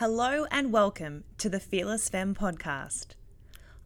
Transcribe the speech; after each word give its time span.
Hello 0.00 0.46
and 0.50 0.72
welcome 0.72 1.24
to 1.36 1.50
the 1.50 1.60
Fearless 1.60 2.08
Femme 2.08 2.34
podcast. 2.34 3.08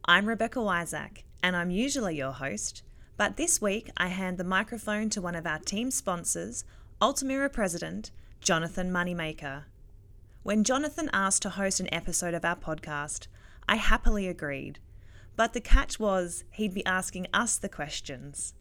I'm 0.05 0.27
Rebecca 0.27 0.59
Wiasak, 0.59 1.23
and 1.43 1.57
I'm 1.57 1.71
usually 1.71 2.15
your 2.15 2.31
host, 2.31 2.83
but 3.17 3.35
this 3.35 3.61
week 3.61 3.89
I 3.97 4.07
hand 4.07 4.37
the 4.37 4.45
microphone 4.45 5.09
to 5.09 5.21
one 5.21 5.35
of 5.35 5.45
our 5.45 5.59
team 5.59 5.91
sponsors, 5.91 6.63
Altamira 7.01 7.49
President 7.49 8.11
Jonathan 8.39 8.93
Moneymaker. 8.93 9.65
When 10.41 10.63
Jonathan 10.63 11.09
asked 11.11 11.41
to 11.41 11.49
host 11.49 11.81
an 11.81 11.93
episode 11.93 12.33
of 12.33 12.45
our 12.45 12.55
podcast, 12.55 13.27
I 13.67 13.75
happily 13.75 14.25
agreed, 14.29 14.79
but 15.35 15.51
the 15.51 15.59
catch 15.59 15.99
was 15.99 16.45
he'd 16.51 16.73
be 16.73 16.85
asking 16.85 17.27
us 17.33 17.57
the 17.57 17.67
questions. 17.67 18.53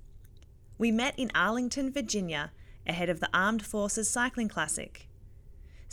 We 0.77 0.91
met 0.91 1.17
in 1.17 1.31
Arlington, 1.37 1.93
Virginia, 1.93 2.51
ahead 2.85 3.09
of 3.09 3.21
the 3.21 3.31
Armed 3.33 3.65
Forces 3.65 4.11
Cycling 4.11 4.49
Classic. 4.49 5.07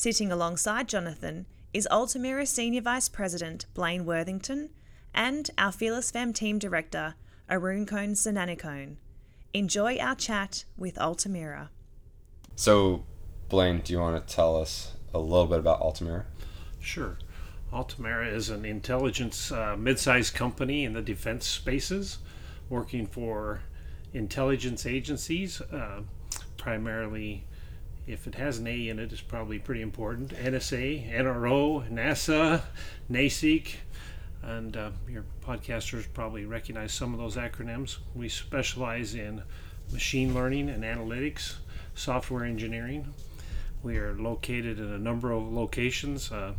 Sitting 0.02 0.31
alongside 0.31 0.89
Jonathan 0.89 1.45
is 1.75 1.88
Altamira 1.91 2.47
Senior 2.47 2.81
Vice 2.81 3.07
President 3.07 3.67
Blaine 3.75 4.03
Worthington 4.03 4.71
and 5.13 5.48
our 5.59 5.71
Fearless 5.71 6.09
Femme 6.09 6.34
Team 6.34 6.58
Director, 6.58 7.13
Arounkone 7.48 8.13
Sananikone. 8.13 8.95
Enjoy 9.53 9.99
our 9.99 10.16
chat 10.16 10.66
with 10.75 10.98
Altamira. 10.98 11.70
So, 12.55 13.03
Blaine, 13.48 13.81
do 13.81 13.94
you 13.94 13.99
want 13.99 14.27
to 14.27 14.35
tell 14.35 14.59
us 14.59 14.94
a 15.13 15.20
little 15.20 15.45
bit 15.45 15.59
about 15.59 15.81
Altamira? 15.81 16.25
Sure. 16.80 17.20
Altamira 17.72 18.27
is 18.27 18.49
an 18.49 18.66
intelligence 18.66 19.52
uh, 19.52 19.75
mid-sized 19.77 20.33
company 20.33 20.83
in 20.83 20.94
the 20.94 21.03
defense 21.03 21.45
spaces, 21.45 22.17
working 22.70 23.05
for 23.05 23.61
intelligence 24.13 24.88
agencies, 24.88 25.61
uh, 25.61 26.02
primarily. 26.58 27.45
If 28.07 28.27
it 28.27 28.35
has 28.35 28.57
an 28.57 28.67
A 28.67 28.89
in 28.89 28.99
it, 28.99 29.11
it's 29.11 29.21
probably 29.21 29.59
pretty 29.59 29.81
important. 29.81 30.29
NSA, 30.31 31.11
NRO, 31.11 31.89
NASA, 31.91 32.61
NASIC, 33.09 33.75
and 34.41 34.75
uh, 34.75 34.89
your 35.07 35.23
podcasters 35.45 36.05
probably 36.13 36.45
recognize 36.45 36.93
some 36.93 37.13
of 37.13 37.19
those 37.19 37.35
acronyms. 37.35 37.97
We 38.16 38.27
specialize 38.27 39.13
in 39.13 39.43
machine 39.91 40.33
learning 40.33 40.69
and 40.69 40.83
analytics, 40.83 41.55
software 41.93 42.43
engineering. 42.43 43.13
We 43.83 43.97
are 43.97 44.13
located 44.13 44.80
in 44.80 44.91
a 44.91 44.99
number 44.99 45.31
of 45.31 45.52
locations. 45.52 46.31
Uh, 46.31 46.53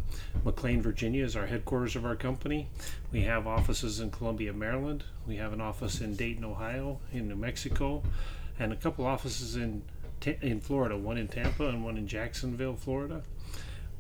McLean, 0.45 0.83
Virginia 0.83 1.25
is 1.25 1.37
our 1.37 1.47
headquarters 1.47 1.95
of 1.95 2.05
our 2.05 2.17
company. 2.17 2.69
We 3.13 3.23
have 3.23 3.47
offices 3.47 4.01
in 4.01 4.11
Columbia, 4.11 4.53
Maryland. 4.53 5.05
We 5.27 5.37
have 5.37 5.53
an 5.53 5.61
office 5.61 6.01
in 6.01 6.17
Dayton, 6.17 6.45
Ohio, 6.45 6.99
in 7.13 7.29
New 7.29 7.37
Mexico, 7.37 8.03
and 8.59 8.73
a 8.73 8.77
couple 8.77 9.07
offices 9.07 9.55
in 9.55 9.83
in 10.27 10.61
Florida, 10.61 10.97
one 10.97 11.19
in 11.19 11.29
Tampa 11.29 11.69
and 11.69 11.85
one 11.85 11.97
in 11.97 12.07
Jacksonville, 12.07 12.77
Florida. 12.77 13.23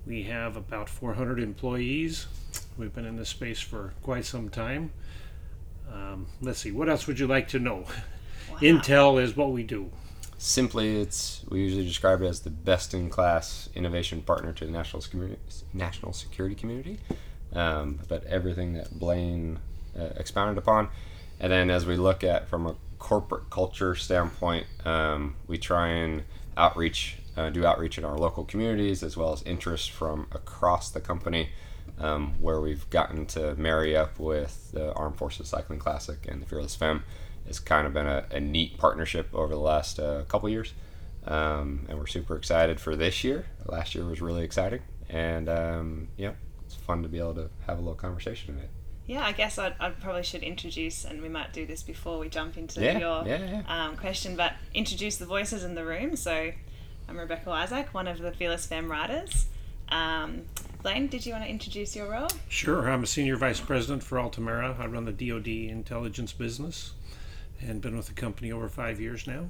We 0.06 0.24
have 0.24 0.56
about 0.56 0.88
400 0.88 1.38
employees. 1.38 2.26
We've 2.76 2.92
been 2.92 3.04
in 3.04 3.16
this 3.16 3.28
space 3.28 3.60
for 3.60 3.94
quite 4.02 4.24
some 4.24 4.48
time. 4.48 4.92
Um, 5.92 6.26
let's 6.40 6.58
see, 6.58 6.72
what 6.72 6.88
else 6.88 7.06
would 7.06 7.18
you 7.18 7.26
like 7.26 7.48
to 7.48 7.58
know? 7.58 7.84
Wow. 8.50 8.58
Intel 8.58 9.22
is 9.22 9.36
what 9.36 9.52
we 9.52 9.62
do. 9.62 9.90
Simply, 10.38 11.00
it's 11.00 11.44
we 11.48 11.60
usually 11.60 11.84
describe 11.84 12.20
it 12.22 12.26
as 12.26 12.40
the 12.40 12.50
best-in-class 12.50 13.68
innovation 13.76 14.22
partner 14.22 14.52
to 14.54 14.64
the 14.64 14.72
national 14.72 15.00
security 15.00 15.36
national 15.72 16.12
security 16.12 16.56
community. 16.56 16.98
Um, 17.52 18.00
but 18.08 18.24
everything 18.24 18.72
that 18.72 18.98
Blaine 18.98 19.60
uh, 19.96 20.08
expounded 20.16 20.58
upon, 20.58 20.88
and 21.38 21.52
then 21.52 21.70
as 21.70 21.86
we 21.86 21.96
look 21.96 22.24
at 22.24 22.48
from 22.48 22.66
a 22.66 22.74
corporate 23.02 23.50
culture 23.50 23.96
standpoint, 23.96 24.64
um, 24.84 25.34
we 25.48 25.58
try 25.58 25.88
and 25.88 26.22
outreach, 26.56 27.16
uh, 27.36 27.50
do 27.50 27.66
outreach 27.66 27.98
in 27.98 28.04
our 28.04 28.16
local 28.16 28.44
communities 28.44 29.02
as 29.02 29.16
well 29.16 29.32
as 29.32 29.42
interest 29.42 29.90
from 29.90 30.28
across 30.30 30.88
the 30.88 31.00
company, 31.00 31.48
um, 31.98 32.34
where 32.40 32.60
we've 32.60 32.88
gotten 32.90 33.26
to 33.26 33.56
marry 33.56 33.96
up 33.96 34.20
with 34.20 34.70
the 34.70 34.92
Armed 34.94 35.16
Forces 35.16 35.48
Cycling 35.48 35.80
Classic 35.80 36.24
and 36.28 36.40
the 36.40 36.46
Fearless 36.46 36.76
Femme. 36.76 37.02
It's 37.44 37.58
kind 37.58 37.88
of 37.88 37.92
been 37.92 38.06
a, 38.06 38.24
a 38.30 38.38
neat 38.38 38.78
partnership 38.78 39.28
over 39.34 39.52
the 39.52 39.60
last 39.60 39.98
uh, 39.98 40.22
couple 40.28 40.48
years, 40.48 40.72
um, 41.26 41.86
and 41.88 41.98
we're 41.98 42.06
super 42.06 42.36
excited 42.36 42.78
for 42.78 42.94
this 42.94 43.24
year. 43.24 43.46
Last 43.66 43.96
year 43.96 44.04
was 44.04 44.22
really 44.22 44.44
exciting, 44.44 44.82
and 45.08 45.48
um, 45.48 46.08
yeah, 46.16 46.34
it's 46.64 46.76
fun 46.76 47.02
to 47.02 47.08
be 47.08 47.18
able 47.18 47.34
to 47.34 47.50
have 47.66 47.78
a 47.78 47.80
little 47.80 47.96
conversation 47.96 48.54
in 48.54 48.60
it. 48.62 48.70
Yeah, 49.06 49.24
I 49.24 49.32
guess 49.32 49.58
I'd, 49.58 49.74
I'd, 49.80 50.00
probably 50.00 50.22
should 50.22 50.42
introduce, 50.42 51.04
and 51.04 51.22
we 51.22 51.28
might 51.28 51.52
do 51.52 51.66
this 51.66 51.82
before 51.82 52.18
we 52.18 52.28
jump 52.28 52.56
into 52.56 52.80
yeah, 52.80 52.98
your 52.98 53.26
yeah, 53.26 53.62
yeah. 53.66 53.86
Um, 53.86 53.96
question, 53.96 54.36
but 54.36 54.52
introduce 54.74 55.16
the 55.16 55.26
voices 55.26 55.64
in 55.64 55.74
the 55.74 55.84
room. 55.84 56.14
So 56.14 56.52
I'm 57.08 57.18
Rebecca 57.18 57.50
Wiasak, 57.50 57.88
one 57.88 58.06
of 58.06 58.18
the 58.18 58.32
Fearless 58.32 58.66
Femme 58.66 58.90
writers. 58.90 59.46
Um, 59.88 60.42
Blaine, 60.82 61.08
did 61.08 61.26
you 61.26 61.32
want 61.32 61.44
to 61.44 61.50
introduce 61.50 61.96
your 61.96 62.10
role? 62.10 62.28
Sure. 62.48 62.88
I'm 62.88 63.02
a 63.02 63.06
senior 63.06 63.36
vice 63.36 63.60
president 63.60 64.02
for 64.02 64.18
Altamira. 64.18 64.76
I 64.78 64.86
run 64.86 65.04
the 65.04 65.12
DoD 65.12 65.48
intelligence 65.48 66.32
business 66.32 66.92
and 67.60 67.80
been 67.80 67.96
with 67.96 68.06
the 68.06 68.14
company 68.14 68.50
over 68.50 68.68
five 68.68 69.00
years 69.00 69.26
now 69.26 69.48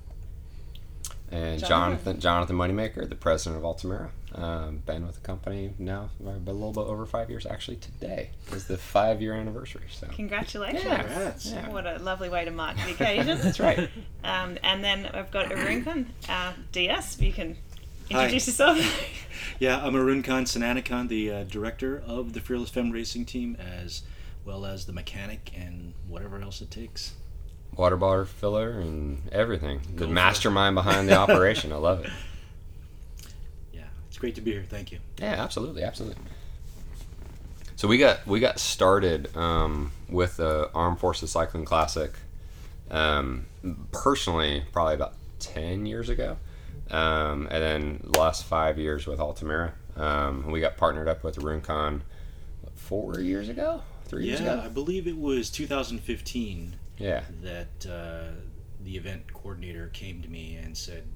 and 1.32 1.64
Jonathan 1.64 2.20
Jonathan 2.20 2.56
Moneymaker, 2.56 3.08
the 3.08 3.14
president 3.14 3.58
of 3.58 3.64
Altamira. 3.64 4.10
Um, 4.34 4.78
been 4.86 5.06
with 5.06 5.16
the 5.16 5.20
company 5.20 5.74
now 5.78 6.08
a 6.24 6.30
little 6.30 6.72
bit 6.72 6.80
over 6.80 7.04
five 7.06 7.28
years. 7.28 7.44
Actually, 7.44 7.76
today 7.76 8.30
is 8.52 8.66
the 8.66 8.78
five 8.78 9.20
year 9.20 9.34
anniversary. 9.34 9.82
So 9.90 10.08
congratulations! 10.08 10.84
Yeah, 10.84 11.34
yeah. 11.44 11.68
What 11.70 11.86
a 11.86 11.98
lovely 11.98 12.28
way 12.28 12.44
to 12.44 12.50
mark 12.50 12.76
the 12.76 12.90
occasion. 12.92 13.38
That's 13.38 13.60
right. 13.60 13.90
Um, 14.24 14.58
and 14.62 14.82
then 14.82 15.06
I've 15.06 15.30
got 15.30 15.52
Arun 15.52 16.12
uh, 16.28 16.52
DS. 16.72 17.20
You 17.20 17.32
can 17.32 17.56
introduce 18.08 18.46
Hi. 18.46 18.72
yourself. 18.76 19.08
yeah, 19.58 19.84
I'm 19.84 19.94
Arounkone 19.94 20.44
Sananikone, 20.44 21.08
the 21.08 21.30
uh, 21.30 21.44
director 21.44 22.02
of 22.06 22.32
the 22.32 22.40
Fearless 22.40 22.70
Femme 22.70 22.90
Racing 22.90 23.26
Team, 23.26 23.56
as 23.56 24.02
well 24.44 24.64
as 24.64 24.86
the 24.86 24.92
mechanic 24.92 25.52
and 25.56 25.94
whatever 26.08 26.40
else 26.40 26.60
it 26.60 26.70
takes 26.70 27.12
water 27.76 27.96
bottle 27.96 28.24
filler 28.24 28.70
and 28.70 29.28
everything. 29.32 29.80
The 29.96 30.06
mastermind 30.06 30.74
behind 30.74 31.08
the 31.08 31.16
operation. 31.16 31.72
I 31.72 31.76
love 31.76 32.04
it. 32.04 32.10
Great 34.22 34.36
to 34.36 34.40
be 34.40 34.52
here. 34.52 34.64
Thank 34.68 34.92
you. 34.92 35.00
Yeah, 35.18 35.32
absolutely, 35.42 35.82
absolutely. 35.82 36.22
So 37.74 37.88
we 37.88 37.98
got 37.98 38.24
we 38.24 38.38
got 38.38 38.60
started 38.60 39.36
um, 39.36 39.90
with 40.08 40.36
the 40.36 40.70
Armed 40.76 41.00
Forces 41.00 41.32
Cycling 41.32 41.64
Classic. 41.64 42.12
Um, 42.88 43.46
personally, 43.90 44.62
probably 44.70 44.94
about 44.94 45.14
ten 45.40 45.86
years 45.86 46.08
ago, 46.08 46.36
um, 46.92 47.48
and 47.50 47.60
then 47.64 48.00
the 48.12 48.20
last 48.20 48.44
five 48.44 48.78
years 48.78 49.08
with 49.08 49.18
Altamira. 49.18 49.74
Um, 49.96 50.52
we 50.52 50.60
got 50.60 50.76
partnered 50.76 51.08
up 51.08 51.24
with 51.24 51.38
Runcon 51.38 52.02
four 52.76 53.18
years 53.18 53.48
ago, 53.48 53.82
three 54.04 54.22
yeah, 54.22 54.28
years 54.28 54.40
ago. 54.42 54.54
Yeah, 54.54 54.66
I 54.66 54.68
believe 54.68 55.08
it 55.08 55.18
was 55.18 55.50
2015 55.50 56.76
yeah. 56.98 57.24
that 57.42 57.86
uh, 57.90 58.30
the 58.84 58.96
event 58.96 59.32
coordinator 59.32 59.88
came 59.88 60.22
to 60.22 60.28
me 60.28 60.54
and 60.62 60.78
said, 60.78 61.08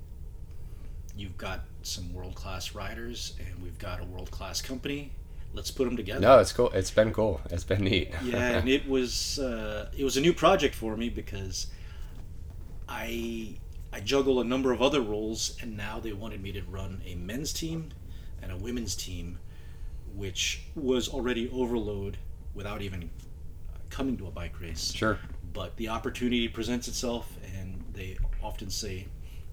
"You've 1.17 1.37
got 1.37 1.65
some 1.83 2.13
world 2.13 2.35
class 2.35 2.75
riders, 2.75 3.35
and 3.39 3.63
we've 3.63 3.79
got 3.79 4.01
a 4.01 4.05
world 4.05 4.31
class 4.31 4.61
company. 4.61 5.13
Let's 5.53 5.71
put 5.71 5.85
them 5.85 5.97
together." 5.97 6.21
No, 6.21 6.39
it's 6.39 6.53
cool. 6.53 6.71
It's 6.71 6.91
been 6.91 7.13
cool. 7.13 7.41
It's 7.51 7.65
been 7.65 7.85
neat. 7.85 8.13
yeah, 8.23 8.37
and 8.59 8.69
it 8.69 8.89
was 8.89 9.39
uh, 9.39 9.91
it 9.97 10.05
was 10.05 10.17
a 10.17 10.21
new 10.21 10.33
project 10.33 10.75
for 10.75 10.97
me 10.97 11.09
because 11.09 11.69
I 12.89 13.59
I 13.93 14.01
juggle 14.01 14.41
a 14.41 14.45
number 14.45 14.73
of 14.73 14.83
other 14.83 15.01
roles, 15.01 15.57
and 15.61 15.77
now 15.77 16.01
they 16.01 16.13
wanted 16.13 16.43
me 16.43 16.53
to 16.53 16.63
run 16.63 17.03
a 17.07 17.15
men's 17.15 17.53
team 17.53 17.91
and 18.43 18.53
a 18.53 18.57
women's 18.57 18.95
team, 18.95 19.39
which 20.15 20.65
was 20.75 21.09
already 21.09 21.49
overload 21.51 22.19
without 22.55 22.83
even 22.83 23.11
coming 23.91 24.17
to 24.17 24.27
a 24.27 24.31
bike 24.31 24.61
race. 24.61 24.93
Sure 24.93 25.19
but 25.57 25.75
the 25.79 25.89
opportunity 25.89 26.49
presents 26.49 26.87
itself, 26.87 27.35
and 27.57 27.83
they 27.95 28.19
often 28.43 28.69
say, 28.69 29.07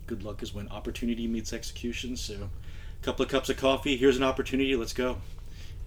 "Good 0.08 0.24
luck 0.24 0.44
is 0.44 0.54
when 0.54 0.68
opportunity 0.70 1.28
meets 1.28 1.54
execution." 1.54 2.16
So, 2.18 2.34
a 2.36 3.04
couple 3.04 3.24
of 3.24 3.32
cups 3.32 3.50
of 3.50 3.58
coffee. 3.58 3.98
Here's 3.98 4.18
an 4.18 4.24
opportunity. 4.24 4.76
Let's 4.76 4.94
go. 4.94 5.18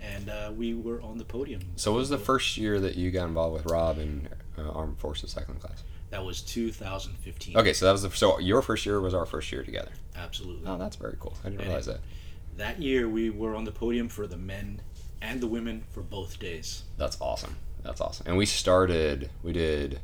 And 0.00 0.28
uh, 0.28 0.52
we 0.54 0.74
were 0.74 1.00
on 1.00 1.18
the 1.18 1.24
podium. 1.24 1.62
So, 1.76 1.92
what 1.92 1.98
was 1.98 2.08
the 2.08 2.18
first 2.18 2.56
year 2.56 2.78
that 2.80 2.96
you 2.96 3.10
got 3.10 3.26
involved 3.26 3.54
with 3.54 3.72
Rob 3.72 3.98
in 3.98 4.28
uh, 4.58 4.68
Armed 4.70 4.98
Forces 4.98 5.30
Cycling 5.30 5.58
Class? 5.58 5.82
That 6.10 6.24
was 6.24 6.40
2015. 6.42 7.56
Okay, 7.56 7.72
so 7.72 7.86
that 7.86 7.92
was 7.92 8.02
the, 8.02 8.10
so 8.10 8.38
your 8.38 8.62
first 8.62 8.86
year 8.86 9.00
was 9.00 9.12
our 9.12 9.26
first 9.26 9.50
year 9.50 9.64
together. 9.64 9.90
Absolutely. 10.14 10.66
Oh, 10.66 10.78
that's 10.78 10.96
very 10.96 11.16
cool. 11.18 11.34
I 11.42 11.48
didn't 11.48 11.60
and 11.60 11.68
realize 11.68 11.86
that. 11.86 12.00
That 12.56 12.80
year 12.80 13.08
we 13.08 13.30
were 13.30 13.54
on 13.54 13.64
the 13.64 13.72
podium 13.72 14.08
for 14.08 14.26
the 14.26 14.36
men 14.36 14.80
and 15.20 15.40
the 15.40 15.46
women 15.46 15.84
for 15.90 16.02
both 16.02 16.38
days. 16.38 16.84
That's 16.96 17.20
awesome. 17.20 17.56
That's 17.82 18.00
awesome. 18.00 18.26
And 18.28 18.36
we 18.36 18.46
started, 18.46 19.30
we 19.42 19.52
did 19.52 20.00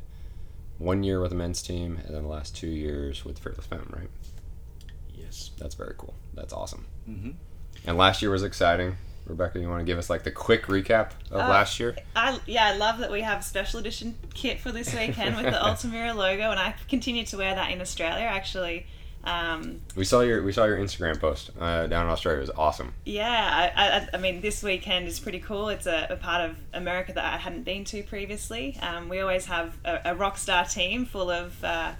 one 0.83 1.03
year 1.03 1.19
with 1.19 1.31
the 1.31 1.35
men's 1.35 1.61
team, 1.61 1.99
and 2.05 2.15
then 2.15 2.23
the 2.23 2.29
last 2.29 2.55
two 2.55 2.67
years 2.67 3.23
with 3.23 3.39
Fearless 3.39 3.65
Femme, 3.65 3.91
right? 3.95 4.09
Yes. 5.13 5.51
That's 5.57 5.75
very 5.75 5.95
cool. 5.97 6.13
That's 6.33 6.53
awesome. 6.53 6.85
Mm-hmm. 7.09 7.31
And 7.85 7.97
last 7.97 8.21
year 8.21 8.31
was 8.31 8.43
exciting. 8.43 8.97
Rebecca, 9.25 9.59
you 9.59 9.69
want 9.69 9.79
to 9.79 9.85
give 9.85 9.97
us 9.97 10.09
like 10.09 10.23
the 10.23 10.31
quick 10.31 10.65
recap 10.65 11.11
of 11.31 11.39
uh, 11.39 11.47
last 11.47 11.79
year? 11.79 11.95
I 12.15 12.39
yeah, 12.45 12.65
I 12.67 12.75
love 12.75 12.99
that 12.99 13.09
we 13.09 13.21
have 13.21 13.39
a 13.39 13.43
special 13.43 13.79
edition 13.79 14.15
kit 14.33 14.59
for 14.59 14.71
this 14.71 14.93
weekend 14.93 15.37
with 15.37 15.45
the 15.45 15.63
Altamira 15.65 16.13
logo, 16.13 16.51
and 16.51 16.59
I 16.59 16.75
continue 16.89 17.25
to 17.27 17.37
wear 17.37 17.55
that 17.55 17.71
in 17.71 17.79
Australia. 17.79 18.25
Actually, 18.25 18.85
Um, 19.23 19.81
We 19.95 20.03
saw 20.03 20.21
your 20.21 20.43
we 20.43 20.51
saw 20.51 20.65
your 20.65 20.77
Instagram 20.77 21.19
post 21.19 21.51
uh, 21.59 21.87
down 21.87 22.05
in 22.05 22.11
Australia. 22.11 22.39
It 22.39 22.41
was 22.41 22.49
awesome. 22.57 22.93
yeah, 23.05 23.71
I, 23.75 23.87
I, 23.87 24.09
I 24.13 24.17
mean, 24.17 24.41
this 24.41 24.61
weekend 24.63 25.07
is 25.07 25.19
pretty 25.19 25.39
cool. 25.39 25.69
It's 25.69 25.85
a, 25.87 26.07
a 26.09 26.15
part 26.17 26.49
of 26.49 26.57
America 26.73 27.13
that 27.13 27.33
I 27.33 27.37
hadn't 27.37 27.63
been 27.63 27.85
to 27.85 28.03
previously. 28.03 28.77
Um, 28.81 29.07
we 29.09 29.19
always 29.21 29.45
have 29.45 29.77
a, 29.85 29.99
a 30.05 30.15
rock 30.15 30.37
star 30.37 30.65
team 30.65 31.05
full 31.05 31.29
of, 31.31 31.63
uh, 31.63 31.93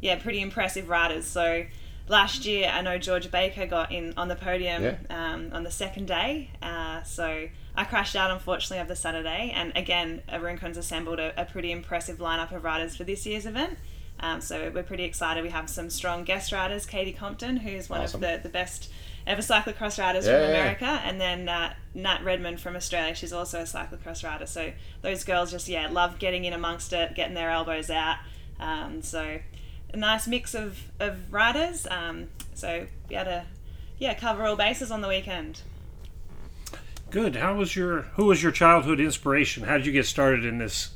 yeah, 0.00 0.16
pretty 0.16 0.40
impressive 0.40 0.88
riders. 0.88 1.26
So 1.26 1.64
last 2.08 2.44
year, 2.44 2.70
I 2.72 2.82
know 2.82 2.98
George 2.98 3.30
Baker 3.30 3.66
got 3.66 3.90
in 3.90 4.12
on 4.16 4.28
the 4.28 4.36
podium 4.36 4.82
Yeah. 4.82 4.96
um, 5.08 5.50
on 5.52 5.62
the 5.64 5.70
second 5.70 6.06
day. 6.06 6.50
Uh, 6.62 7.02
so 7.04 7.48
I 7.74 7.84
crashed 7.84 8.16
out, 8.16 8.30
unfortunately, 8.30 8.78
of 8.80 8.88
the 8.88 8.96
Saturday. 8.96 9.50
And 9.54 9.72
again, 9.76 10.22
Arounkone's 10.28 10.76
assembled 10.76 11.18
a, 11.20 11.32
a 11.40 11.46
pretty 11.46 11.72
impressive 11.72 12.18
lineup 12.18 12.52
of 12.54 12.64
riders 12.64 12.96
for 12.96 13.04
this 13.04 13.24
year's 13.24 13.46
event. 13.46 13.78
Um, 14.20 14.40
so 14.40 14.70
we're 14.74 14.82
pretty 14.82 15.04
excited. 15.04 15.42
We 15.42 15.50
have 15.50 15.68
some 15.68 15.90
strong 15.90 16.24
guest 16.24 16.50
riders, 16.52 16.86
Katie 16.86 17.12
Compton, 17.12 17.58
who's 17.58 17.88
one 17.90 18.00
Awesome. 18.00 18.22
of 18.24 18.30
the, 18.30 18.40
the 18.42 18.48
best 18.48 18.90
ever 19.26 19.42
cyclocross 19.42 19.98
riders 19.98 20.24
Yeah, 20.26 20.32
from 20.32 20.40
yeah, 20.42 20.48
yeah. 20.48 20.60
America, 20.60 20.84
and 21.04 21.20
then 21.20 21.48
uh, 21.48 21.74
Nat 21.94 22.24
Redmond 22.24 22.60
from 22.60 22.76
Australia. 22.76 23.14
She's 23.14 23.32
also 23.32 23.60
a 23.60 23.64
cyclocross 23.64 24.24
rider. 24.24 24.46
So 24.46 24.72
those 25.02 25.24
girls 25.24 25.50
just 25.50 25.68
yeah 25.68 25.88
love 25.90 26.18
getting 26.18 26.44
in 26.44 26.52
amongst 26.52 26.92
it, 26.92 27.14
getting 27.14 27.34
their 27.34 27.50
elbows 27.50 27.90
out. 27.90 28.16
Um, 28.58 29.02
so 29.02 29.38
a 29.92 29.96
nice 29.96 30.26
mix 30.26 30.54
of, 30.54 30.78
of 30.98 31.32
riders. 31.32 31.86
Um, 31.90 32.28
so 32.54 32.86
be 33.08 33.16
able 33.16 33.24
to 33.26 33.44
yeah 33.98 34.14
cover 34.14 34.44
all 34.46 34.56
bases 34.56 34.90
on 34.90 35.00
the 35.02 35.08
weekend. 35.08 35.60
Good. 37.10 37.36
How 37.36 37.54
was 37.54 37.76
your 37.76 38.02
who 38.14 38.26
was 38.26 38.42
your 38.42 38.52
childhood 38.52 39.00
inspiration? 39.00 39.64
How 39.64 39.76
did 39.76 39.86
you 39.86 39.92
get 39.92 40.06
started 40.06 40.44
in 40.44 40.58
this? 40.58 40.90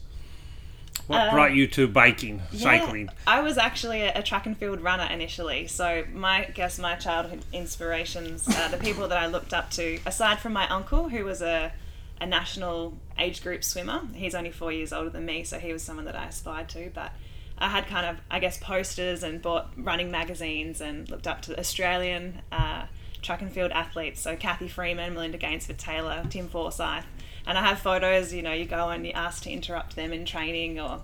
What 1.10 1.28
Uh, 1.28 1.30
brought 1.32 1.54
you 1.54 1.66
to 1.66 1.88
biking, 1.88 2.40
cycling? 2.52 3.06
Yeah, 3.06 3.12
I 3.26 3.40
was 3.40 3.58
actually 3.58 4.02
a, 4.02 4.20
a 4.20 4.22
track 4.22 4.46
and 4.46 4.56
field 4.56 4.80
runner 4.80 5.08
initially. 5.10 5.66
So 5.66 6.04
my 6.12 6.46
I 6.46 6.50
guess 6.54 6.78
my 6.78 6.94
childhood 6.94 7.44
inspirations, 7.52 8.46
uh, 8.46 8.68
the 8.68 8.76
people 8.76 9.08
that 9.08 9.18
I 9.18 9.26
looked 9.26 9.52
up 9.52 9.70
to, 9.72 9.98
aside 10.06 10.38
from 10.38 10.52
my 10.52 10.68
uncle 10.68 11.08
who 11.08 11.24
was 11.24 11.42
a 11.42 11.72
a 12.20 12.26
national 12.26 12.96
age 13.18 13.42
group 13.42 13.64
swimmer. 13.64 14.02
He's 14.14 14.36
only 14.36 14.52
four 14.52 14.70
years 14.70 14.92
older 14.92 15.10
than 15.10 15.24
me, 15.26 15.42
so 15.42 15.58
he 15.58 15.72
was 15.72 15.82
someone 15.82 16.04
that 16.04 16.14
I 16.14 16.26
aspired 16.26 16.68
to. 16.70 16.90
But 16.94 17.10
I 17.58 17.70
had 17.70 17.88
kind 17.88 18.06
of 18.06 18.20
I 18.30 18.38
guess 18.38 18.56
posters 18.58 19.24
and 19.24 19.42
bought 19.42 19.72
running 19.76 20.12
magazines 20.12 20.80
and 20.80 21.10
looked 21.10 21.26
up 21.26 21.42
to 21.42 21.58
Australian. 21.58 22.42
Uh, 22.52 22.86
track 23.20 23.42
and 23.42 23.52
field 23.52 23.70
athletes 23.72 24.18
so 24.22 24.34
Cathy 24.34 24.66
Freeman, 24.68 25.12
Melinda 25.12 25.36
Gainsford 25.38 25.76
Taylor, 25.76 26.24
Tim 26.30 26.48
Forsyth, 26.48 27.04
and 27.50 27.58
I 27.58 27.66
have 27.66 27.80
photos. 27.80 28.32
You 28.32 28.42
know, 28.42 28.52
you 28.52 28.64
go 28.64 28.90
and 28.90 29.04
you 29.04 29.10
ask 29.12 29.42
to 29.42 29.50
interrupt 29.50 29.96
them 29.96 30.12
in 30.12 30.24
training 30.24 30.78
or 30.78 31.02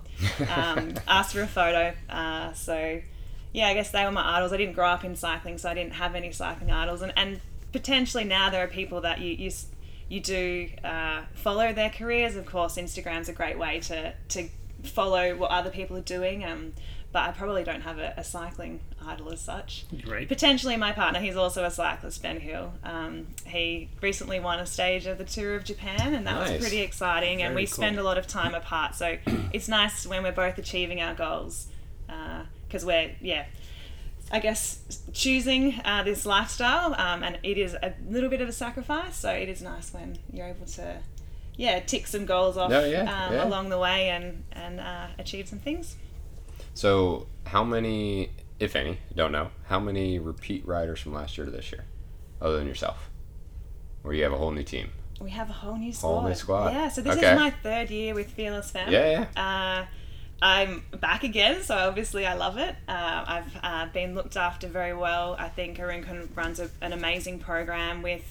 um, 0.55 0.93
ask 1.07 1.35
for 1.35 1.41
a 1.41 1.47
photo. 1.47 1.93
Uh, 2.09 2.53
so, 2.53 3.01
yeah, 3.51 3.67
I 3.67 3.73
guess 3.73 3.91
they 3.91 4.05
were 4.05 4.11
my 4.11 4.37
idols. 4.37 4.53
I 4.53 4.57
didn't 4.57 4.73
grow 4.73 4.87
up 4.87 5.03
in 5.03 5.17
cycling, 5.17 5.57
so 5.57 5.69
I 5.69 5.73
didn't 5.73 5.95
have 5.95 6.15
any 6.15 6.31
cycling 6.31 6.71
idols. 6.71 7.01
And, 7.01 7.11
and 7.17 7.41
potentially 7.73 8.23
now 8.23 8.49
there 8.49 8.63
are 8.63 8.69
people 8.69 9.01
that 9.01 9.19
you 9.19 9.33
you, 9.33 9.51
you 10.07 10.21
do 10.21 10.69
uh, 10.85 11.23
follow 11.33 11.73
their 11.73 11.89
careers. 11.89 12.37
Of 12.37 12.45
course, 12.45 12.77
Instagram's 12.77 13.27
a 13.27 13.33
great 13.33 13.59
way 13.59 13.81
to 13.81 14.13
to 14.29 14.47
follow 14.83 15.35
what 15.35 15.51
other 15.51 15.69
people 15.69 15.97
are 15.97 16.01
doing. 16.01 16.45
Um, 16.45 16.73
but 17.11 17.27
I 17.27 17.31
probably 17.31 17.65
don't 17.65 17.81
have 17.81 17.99
a, 17.99 18.13
a 18.15 18.23
cycling 18.23 18.79
idol 19.07 19.31
as 19.31 19.41
such. 19.41 19.85
Right. 20.05 20.27
Potentially 20.27 20.75
my 20.77 20.91
partner, 20.91 21.19
he's 21.19 21.35
also 21.35 21.63
a 21.63 21.71
cyclist, 21.71 22.21
Ben 22.21 22.39
Hill. 22.39 22.73
Um, 22.83 23.27
he 23.45 23.89
recently 24.01 24.39
won 24.39 24.59
a 24.59 24.65
stage 24.65 25.05
of 25.05 25.17
the 25.17 25.23
Tour 25.23 25.55
of 25.55 25.63
Japan, 25.63 26.13
and 26.13 26.27
that 26.27 26.35
Nice. 26.35 26.51
was 26.53 26.61
pretty 26.61 26.81
exciting. 26.81 27.41
and 27.41 27.55
we 27.55 27.65
cool. 27.65 27.73
spend 27.75 27.97
a 27.99 28.03
lot 28.03 28.17
of 28.17 28.27
time 28.27 28.53
apart, 28.53 28.95
so 28.95 29.17
it's 29.53 29.67
nice 29.67 30.05
when 30.05 30.23
we're 30.23 30.31
both 30.31 30.57
achieving 30.57 31.01
our 31.01 31.13
goals 31.13 31.67
because 32.67 32.85
we're, 32.85 33.11
yeah, 33.21 33.45
I 34.31 34.39
guess 34.39 34.79
choosing 35.13 35.79
uh, 35.85 36.03
this 36.03 36.25
lifestyle, 36.25 36.93
um, 36.99 37.23
and 37.23 37.39
it 37.43 37.57
is 37.57 37.73
a 37.75 37.93
little 38.09 38.29
bit 38.29 38.41
of 38.41 38.49
a 38.49 38.51
sacrifice. 38.51 39.15
So 39.15 39.29
it 39.31 39.47
is 39.49 39.61
nice 39.61 39.93
when 39.93 40.17
you're 40.33 40.47
able 40.47 40.65
to, 40.65 40.97
yeah, 41.55 41.79
tick 41.79 42.07
some 42.07 42.25
goals 42.25 42.57
off 42.57 42.69
No, 42.69 42.83
yeah, 42.83 43.01
um, 43.01 43.33
yeah. 43.33 43.45
along 43.47 43.69
the 43.69 43.77
way 43.79 44.09
and 44.09 44.43
and 44.51 44.79
uh, 44.81 45.07
achieve 45.17 45.47
some 45.47 45.59
things. 45.59 45.95
So, 46.73 47.25
how 47.45 47.63
many, 47.63 48.29
if 48.59 48.75
any, 48.75 48.99
don't 49.15 49.31
know, 49.31 49.49
how 49.67 49.79
many 49.79 50.19
repeat 50.19 50.67
riders 50.67 50.99
from 50.99 51.13
last 51.13 51.37
year 51.37 51.45
to 51.45 51.51
this 51.51 51.71
year, 51.71 51.85
other 52.41 52.57
than 52.57 52.67
yourself, 52.67 53.09
or 54.03 54.13
you 54.13 54.23
have 54.23 54.33
a 54.33 54.37
whole 54.37 54.51
new 54.51 54.63
team? 54.63 54.89
We 55.19 55.31
have 55.31 55.49
a 55.49 55.53
whole 55.53 55.75
new 55.77 55.91
squad. 55.91 56.09
Whole 56.09 56.27
new 56.27 56.35
squad. 56.35 56.73
Yeah, 56.73 56.89
so 56.89 57.01
this 57.01 57.17
Okay. 57.17 57.33
is 57.33 57.39
my 57.39 57.49
third 57.49 57.89
year 57.89 58.13
with 58.13 58.29
Fearless 58.31 58.69
Femme. 58.71 58.91
Yeah, 58.91 59.25
yeah. 59.35 59.81
Uh, 59.81 59.85
I'm 60.41 60.83
back 60.99 61.23
again, 61.23 61.63
so 61.63 61.75
obviously 61.75 62.25
I 62.27 62.35
love 62.35 62.57
it. 62.59 62.75
Uh, 62.87 63.25
I've 63.27 63.57
uh, 63.63 63.85
been 63.91 64.13
looked 64.13 64.37
after 64.37 64.67
very 64.67 64.93
well. 64.93 65.35
I 65.39 65.49
think 65.49 65.77
Arounkone 65.77 66.35
runs 66.35 66.59
a, 66.59 66.69
an 66.81 66.93
amazing 66.93 67.39
program 67.39 68.03
with, 68.03 68.23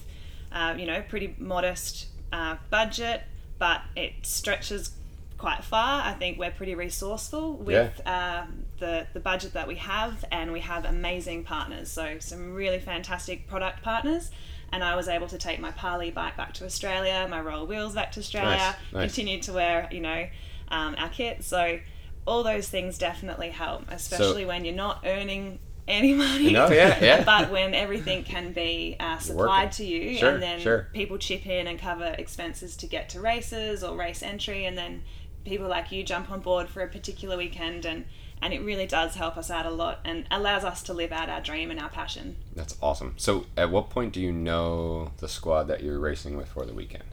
uh, 0.53 0.75
you 0.77 0.85
know, 0.85 1.03
pretty 1.09 1.35
modest 1.37 2.07
uh, 2.31 2.55
budget, 2.69 3.23
but 3.59 3.81
it 3.97 4.13
stretches 4.21 4.91
quite 5.37 5.63
far. 5.63 6.03
I 6.03 6.13
think 6.13 6.37
we're 6.39 6.51
pretty 6.51 6.75
resourceful 6.75 7.53
with 7.57 8.01
um, 8.07 8.65
the 8.79 9.07
the 9.13 9.19
budget 9.19 9.53
that 9.53 9.67
we 9.67 9.75
have, 9.75 10.23
and 10.31 10.51
we 10.51 10.59
have 10.61 10.85
amazing 10.85 11.43
partners. 11.43 11.89
So 11.91 12.17
some 12.19 12.53
really 12.53 12.79
fantastic 12.79 13.47
product 13.47 13.81
partners. 13.83 14.31
And 14.73 14.83
I 14.83 14.97
was 14.97 15.07
able 15.07 15.27
to 15.27 15.37
take 15.37 15.61
my 15.61 15.71
Parlee 15.71 16.13
bike 16.13 16.35
back 16.35 16.53
to 16.55 16.65
Australia, 16.65 17.25
my 17.29 17.39
roll 17.39 17.65
wheels 17.65 17.93
back 17.95 18.11
to 18.13 18.19
Australia, 18.19 18.57
Nice, 18.57 18.75
nice. 18.93 19.15
continued 19.15 19.43
to 19.43 19.53
wear, 19.53 19.87
you 19.91 20.01
know, 20.01 20.27
um, 20.67 20.93
our 20.97 21.07
kit. 21.07 21.45
So 21.45 21.79
all 22.25 22.43
those 22.43 22.67
things 22.67 22.97
definitely 22.97 23.51
help, 23.51 23.89
especially 23.89 24.43
when 24.43 24.65
you're 24.65 24.75
not 24.75 25.03
earning 25.05 25.59
any 25.87 26.11
money. 26.11 26.51
No, 26.51 26.69
yeah, 26.69 27.01
yeah. 27.01 27.23
but 27.25 27.49
when 27.49 27.73
everything 27.73 28.25
can 28.25 28.51
be 28.51 28.97
uh, 28.99 29.19
supplied 29.19 29.71
to 29.73 29.85
you, 29.85 30.17
Sure, 30.17 30.31
and 30.33 30.43
then 30.43 30.59
sure. 30.59 30.89
people 30.91 31.17
chip 31.17 31.47
in 31.47 31.65
and 31.67 31.79
cover 31.79 32.13
expenses 32.17 32.75
to 32.75 32.87
get 32.87 33.07
to 33.11 33.21
races 33.21 33.85
or 33.85 33.95
race 33.95 34.21
entry, 34.21 34.65
and 34.65 34.77
then 34.77 35.01
people 35.45 35.67
like 35.67 35.91
you 35.91 36.03
jump 36.03 36.29
on 36.31 36.39
board 36.41 36.69
for 36.69 36.81
a 36.81 36.87
particular 36.87 37.37
weekend, 37.37 37.85
and 37.85 38.05
and 38.41 38.53
it 38.53 38.59
really 38.61 38.85
does 38.85 39.15
help 39.15 39.35
us 39.37 39.49
out 39.49 39.65
a 39.65 39.71
lot 39.71 39.99
and 40.05 40.25
allows 40.29 40.63
us 40.63 40.83
to 40.83 40.93
live 40.93 41.11
out 41.11 41.27
our 41.29 41.41
dream 41.41 41.71
and 41.71 41.79
our 41.79 41.89
passion. 41.89 42.35
That's 42.55 42.77
awesome. 42.81 43.15
So, 43.17 43.47
at 43.57 43.71
what 43.71 43.89
point 43.89 44.13
do 44.13 44.21
you 44.21 44.31
know 44.31 45.11
the 45.17 45.27
squad 45.27 45.63
that 45.63 45.81
you're 45.83 45.99
racing 45.99 46.37
with 46.37 46.47
for 46.49 46.63
the 46.65 46.73
weekend? 46.73 47.05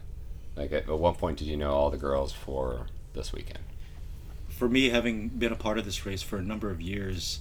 Like, 0.55 0.71
at, 0.73 0.89
at 0.89 0.99
what 0.99 1.17
point 1.19 1.39
did 1.39 1.49
you 1.49 1.57
know 1.57 1.73
all 1.73 1.89
the 1.91 1.97
girls 1.97 2.33
for 2.33 2.87
this 3.15 3.33
weekend? 3.33 3.61
for 4.51 4.69
me, 4.69 4.91
having 4.91 5.29
been 5.31 5.51
a 5.53 5.57
part 5.57 5.79
of 5.79 5.85
this 5.85 6.07
race 6.07 6.23
for 6.23 6.37
a 6.37 6.43
number 6.43 6.71
of 6.71 6.81
years, 6.81 7.41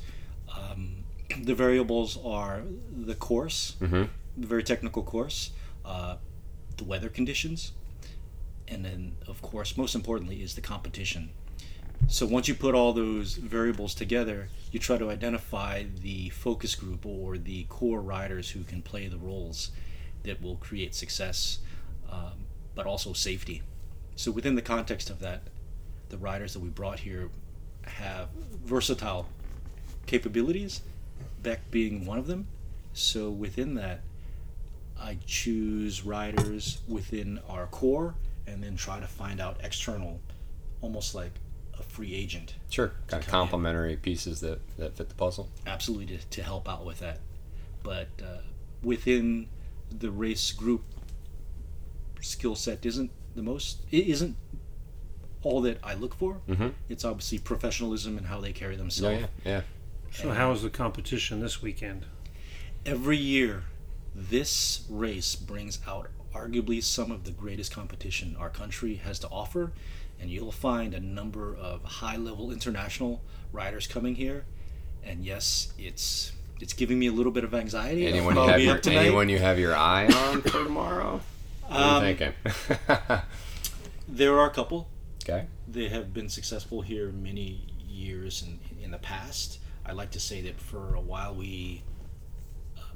um, 0.57 1.03
the 1.43 1.53
variables 1.53 2.17
are 2.25 2.63
the 2.91 3.13
course, 3.13 3.75
Mhm. 3.79 4.09
the 4.35 4.47
very 4.47 4.63
technical 4.63 5.03
course, 5.03 5.51
uh, 5.85 6.15
the 6.77 6.83
weather 6.83 7.09
conditions, 7.09 7.71
and 8.67 8.83
then, 8.85 9.15
of 9.27 9.41
course, 9.41 9.77
most 9.77 9.95
importantly, 9.95 10.41
is 10.41 10.55
the 10.55 10.61
competition. 10.61 11.29
So 12.07 12.25
once 12.25 12.47
you 12.47 12.55
put 12.55 12.75
all 12.75 12.93
those 12.93 13.35
variables 13.35 13.95
together, 13.95 14.49
you 14.71 14.79
try 14.79 14.97
to 14.97 15.09
identify 15.09 15.85
the 16.01 16.29
focus 16.29 16.75
group 16.75 17.05
or 17.05 17.37
the 17.37 17.63
core 17.65 18.01
riders 18.01 18.51
who 18.51 18.63
can 18.63 18.81
play 18.81 19.07
the 19.07 19.17
roles 19.17 19.71
that 20.23 20.41
will 20.41 20.57
create 20.57 20.95
success, 20.95 21.59
um, 22.11 22.45
but 22.75 22.85
also 22.85 23.13
safety. 23.13 23.61
So 24.15 24.31
within 24.31 24.55
the 24.55 24.61
context 24.61 25.09
of 25.09 25.19
that, 25.19 25.43
the 26.09 26.17
riders 26.17 26.53
that 26.53 26.59
we 26.59 26.69
brought 26.69 26.99
here 26.99 27.29
have 27.83 28.29
versatile 28.63 29.27
capabilities, 30.05 30.81
Beck 31.41 31.71
being 31.71 32.05
one 32.05 32.17
of 32.17 32.27
them. 32.27 32.47
So 32.93 33.29
within 33.29 33.75
that, 33.75 34.01
I 34.99 35.17
choose 35.25 36.05
riders 36.05 36.79
within 36.87 37.39
our 37.49 37.67
core 37.67 38.15
and 38.47 38.63
then 38.63 38.75
try 38.75 38.99
to 38.99 39.07
find 39.07 39.39
out 39.39 39.57
external, 39.63 40.19
almost 40.81 41.15
like 41.15 41.31
a 41.79 41.83
free 41.83 42.13
agent, 42.13 42.55
Sure. 42.69 42.89
Kind 43.07 43.23
of 43.23 43.29
come 43.29 43.41
in. 43.41 43.41
complementary 43.43 43.95
pieces 43.97 44.41
that, 44.41 44.59
that 44.77 44.95
fit 44.95 45.09
the 45.09 45.15
puzzle. 45.15 45.49
absolutely 45.65 46.17
to, 46.17 46.25
to 46.27 46.43
help 46.43 46.69
out 46.69 46.85
with 46.85 46.99
that. 46.99 47.19
But 47.81 48.09
uh, 48.21 48.41
within 48.83 49.47
the 49.89 50.11
race 50.11 50.51
group, 50.51 50.83
skill 52.21 52.55
set 52.55 52.85
isn't 52.85 53.11
the 53.35 53.41
most, 53.41 53.81
it 53.91 54.07
isn't 54.07 54.35
all 55.41 55.61
that 55.61 55.77
I 55.83 55.93
look 55.95 56.13
for. 56.15 56.37
Mm-hmm. 56.47 56.69
It's 56.89 57.03
obviously 57.03 57.39
professionalism 57.39 58.17
and 58.17 58.27
how 58.27 58.39
they 58.39 58.53
carry 58.53 58.75
themselves. 58.75 59.21
yeah, 59.21 59.51
yeah. 59.51 59.61
So 60.11 60.29
how 60.31 60.51
was 60.51 60.61
the 60.61 60.69
competition 60.69 61.39
this 61.39 61.61
weekend? 61.61 62.05
every 62.85 63.15
year 63.17 63.63
this 64.13 64.83
race 64.89 65.35
brings 65.35 65.79
out 65.87 66.07
arguably 66.33 66.83
some 66.83 67.11
of 67.11 67.23
the 67.25 67.31
greatest 67.31 67.71
competition 67.73 68.35
our 68.39 68.49
country 68.49 68.95
has 68.95 69.19
to 69.19 69.27
offer 69.29 69.71
and 70.19 70.29
you'll 70.29 70.51
find 70.51 70.93
a 70.93 70.99
number 70.99 71.55
of 71.55 71.83
high 71.83 72.17
level 72.17 72.51
international 72.51 73.21
riders 73.51 73.87
coming 73.87 74.15
here 74.15 74.45
and 75.03 75.23
yes 75.25 75.73
it's 75.77 76.31
it's 76.61 76.73
giving 76.73 76.97
me 76.97 77.07
a 77.07 77.11
little 77.11 77.31
bit 77.31 77.43
of 77.43 77.53
anxiety 77.53 78.07
Anyone 78.07 78.35
you 78.35 78.41
have 78.41 78.61
your 78.61 78.79
anyone 78.85 79.29
you 79.29 79.39
have 79.39 79.59
your 79.59 79.75
eye 79.75 80.05
on 80.07 80.41
for 80.41 80.49
tomorrow? 80.63 81.21
What 81.67 81.79
are 81.79 81.97
Um, 81.97 82.05
you 82.07 82.15
thinking? 82.15 82.33
there 84.07 84.37
are 84.39 84.47
a 84.47 84.53
couple 84.53 84.87
okay. 85.23 85.47
they 85.67 85.89
have 85.89 86.13
been 86.13 86.29
successful 86.29 86.81
here 86.81 87.11
many 87.11 87.65
years 87.87 88.43
in, 88.43 88.59
in 88.83 88.91
the 88.91 88.97
past 88.97 89.59
I 89.85 89.91
like 89.91 90.11
to 90.11 90.19
say 90.19 90.41
that 90.41 90.59
for 90.59 90.95
a 90.95 91.01
while 91.01 91.35
we 91.35 91.83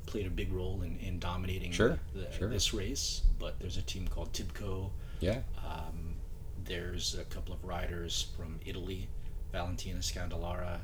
played 0.07 0.25
a 0.25 0.29
big 0.31 0.51
role 0.51 0.81
in, 0.81 0.97
in 0.97 1.19
dominating 1.19 1.71
Sure, 1.71 1.99
the, 2.15 2.31
sure. 2.31 2.49
this 2.49 2.73
race. 2.73 3.21
But 3.37 3.59
there's 3.59 3.77
a 3.77 3.81
team 3.83 4.07
called 4.07 4.33
Tibco. 4.33 4.89
Yeah. 5.19 5.41
Um, 5.63 6.15
there's 6.65 7.15
a 7.15 7.23
couple 7.25 7.53
of 7.53 7.63
riders 7.63 8.27
from 8.35 8.59
Italy, 8.65 9.07
Valentina 9.51 9.99
Scandolara. 9.99 10.79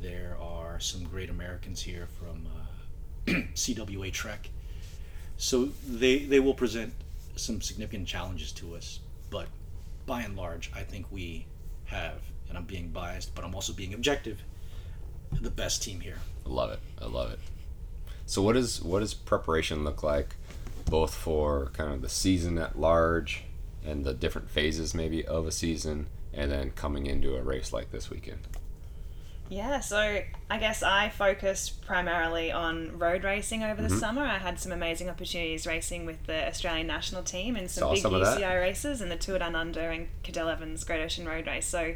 There 0.00 0.36
are 0.40 0.80
some 0.80 1.04
great 1.04 1.30
Americans 1.30 1.80
here 1.82 2.08
from 2.18 2.46
uh, 2.46 3.32
CWA 3.54 4.12
Trek. 4.12 4.50
So 5.36 5.66
they 5.88 6.18
they 6.20 6.40
will 6.40 6.54
present 6.54 6.92
some 7.36 7.60
significant 7.60 8.06
challenges 8.06 8.52
to 8.52 8.74
us, 8.74 9.00
but 9.30 9.46
by 10.06 10.22
and 10.22 10.36
large, 10.36 10.70
I 10.74 10.82
think 10.82 11.06
we 11.10 11.46
have, 11.86 12.20
and 12.48 12.58
I'm 12.58 12.64
being 12.64 12.88
biased, 12.88 13.34
but 13.34 13.44
I'm 13.44 13.54
also 13.54 13.72
being 13.72 13.94
objective, 13.94 14.42
the 15.40 15.50
best 15.50 15.82
team 15.82 16.00
here. 16.00 16.18
I 16.44 16.48
love 16.50 16.70
it. 16.72 16.80
I 17.00 17.06
love 17.06 17.32
it. 17.32 17.38
So 18.32 18.40
what 18.40 18.56
is 18.56 18.80
what 18.80 19.00
does 19.00 19.12
preparation 19.12 19.84
look 19.84 20.02
like, 20.02 20.36
both 20.86 21.14
for 21.14 21.66
kind 21.74 21.92
of 21.92 22.00
the 22.00 22.08
season 22.08 22.56
at 22.56 22.80
large, 22.80 23.42
and 23.84 24.06
the 24.06 24.14
different 24.14 24.48
phases 24.48 24.94
maybe 24.94 25.22
of 25.26 25.46
a 25.46 25.52
season, 25.52 26.06
and 26.32 26.50
then 26.50 26.70
coming 26.70 27.04
into 27.04 27.36
a 27.36 27.42
race 27.42 27.74
like 27.74 27.92
this 27.92 28.08
weekend? 28.08 28.38
Yeah, 29.50 29.80
so 29.80 30.22
I 30.50 30.56
guess 30.56 30.82
I 30.82 31.10
focused 31.10 31.82
primarily 31.84 32.50
on 32.50 32.98
road 32.98 33.22
racing 33.22 33.64
over 33.64 33.82
the 33.82 33.88
Mm-hmm. 33.88 33.98
summer. 33.98 34.22
I 34.22 34.38
had 34.38 34.58
some 34.58 34.72
amazing 34.72 35.10
opportunities 35.10 35.66
racing 35.66 36.06
with 36.06 36.24
the 36.24 36.48
Australian 36.48 36.86
national 36.86 37.24
team 37.24 37.54
and 37.54 37.70
some 37.70 37.82
Saw 37.82 37.92
big 37.92 38.00
some. 38.00 38.14
UCI 38.14 38.58
races 38.58 39.02
and 39.02 39.10
the 39.10 39.16
Tour 39.16 39.40
Down 39.40 39.54
Under 39.54 39.90
and 39.90 40.08
Cadel 40.24 40.50
Evans 40.50 40.84
Great 40.84 41.02
Ocean 41.02 41.26
Road 41.28 41.46
Race. 41.46 41.66
So 41.66 41.80
uh, 41.80 41.92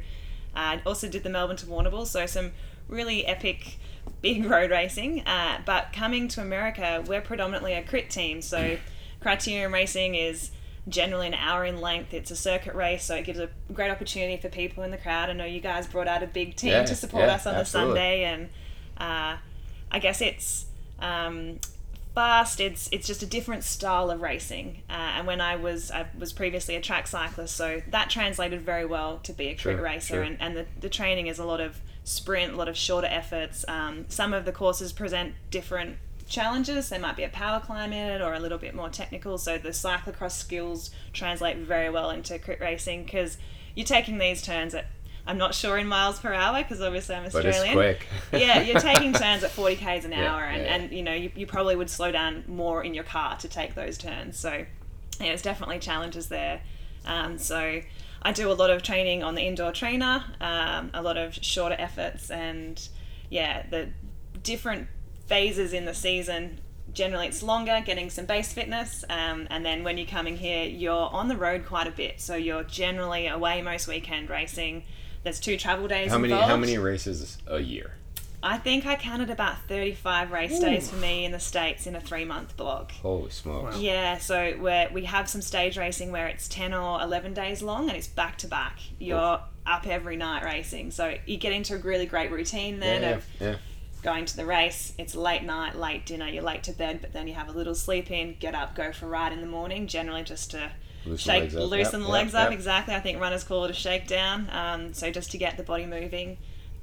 I 0.55 0.83
also 0.85 1.09
did 1.09 1.23
the 1.23 1.31
Melbourne 1.31 1.57
to 1.57 1.65
Warrnambool, 1.65 2.07
so 2.07 2.27
some 2.27 2.53
really 2.89 3.25
epic 3.25 3.79
big 4.23 4.45
road 4.51 4.71
racing. 4.71 5.21
Uh, 5.27 5.61
but 5.65 5.93
coming 5.93 6.29
to 6.29 6.41
America, 6.41 7.03
we're 7.07 7.21
predominantly 7.21 7.73
a 7.75 7.83
crit 7.83 8.11
team, 8.11 8.43
so 8.43 8.79
Criterium 9.23 9.73
Racing 9.73 10.15
is 10.15 10.51
generally 10.89 11.27
an 11.27 11.35
hour 11.35 11.65
in 11.65 11.81
length. 11.81 12.15
It's 12.15 12.31
a 12.31 12.37
circuit 12.37 12.75
race, 12.75 13.05
so 13.05 13.17
it 13.17 13.25
gives 13.25 13.39
a 13.41 13.49
great 13.73 13.91
opportunity 13.91 14.37
for 14.41 14.49
people 14.49 14.85
in 14.85 14.91
the 14.93 14.99
crowd. 14.99 15.31
I 15.31 15.33
know 15.33 15.45
you 15.45 15.61
guys 15.61 15.87
brought 15.87 16.07
out 16.09 16.23
a 16.23 16.27
big 16.29 16.55
team 16.57 16.71
Yeah, 16.71 16.85
to 16.85 16.95
support 16.95 17.25
yeah, 17.27 17.35
us 17.35 17.47
on 17.47 17.55
absolutely. 17.57 17.95
the 17.95 17.97
Sunday, 17.99 18.25
and 18.25 18.49
uh, 18.99 19.37
I 19.91 19.99
guess 19.99 20.21
it's 20.21 20.67
um, 21.01 21.59
fast. 22.15 22.61
It's 22.61 22.89
it's 22.93 23.07
just 23.07 23.23
a 23.23 23.27
different 23.27 23.65
style 23.65 24.11
of 24.11 24.21
racing. 24.21 24.83
Uh, 24.89 24.93
and 24.93 25.27
when 25.27 25.41
I 25.41 25.57
was 25.57 25.91
I 25.91 26.07
was 26.17 26.33
previously 26.33 26.77
a 26.77 26.81
track 26.81 27.09
cyclist, 27.09 27.57
so 27.57 27.83
that 27.91 28.09
translated 28.09 28.61
very 28.63 28.85
well 28.87 29.19
to 29.25 29.33
be 29.33 29.47
a 29.49 29.55
crit 29.55 29.77
Sure, 29.77 29.83
racer. 29.83 30.15
sure. 30.15 30.23
And, 30.23 30.41
and 30.41 30.57
the, 30.57 30.67
the 30.81 30.89
training 30.89 31.27
is 31.27 31.39
a 31.41 31.45
lot 31.45 31.61
of 31.61 31.81
sprint, 32.07 32.53
a 32.55 32.57
lot 32.57 32.69
of 32.69 32.77
shorter 32.77 33.09
efforts. 33.09 33.65
Um, 33.67 34.07
some 34.09 34.33
of 34.33 34.45
the 34.45 34.53
courses 34.53 34.93
present 34.93 35.35
different 35.51 35.97
challenges. 36.29 36.89
There 36.89 37.01
might 37.01 37.17
be 37.17 37.25
a 37.25 37.29
power 37.29 37.61
climb 37.61 37.93
in 37.93 38.11
it 38.11 38.23
or 38.23 38.33
a 38.33 38.39
little 38.39 38.59
bit 38.59 38.75
more 38.75 38.89
technical. 38.89 39.39
So 39.39 39.59
the 39.59 39.71
cyclocross 39.71 40.33
skills 40.33 40.91
translate 41.13 41.57
very 41.57 41.91
well 41.91 42.11
into 42.11 42.39
crit 42.39 42.61
racing 42.61 43.05
because 43.05 43.39
you're 43.75 43.85
taking 43.87 44.19
these 44.19 44.41
turns 44.41 44.75
at 44.75 44.87
I'm 45.29 45.39
not 45.39 45.57
sure 45.57 45.77
in 45.77 45.89
miles 45.89 46.21
per 46.21 46.33
hour 46.33 46.63
because 46.63 46.81
obviously 46.81 47.17
I'm 47.17 47.25
Australian. 47.25 47.75
But 47.75 47.87
it's 47.87 48.05
quick. 48.05 48.07
yeah, 48.41 48.63
you're 48.63 48.79
taking 48.93 49.13
turns 49.13 49.43
at 49.43 49.51
40 49.51 49.75
k's 49.75 50.05
an 50.05 50.13
Yeah, 50.13 50.33
hour, 50.33 50.45
and, 50.45 50.63
yeah. 50.63 50.75
and 50.77 50.93
you 50.93 51.03
know 51.03 51.15
you, 51.15 51.33
you 51.35 51.47
probably 51.49 51.75
would 51.75 51.91
slow 51.91 52.13
down 52.13 52.45
more 52.47 52.85
in 52.85 52.95
your 52.95 53.03
car 53.03 53.37
to 53.39 53.49
take 53.49 53.75
those 53.75 53.99
turns. 53.99 54.39
So 54.39 54.51
yeah, 54.53 54.67
there's 55.19 55.43
definitely 55.43 55.81
challenges 55.81 56.29
there. 56.29 56.61
Um, 57.05 57.39
so 57.39 57.81
I 58.23 58.33
do 58.33 58.51
a 58.51 58.55
lot 58.55 58.71
of 58.71 58.83
training 58.83 59.23
on 59.23 59.35
the 59.35 59.43
indoor 59.43 59.73
trainer, 59.73 60.25
um, 60.41 60.91
a 60.95 61.03
lot 61.03 61.17
of 61.17 61.35
shorter 61.35 61.77
efforts, 61.79 62.31
and 62.31 62.89
yeah, 63.31 63.65
the 63.69 63.89
different 64.43 64.89
phases 65.27 65.73
in 65.73 65.85
the 65.85 65.95
season. 65.95 66.61
Generally, 66.93 67.29
it's 67.29 67.43
longer, 67.43 67.83
getting 67.85 68.09
some 68.09 68.25
base 68.25 68.53
fitness, 68.53 69.05
um, 69.11 69.47
and 69.51 69.65
then 69.65 69.85
when 69.85 69.99
you're 69.99 70.07
coming 70.07 70.37
here, 70.37 70.65
you're 70.65 71.11
on 71.13 71.29
the 71.29 71.37
road 71.37 71.67
quite 71.67 71.87
a 71.87 71.91
bit. 71.91 72.21
So 72.21 72.37
you're 72.37 72.65
generally 72.65 73.27
away 73.27 73.61
most 73.61 73.87
weekend 73.87 74.31
racing. 74.31 74.85
There's 75.23 75.41
two 75.41 75.57
travel 75.57 75.89
days. 75.89 76.11
How 76.11 76.19
many 76.19 76.33
involved. 76.33 76.51
how 76.51 76.57
many 76.57 76.79
races 76.79 77.39
a 77.47 77.59
year? 77.59 77.93
I 78.43 78.59
think 78.59 78.87
I 78.87 78.97
counted 78.97 79.31
about 79.31 79.57
35 79.69 80.31
race 80.31 80.59
days 80.61 80.91
for 80.91 80.97
me 80.97 81.25
in 81.25 81.33
the 81.33 81.41
States 81.41 81.87
in 81.87 81.97
a 81.97 82.01
three 82.01 82.25
month 82.25 82.57
block. 82.57 82.93
Holy 82.93 83.31
smokes! 83.31 83.75
Wow. 83.77 83.81
Yeah, 83.81 84.19
so 84.19 84.53
where 84.53 84.89
we 84.93 85.05
have 85.05 85.29
some 85.29 85.43
stage 85.43 85.77
racing 85.77 86.13
where 86.13 86.27
it's 86.29 86.47
10 86.49 86.73
or 86.75 87.01
11 87.03 87.35
days 87.35 87.63
long 87.63 87.89
and 87.89 87.97
it's 87.97 88.07
back 88.07 88.39
to 88.39 88.47
back. 88.47 88.79
You're 88.99 89.19
up 89.67 89.87
every 89.87 90.17
night 90.17 90.45
racing. 90.45 90.91
So 90.93 91.17
you 91.27 91.39
get 91.39 91.53
into 91.53 91.75
a 91.75 91.79
really 91.79 92.07
great 92.07 92.31
routine 92.31 92.79
then 92.79 93.03
Yeah, 93.03 93.11
of 93.17 93.27
yeah. 93.41 93.57
going 94.03 94.25
to 94.27 94.37
the 94.37 94.47
race. 94.47 94.93
It's 94.99 95.15
late 95.17 95.43
night, 95.43 95.75
late 95.75 96.07
dinner, 96.07 96.29
you're 96.29 96.45
late 96.45 96.63
to 96.65 96.73
bed, 96.73 97.01
but 97.01 97.13
then 97.13 97.27
you 97.27 97.35
have 97.35 97.49
a 97.49 97.53
little 97.53 97.75
sleep 97.75 98.11
in, 98.11 98.37
get 98.39 98.55
up, 98.55 98.77
go 98.77 98.93
for 98.93 99.07
a 99.07 99.09
ride 99.09 99.33
in 99.33 99.41
the 99.41 99.47
morning, 99.49 99.87
generally 99.89 100.23
just 100.23 100.53
to 100.53 100.71
Loosen 101.05 101.13
the 101.13 101.19
shake, 101.19 101.43
legs 101.43 101.57
up. 101.57 101.71
loosen 101.71 102.01
Yep, 102.01 102.07
the 102.07 102.13
legs 102.13 102.33
yep, 102.35 102.43
up. 102.43 102.51
yep. 102.51 102.59
Exactly. 102.59 102.95
I 102.95 103.01
think 103.01 103.21
runners 103.21 103.43
call 103.45 103.65
it 103.65 103.71
a 103.71 103.75
shakedown. 103.75 104.49
Um, 104.53 104.95
so 104.95 105.11
just 105.11 105.31
to 105.33 105.39
get 105.39 105.57
the 105.57 105.63
body 105.65 105.87
moving. 105.87 106.37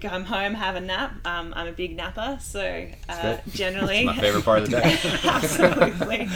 Come 0.03 0.25
home, 0.25 0.53
have 0.53 0.75
a 0.75 0.81
nap. 0.81 1.25
Um, 1.25 1.53
I'm 1.55 1.67
a 1.67 1.71
big 1.71 1.95
napper, 1.95 2.37
so 2.41 2.87
uh, 3.07 3.21
good. 3.21 3.41
generally 3.53 3.99
It's 3.99 4.05
my 4.05 4.19
favorite 4.19 4.43
part 4.43 4.63
of 4.63 4.69
the 4.69 4.81
day. 4.81 4.99
absolutely. 5.23 6.27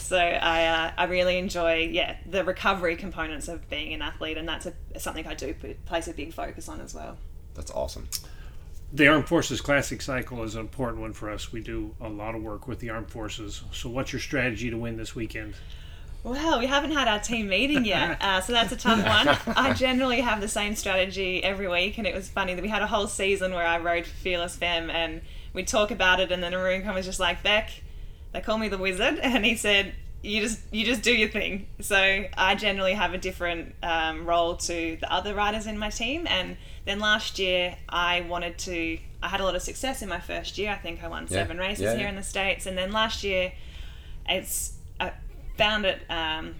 So 0.00 0.18
I, 0.18 0.66
uh, 0.66 0.90
I 0.98 1.04
really 1.04 1.38
enjoy 1.38 1.88
yeah 1.92 2.16
the 2.28 2.42
recovery 2.42 2.96
components 2.96 3.46
of 3.46 3.70
being 3.70 3.94
an 3.94 4.02
athlete, 4.02 4.38
and 4.38 4.48
that's 4.48 4.66
a, 4.66 4.72
something 4.98 5.24
I 5.24 5.34
do 5.34 5.54
put, 5.54 5.84
place 5.86 6.08
a 6.08 6.14
big 6.14 6.32
focus 6.32 6.68
on 6.68 6.80
as 6.80 6.94
well. 6.94 7.16
That's 7.54 7.70
awesome. 7.70 8.08
The 8.92 9.06
Armed 9.06 9.28
Forces 9.28 9.60
Classic 9.60 10.02
Cycle 10.02 10.42
is 10.42 10.56
an 10.56 10.62
important 10.62 11.00
one 11.00 11.12
for 11.12 11.30
us. 11.30 11.52
We 11.52 11.60
do 11.60 11.94
a 12.00 12.08
lot 12.08 12.34
of 12.34 12.42
work 12.42 12.66
with 12.66 12.80
the 12.80 12.90
Armed 12.90 13.10
Forces. 13.10 13.62
So, 13.70 13.88
what's 13.88 14.12
your 14.12 14.20
strategy 14.20 14.68
to 14.68 14.76
win 14.76 14.96
this 14.96 15.14
weekend? 15.14 15.54
Well, 16.26 16.58
we 16.58 16.66
haven't 16.66 16.90
had 16.90 17.06
our 17.06 17.20
team 17.20 17.48
meeting 17.48 17.84
yet, 17.84 18.18
uh, 18.20 18.40
so 18.40 18.52
that's 18.52 18.72
a 18.72 18.76
tough 18.76 18.98
one. 18.98 19.54
I 19.56 19.72
generally 19.74 20.20
have 20.22 20.40
the 20.40 20.48
same 20.48 20.74
strategy 20.74 21.42
every 21.44 21.68
week, 21.68 21.98
and 21.98 22.06
it 22.06 22.16
was 22.16 22.28
funny 22.28 22.52
that 22.52 22.62
we 22.62 22.68
had 22.68 22.82
a 22.82 22.88
whole 22.88 23.06
season 23.06 23.54
where 23.54 23.64
I 23.64 23.78
rode 23.78 24.06
Fearless 24.06 24.56
Femme, 24.56 24.90
and 24.90 25.20
we'd 25.52 25.68
talk 25.68 25.92
about 25.92 26.18
it, 26.18 26.32
and 26.32 26.42
then 26.42 26.52
Arun 26.52 26.84
was 26.92 27.06
just 27.06 27.20
like, 27.20 27.44
Beck, 27.44 27.70
they 28.32 28.40
call 28.40 28.58
me 28.58 28.68
the 28.68 28.76
wizard, 28.76 29.18
and 29.22 29.46
he 29.46 29.54
said, 29.54 29.94
you 30.20 30.40
just 30.40 30.60
you 30.72 30.84
just 30.84 31.02
do 31.02 31.14
your 31.14 31.28
thing. 31.28 31.68
So 31.80 32.24
I 32.36 32.56
generally 32.56 32.94
have 32.94 33.14
a 33.14 33.18
different 33.18 33.76
um, 33.84 34.26
role 34.26 34.56
to 34.56 34.96
the 35.00 35.12
other 35.12 35.32
riders 35.32 35.68
in 35.68 35.78
my 35.78 35.90
team, 35.90 36.26
and 36.26 36.56
then 36.86 36.98
last 36.98 37.38
year 37.38 37.76
I 37.88 38.22
wanted 38.22 38.58
to. 38.58 38.98
I 39.22 39.28
had 39.28 39.40
a 39.40 39.44
lot 39.44 39.54
of 39.54 39.62
success 39.62 40.02
in 40.02 40.08
my 40.08 40.18
first 40.18 40.58
year. 40.58 40.72
I 40.72 40.76
think 40.76 41.04
I 41.04 41.08
won 41.08 41.24
Yeah, 41.24 41.28
seven 41.28 41.58
races 41.58 41.84
yeah, 41.84 41.92
here 41.92 42.00
yeah. 42.00 42.08
in 42.08 42.16
the 42.16 42.24
states, 42.24 42.66
and 42.66 42.76
then 42.76 42.90
last 42.90 43.22
year 43.22 43.52
it's 44.28 44.72
found 45.56 45.86
it 45.86 46.00
um, 46.10 46.54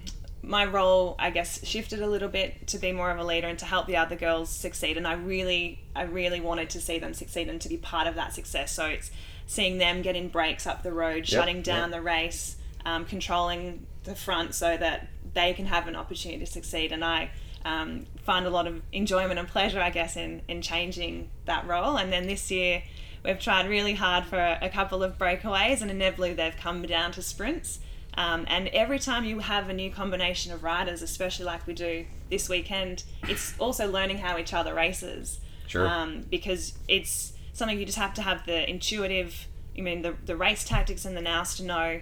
my 0.47 0.65
role 0.65 1.17
I 1.19 1.31
guess 1.31 1.65
shifted 1.67 2.01
a 2.01 2.07
little 2.07 2.29
bit 2.29 2.69
to 2.69 2.79
be 2.79 2.93
more 2.93 3.11
of 3.11 3.19
a 3.19 3.25
leader 3.25 3.49
and 3.49 3.59
to 3.59 3.65
help 3.65 3.87
the 3.87 3.97
other 3.97 4.15
girls 4.17 4.49
succeed. 4.49 4.97
And 4.97 5.07
I 5.07 5.15
really 5.15 5.81
I 5.95 6.05
really 6.05 6.41
wanted 6.41 6.71
to 6.71 6.81
see 6.81 6.99
them 6.99 7.15
succeed 7.15 7.49
and 7.49 7.61
to 7.61 7.69
be 7.69 7.77
part 7.77 8.07
of 8.07 8.15
that 8.15 8.33
success. 8.33 8.73
So 8.73 8.87
it's 8.87 9.11
seeing 9.47 9.79
them 9.79 10.03
getting 10.03 10.29
breaks 10.29 10.67
up 10.67 10.83
the 10.83 10.93
road 10.93 11.27
shutting 11.27 11.63
down 11.63 11.91
the 11.91 12.01
race 12.01 12.57
um, 12.85 13.05
controlling 13.05 13.87
the 14.05 14.15
front 14.15 14.55
so 14.55 14.77
that 14.77 15.09
they 15.35 15.53
can 15.53 15.67
have 15.67 15.89
an 15.89 15.97
opportunity 15.97 16.45
to 16.45 16.51
succeed. 16.51 16.93
And 16.93 17.05
I 17.05 17.31
um, 17.65 18.07
find 18.23 18.47
a 18.47 18.51
lot 18.51 18.69
of 18.69 18.81
enjoyment 18.93 19.41
and 19.41 19.49
pleasure 19.49 19.81
I 19.81 19.91
guess 19.91 20.17
in 20.17 20.43
in 20.47 20.63
changing 20.63 21.29
that 21.47 21.67
role. 21.67 21.97
And 21.97 22.13
then 22.13 22.29
this 22.29 22.53
year 22.53 22.85
we've 23.25 23.41
tried 23.41 23.69
really 23.69 23.95
hard 23.95 24.25
for 24.27 24.39
a, 24.39 24.59
a 24.63 24.69
couple 24.69 25.03
of 25.03 25.19
breakaways 25.19 25.83
and 25.83 25.91
inevitably 25.91 26.35
they've 26.35 26.57
come 26.57 26.83
down 26.83 27.11
to 27.13 27.23
sprints 27.23 27.81
um, 28.17 28.45
and 28.49 28.69
every 28.69 28.99
time 28.99 29.25
you 29.25 29.41
have 29.41 29.69
a 29.69 29.73
new 29.73 29.91
combination 29.91 30.53
of 30.53 30.63
riders 30.63 31.03
especially 31.03 31.45
like 31.45 31.67
we 31.67 31.75
do 31.75 32.05
this 32.31 32.49
weekend 32.49 33.05
it's 33.29 33.55
also 33.59 33.91
learning 33.91 34.19
how 34.19 34.39
each 34.39 34.53
other 34.55 34.75
races 34.75 35.41
Sure. 35.67 35.87
um, 35.87 36.25
because 36.31 36.75
it's 36.89 37.33
something 37.53 37.79
you 37.79 37.85
just 37.87 37.99
have 37.99 38.15
to 38.15 38.23
have 38.23 38.47
the 38.47 38.69
intuitive 38.69 39.47
I 39.77 39.81
mean 39.83 40.03
the, 40.03 40.15
the 40.25 40.37
race 40.37 40.65
tactics 40.65 41.05
and 41.05 41.17
the 41.17 41.21
nous 41.23 41.57
to 41.57 41.65
know 41.65 42.01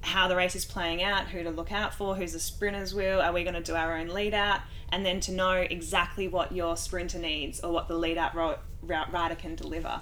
how 0.00 0.28
the 0.28 0.36
race 0.36 0.54
is 0.54 0.66
playing 0.66 1.02
out, 1.02 1.28
who 1.28 1.42
to 1.42 1.50
look 1.50 1.72
out 1.72 1.94
for, 1.94 2.14
who's 2.14 2.34
the 2.34 2.38
sprinter's 2.38 2.94
wheel, 2.94 3.22
are 3.22 3.32
we 3.32 3.42
going 3.42 3.54
to 3.54 3.62
do 3.62 3.74
our 3.74 3.96
own 3.96 4.08
lead 4.08 4.34
out, 4.34 4.60
and 4.92 5.06
then 5.06 5.18
to 5.18 5.32
know 5.32 5.52
exactly 5.52 6.28
what 6.28 6.52
your 6.52 6.76
sprinter 6.76 7.18
needs 7.18 7.58
or 7.60 7.72
what 7.72 7.88
the 7.88 7.96
lead 7.96 8.18
out 8.18 8.34
ro- 8.34 8.58
route 8.82 9.10
rider 9.10 9.34
can 9.34 9.54
deliver. 9.54 9.98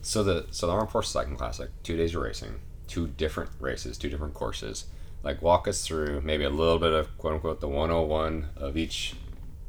So 0.00 0.22
the 0.22 0.46
so 0.52 0.66
the 0.66 0.72
Armed 0.72 0.90
Forces 0.90 1.12
Cycling 1.12 1.36
Classic, 1.36 1.68
two 1.82 1.98
days 1.98 2.14
of 2.14 2.22
racing, 2.22 2.60
two 2.88 3.08
different 3.08 3.50
races, 3.60 3.98
two 3.98 4.08
different 4.08 4.34
courses. 4.34 4.86
Like 5.22 5.42
walk 5.42 5.66
us 5.66 5.86
through 5.86 6.20
maybe 6.20 6.44
a 6.44 6.50
little 6.50 6.78
bit 6.78 6.92
of 6.92 7.16
quote 7.18 7.34
unquote 7.34 7.60
the 7.60 7.68
101 7.68 8.50
of 8.56 8.76
each 8.76 9.14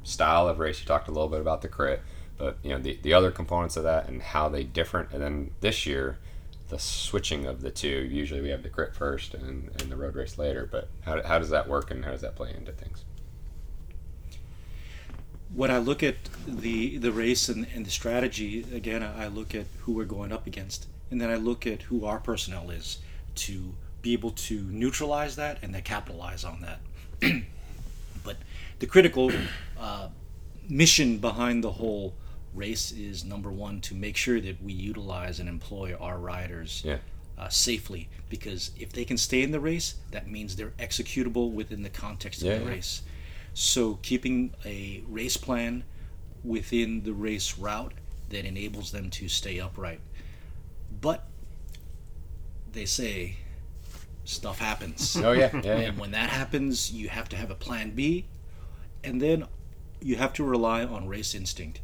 style 0.03 0.47
of 0.47 0.59
race. 0.59 0.79
You 0.79 0.85
talked 0.85 1.07
a 1.07 1.11
little 1.11 1.29
bit 1.29 1.41
about 1.41 1.61
the 1.61 1.67
crit, 1.67 2.01
but 2.37 2.57
you 2.63 2.71
know 2.71 2.79
the, 2.79 2.99
the 3.01 3.13
other 3.13 3.31
components 3.31 3.77
of 3.77 3.83
that 3.83 4.07
and 4.07 4.21
how 4.21 4.49
they 4.49 4.63
different. 4.63 5.11
And 5.11 5.21
then 5.21 5.51
this 5.61 5.85
year, 5.85 6.17
the 6.69 6.77
switching 6.77 7.45
of 7.45 7.61
the 7.61 7.71
two. 7.71 7.87
Usually 7.87 8.41
we 8.41 8.49
have 8.49 8.61
the 8.61 8.69
crit 8.69 8.93
first 8.93 9.33
and, 9.33 9.69
and 9.81 9.91
the 9.91 9.95
road 9.95 10.15
race 10.15 10.37
later. 10.37 10.67
But 10.69 10.89
how, 11.01 11.23
how 11.23 11.39
does 11.39 11.49
that 11.49 11.67
work 11.67 11.91
and 11.91 12.05
how 12.05 12.11
does 12.11 12.21
that 12.21 12.35
play 12.35 12.53
into 12.55 12.71
things? 12.71 13.03
when 15.53 15.71
I 15.71 15.77
look 15.77 16.03
at 16.03 16.15
the 16.45 16.97
the 16.97 17.11
race 17.11 17.49
and, 17.49 17.67
and 17.73 17.85
the 17.85 17.91
strategy, 17.91 18.65
again, 18.73 19.03
I 19.03 19.25
I 19.25 19.27
look 19.27 19.55
at 19.55 19.65
who 19.79 19.93
we're 19.93 20.05
going 20.05 20.31
up 20.31 20.47
against, 20.47 20.87
and 21.09 21.21
then 21.21 21.29
I 21.29 21.35
look 21.35 21.65
at 21.65 21.83
who 21.83 22.05
our 22.05 22.19
personnel 22.19 22.69
is 22.69 22.99
to 23.37 23.73
be 24.01 24.13
able 24.13 24.31
to 24.31 24.61
neutralize 24.71 25.35
that 25.35 25.57
and 25.61 25.73
then 25.73 25.81
capitalize 25.81 26.43
on 26.43 26.61
that. 26.61 26.79
but 28.23 28.37
the 28.79 28.85
critical 28.85 29.31
uh, 29.79 30.09
mission 30.69 31.17
behind 31.17 31.63
the 31.63 31.71
whole 31.71 32.13
race 32.53 32.91
is 32.91 33.23
number 33.23 33.51
one 33.51 33.81
to 33.81 33.93
make 33.95 34.17
sure 34.17 34.39
that 34.41 34.61
we 34.63 34.73
utilize 34.73 35.39
and 35.39 35.47
employ 35.49 35.95
our 35.99 36.17
riders 36.17 36.81
Yeah. 36.85 36.97
uh, 37.37 37.49
safely 37.49 38.09
because 38.29 38.71
if 38.79 38.91
they 38.91 39.05
can 39.05 39.17
stay 39.17 39.41
in 39.43 39.51
the 39.51 39.59
race, 39.59 39.95
that 40.11 40.27
means 40.29 40.55
they're 40.55 40.73
executable 40.79 41.51
within 41.51 41.83
the 41.83 41.89
context 41.89 42.41
of 42.41 42.47
Yeah, 42.47 42.57
the 42.59 42.63
yeah. 42.65 42.69
race. 42.71 43.01
So 43.53 43.95
keeping 44.01 44.53
a 44.65 45.03
race 45.07 45.37
plan 45.37 45.83
within 46.43 47.03
the 47.03 47.13
race 47.13 47.57
route 47.57 47.93
that 48.29 48.45
enables 48.45 48.91
them 48.91 49.09
to 49.11 49.27
stay 49.29 49.59
upright. 49.59 49.99
But 51.01 51.27
they 52.73 52.85
say 52.85 53.37
stuff 54.23 54.59
happens. 54.59 55.15
Oh 55.17 55.31
yeah, 55.31 55.49
yeah, 55.53 55.61
yeah. 55.63 55.75
And 55.87 55.97
when 55.99 56.11
that 56.11 56.29
happens, 56.29 56.91
you 56.91 57.09
have 57.09 57.29
to 57.29 57.35
have 57.35 57.49
a 57.51 57.55
plan 57.55 57.91
B, 57.91 58.25
and 59.03 59.21
then 59.21 59.45
you 60.01 60.15
have 60.17 60.33
to 60.33 60.43
rely 60.43 60.83
on 60.83 61.07
race 61.07 61.33
instinct. 61.33 61.81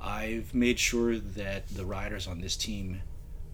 I've 0.00 0.54
made 0.54 0.78
sure 0.78 1.18
that 1.18 1.68
the 1.68 1.84
riders 1.84 2.26
on 2.26 2.40
this 2.40 2.56
team 2.56 3.02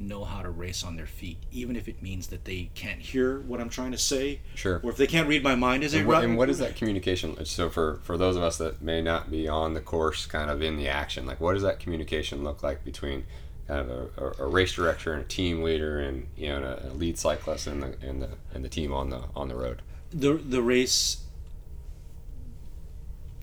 know 0.01 0.23
how 0.25 0.43
to 0.43 0.49
race 0.49 0.85
on 0.85 0.95
their 0.97 1.07
feet, 1.07 1.39
even 1.51 1.75
if 1.75 1.89
it 1.89 2.01
means 2.01 2.29
that 2.29 2.45
they 2.45 2.71
can't 2.75 3.01
hear 3.01 3.41
what 3.41 3.61
I'm 3.61 3.69
trying 3.69 3.91
to 3.91 3.99
say, 3.99 4.41
Sure. 4.55 4.81
or 4.85 4.91
if 4.91 4.97
they 4.97 5.09
can't 5.09 5.29
read 5.29 5.43
my 5.43 5.57
mind 5.57 5.83
as 5.83 5.91
they 5.93 6.03
run. 6.03 6.23
and 6.23 6.37
what 6.39 6.49
is 6.49 6.59
that 6.59 6.77
communication? 6.77 7.45
So 7.45 7.69
for 7.69 7.99
for 8.05 8.17
those 8.17 8.37
of 8.37 8.43
us 8.43 8.57
that 8.59 8.81
may 8.81 9.03
not 9.03 9.31
be 9.31 9.49
on 9.49 9.75
the 9.75 9.81
course, 9.81 10.25
kind 10.27 10.51
of 10.51 10.63
in 10.63 10.77
the 10.77 10.89
action, 10.89 11.27
like 11.27 11.41
what 11.41 11.55
does 11.55 11.63
that 11.63 11.81
communication 11.81 12.45
look 12.45 12.63
like 12.63 12.85
between 12.85 13.25
kind 13.69 13.89
of 13.89 13.91
a, 13.91 14.25
a, 14.25 14.47
a 14.47 14.49
race 14.49 14.73
director 14.73 15.13
and 15.13 15.23
a 15.23 15.27
team 15.29 15.63
leader, 15.63 16.01
and 16.01 16.27
you 16.37 16.49
know, 16.49 16.57
and 16.57 16.65
a, 16.65 16.89
a 16.89 16.93
lead 16.95 17.19
cyclist 17.19 17.67
and 17.69 17.83
the 17.83 17.95
and 18.03 18.21
the 18.23 18.31
and 18.53 18.65
the 18.65 18.69
team 18.69 18.93
on 18.93 19.11
the 19.11 19.23
on 19.37 19.49
the 19.49 19.55
road? 19.55 19.83
the 20.11 20.33
the 20.35 20.63
race 20.63 21.19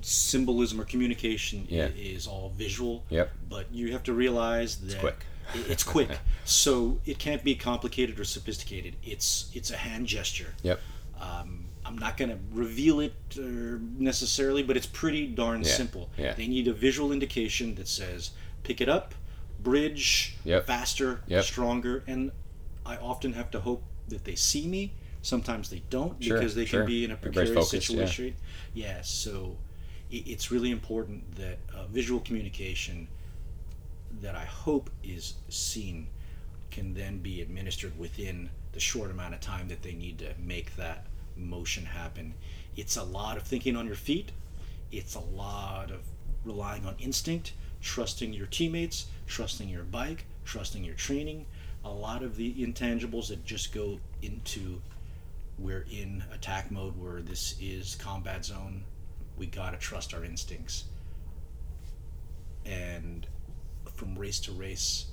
symbolism 0.01 0.79
or 0.79 0.83
communication 0.85 1.65
Yeah. 1.69 1.87
is 1.95 2.27
all 2.27 2.49
visual. 2.55 3.03
Yep. 3.09 3.31
But 3.49 3.71
you 3.71 3.91
have 3.91 4.03
to 4.03 4.13
realize 4.13 4.77
that 4.77 4.85
it's 4.91 4.95
quick. 4.99 5.25
It's 5.53 5.83
quick, 5.95 6.09
so 6.43 6.99
it 7.05 7.19
can't 7.19 7.43
be 7.43 7.55
complicated 7.55 8.19
or 8.19 8.23
sophisticated. 8.25 8.95
It's 9.03 9.49
it's 9.53 9.71
a 9.71 9.77
hand 9.77 10.07
gesture. 10.07 10.53
Yep. 10.63 10.79
Um, 11.21 11.65
I'm 11.85 11.97
not 11.99 12.17
going 12.17 12.29
to 12.31 12.37
reveal 12.51 12.99
it 12.99 13.13
uh, 13.37 13.41
necessarily, 13.99 14.63
but 14.63 14.75
it's 14.75 14.87
pretty 14.87 15.27
darn 15.27 15.61
Yeah, 15.61 15.69
simple. 15.69 16.09
yeah. 16.17 16.33
They 16.33 16.47
need 16.47 16.67
a 16.67 16.73
visual 16.73 17.11
indication 17.11 17.75
that 17.75 17.87
says 17.87 18.31
pick 18.63 18.81
it 18.81 18.89
up, 18.89 19.13
bridge, 19.65 20.37
Yep. 20.45 20.65
faster, 20.67 21.21
Yep. 21.27 21.43
stronger, 21.43 22.03
and 22.07 22.31
I 22.85 22.95
often 22.97 23.33
have 23.33 23.51
to 23.51 23.59
hope 23.59 23.83
that 24.07 24.23
they 24.23 24.35
see 24.35 24.67
me. 24.67 24.93
Sometimes 25.21 25.69
they 25.69 25.81
don't 25.89 26.23
Sure, 26.23 26.37
because 26.37 26.55
they 26.55 26.65
sure. 26.65 26.81
can 26.81 26.87
be 26.87 27.03
in 27.03 27.11
a 27.11 27.17
precarious 27.17 27.53
focused, 27.55 27.87
situation. 27.87 28.35
Yeah, 28.73 29.01
so 29.01 29.57
i 30.13 30.23
it's 30.25 30.51
really 30.51 30.69
important 30.71 31.35
that 31.35 31.57
uh, 31.73 31.87
visual 31.87 32.21
communication 32.21 33.07
that 34.21 34.35
I 34.35 34.45
hope 34.45 34.89
is 35.03 35.33
seen 35.49 36.07
can 36.69 36.93
then 36.93 37.17
be 37.17 37.41
administered 37.41 37.97
within 37.97 38.49
the 38.71 38.79
short 38.79 39.09
amount 39.09 39.33
of 39.33 39.39
time 39.41 39.67
that 39.69 39.81
they 39.81 39.93
need 39.93 40.19
to 40.19 40.33
make 40.39 40.75
that 40.75 41.07
motion 41.35 41.85
happen. 41.85 42.35
It's 42.77 42.95
a 42.97 43.03
lot 43.03 43.35
of 43.37 43.43
thinking 43.43 43.75
on 43.75 43.87
your 43.87 43.95
feet. 43.95 44.31
It's 44.91 45.15
a 45.15 45.19
lot 45.19 45.89
of 45.89 46.01
relying 46.45 46.85
on 46.85 46.95
instinct, 46.99 47.53
trusting 47.81 48.33
your 48.33 48.47
teammates, 48.47 49.07
trusting 49.27 49.69
your 49.69 49.83
bike, 49.83 50.25
trusting 50.43 50.83
your 50.83 50.95
training. 50.95 51.45
A 51.83 51.89
lot 51.89 52.23
of 52.23 52.35
the 52.35 52.53
intangibles 52.55 53.27
that 53.29 53.45
just 53.45 53.73
go 53.73 53.99
into 54.21 54.81
we're 55.57 55.85
in 55.89 56.23
attack 56.33 56.69
mode 56.69 56.97
where 56.97 57.21
this 57.21 57.55
is 57.61 57.95
combat 57.95 58.43
zone. 58.43 58.83
We 59.37 59.45
gotta 59.45 59.77
trust 59.77 60.13
our 60.13 60.25
instincts. 60.25 60.85
And 62.65 63.25
from 63.93 64.17
race 64.17 64.39
to 64.41 64.51
race, 64.51 65.05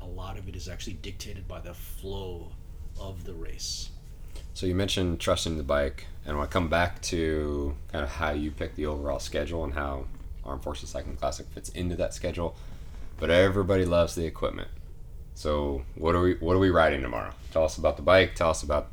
a 0.00 0.06
lot 0.06 0.38
of 0.38 0.48
it 0.48 0.56
is 0.56 0.68
actually 0.68 0.94
dictated 0.94 1.46
by 1.46 1.60
the 1.60 1.74
flow 1.74 2.52
of 2.98 3.24
the 3.24 3.34
race. 3.34 3.90
So 4.54 4.66
you 4.66 4.74
mentioned 4.74 5.20
trusting 5.20 5.56
the 5.56 5.62
bike, 5.62 6.06
and 6.24 6.34
I 6.34 6.38
want 6.38 6.50
to 6.50 6.52
come 6.52 6.68
back 6.68 7.00
to 7.02 7.74
kind 7.92 8.04
of 8.04 8.10
how 8.10 8.30
you 8.30 8.50
pick 8.50 8.74
the 8.74 8.86
overall 8.86 9.18
schedule 9.18 9.64
and 9.64 9.74
how 9.74 10.06
Armed 10.44 10.62
Forces 10.62 10.88
Cycling 10.90 11.16
Classic 11.16 11.46
fits 11.48 11.68
into 11.70 11.96
that 11.96 12.14
schedule. 12.14 12.56
But 13.18 13.30
everybody 13.30 13.84
loves 13.84 14.14
the 14.14 14.24
equipment. 14.24 14.68
So 15.34 15.82
what 15.94 16.14
are 16.14 16.22
we 16.22 16.34
what 16.34 16.54
are 16.56 16.58
we 16.58 16.70
riding 16.70 17.02
tomorrow? 17.02 17.32
Tell 17.52 17.64
us 17.64 17.76
about 17.78 17.96
the 17.96 18.02
bike. 18.02 18.34
Tell 18.34 18.50
us 18.50 18.62
about 18.62 18.88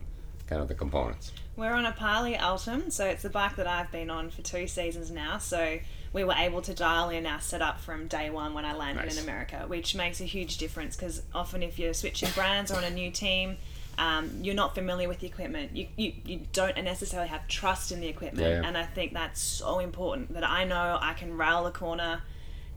kind 0.47 0.61
of 0.61 0.67
the 0.67 0.75
components. 0.75 1.31
We're 1.55 1.73
on 1.73 1.85
a 1.85 1.91
Parlee 1.91 2.37
Altum, 2.37 2.91
so 2.91 3.05
it's 3.05 3.23
the 3.23 3.29
bike 3.31 3.55
that 3.55 3.65
I've 3.67 3.91
been 3.91 4.09
on 4.11 4.29
for 4.29 4.43
two 4.43 4.67
seasons 4.67 5.09
now. 5.09 5.39
So 5.39 5.79
we 6.13 6.23
were 6.23 6.33
able 6.37 6.61
to 6.61 6.73
dial 6.73 7.09
in 7.09 7.25
our 7.25 7.41
setup 7.41 7.79
from 7.79 8.07
day 8.07 8.29
one 8.29 8.53
when 8.53 8.63
I 8.63 8.73
landed 8.75 9.05
Nice. 9.05 9.17
in 9.17 9.23
America, 9.23 9.63
which 9.67 9.95
makes 9.95 10.21
a 10.21 10.25
huge 10.25 10.57
difference 10.57 10.95
because 10.95 11.23
often 11.33 11.63
if 11.63 11.79
you're 11.79 11.93
switching 11.93 12.29
brands 12.31 12.71
or 12.71 12.77
on 12.77 12.83
a 12.83 12.91
new 12.91 13.09
team, 13.11 13.57
um, 13.97 14.29
you're 14.41 14.55
not 14.55 14.75
familiar 14.75 15.07
with 15.07 15.19
the 15.19 15.27
equipment. 15.27 15.75
You, 15.75 15.87
you, 15.95 16.13
you 16.23 16.41
don't 16.53 16.75
necessarily 16.83 17.29
have 17.29 17.47
trust 17.47 17.91
in 17.91 17.99
the 17.99 18.07
equipment. 18.07 18.47
Yeah, 18.47 18.61
yeah. 18.61 18.67
And 18.67 18.77
I 18.77 18.85
think 18.85 19.13
that's 19.13 19.41
so 19.41 19.79
important 19.79 20.33
that 20.33 20.47
I 20.47 20.63
know 20.65 20.97
I 21.01 21.13
can 21.13 21.35
rail 21.37 21.63
the 21.63 21.71
corner 21.71 22.21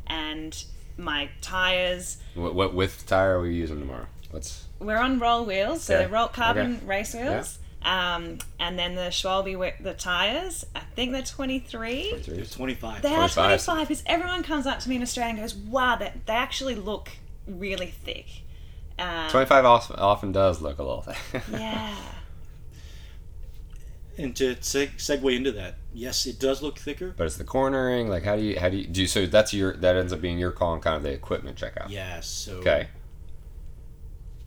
and 0.07 0.65
my 0.97 1.29
tires. 1.41 2.19
What, 2.35 2.55
what 2.55 2.75
width 2.75 3.07
tire 3.07 3.39
are 3.39 3.43
we 3.43 3.55
using 3.55 3.79
tomorrow? 3.81 4.07
Let's 4.33 4.65
We're 4.79 4.99
on 4.99 5.19
roll 5.19 5.45
wheels, 5.45 5.83
so 5.83 5.95
Okay. 5.95 6.05
they're 6.05 6.13
roll 6.13 6.29
carbon 6.29 6.77
Okay. 6.77 6.87
race 6.87 7.15
wheels. 7.15 7.59
Um, 7.83 8.39
and 8.59 8.79
then 8.79 8.95
the 8.95 9.09
Schwalbe 9.11 9.53
wi- 9.53 9.75
the 9.81 9.95
tires, 9.95 10.67
I 10.75 10.81
think 10.95 11.13
they're 11.13 11.23
23. 11.23 12.23
They're 12.27 12.45
25. 12.45 13.03
They 13.03 13.09
are 13.15 13.29
25. 13.29 13.65
25 13.65 13.89
because 13.89 14.03
everyone 14.07 14.43
comes 14.43 14.67
up 14.67 14.81
to 14.81 14.89
me 14.89 14.97
in 14.97 15.03
Australia 15.03 15.31
and 15.31 15.39
goes, 15.41 15.55
wow, 15.55 15.97
they, 15.97 16.13
they 16.27 16.35
actually 16.35 16.75
look 16.75 17.09
really 17.47 17.87
thick. 17.87 18.27
Um, 19.01 19.31
25 19.31 19.65
often, 19.65 19.97
often 19.97 20.33
does 20.33 20.61
look 20.61 20.79
a 20.79 20.83
little 20.83 21.03
thick. 21.03 21.43
yeah. 21.53 21.95
And 24.19 24.37
to 24.37 24.55
seg- 24.57 24.97
segue 24.99 25.35
into 25.35 25.51
that, 25.53 25.77
yes, 25.95 26.27
it 26.27 26.39
does 26.39 26.61
look 26.63 26.79
thicker. 26.79 27.15
but 27.17 27.25
it's 27.27 27.37
the 27.39 27.45
cornering. 27.45 28.09
Like 28.09 28.23
how 28.23 28.37
do 28.37 28.43
you 28.43 28.59
how 28.61 28.69
do 28.69 28.77
you 28.77 28.87
do? 28.87 29.03
You, 29.03 29.07
so 29.07 29.25
that's 29.25 29.55
your 29.55 29.77
that 29.79 29.97
ends 29.97 30.13
up 30.13 30.21
being 30.21 30.39
your 30.39 30.51
call 30.53 30.73
on 30.73 30.81
kind 30.81 30.97
of 30.97 31.03
the 31.03 31.11
equipment 31.11 31.57
checkout. 31.57 31.89
Yeah, 31.89 32.21
so 32.21 32.57
Okay. 32.57 32.89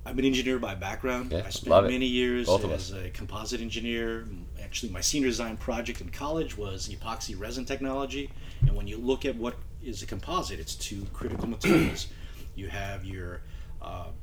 I'm 0.06 0.20
an 0.20 0.26
engineer 0.26 0.60
by 0.60 0.76
background. 0.76 1.32
Yeah, 1.32 1.44
I 1.46 1.50
spent 1.50 1.72
love 1.72 1.86
it. 1.86 1.92
many 1.92 2.06
years 2.06 2.46
Both 2.46 2.66
as 2.66 2.92
a 2.92 3.10
composite 3.12 3.62
engineer. 3.62 4.28
Actually, 4.62 4.92
my 4.92 5.02
senior 5.02 5.30
design 5.30 5.58
project 5.58 6.02
in 6.02 6.10
college 6.10 6.56
was 6.58 6.90
epoxy 6.90 7.40
resin 7.40 7.66
technology. 7.66 8.30
And 8.68 8.76
when 8.76 8.86
you 8.86 8.98
look 8.98 9.26
at 9.26 9.36
what 9.38 9.56
is 9.82 10.04
a 10.04 10.06
composite, 10.06 10.60
it's 10.60 10.76
two 10.76 11.08
critical 11.14 11.48
materials. 11.48 12.08
You 12.56 12.68
have 12.68 13.04
your 13.04 13.42
uh, 13.82 14.10
your 14.12 14.23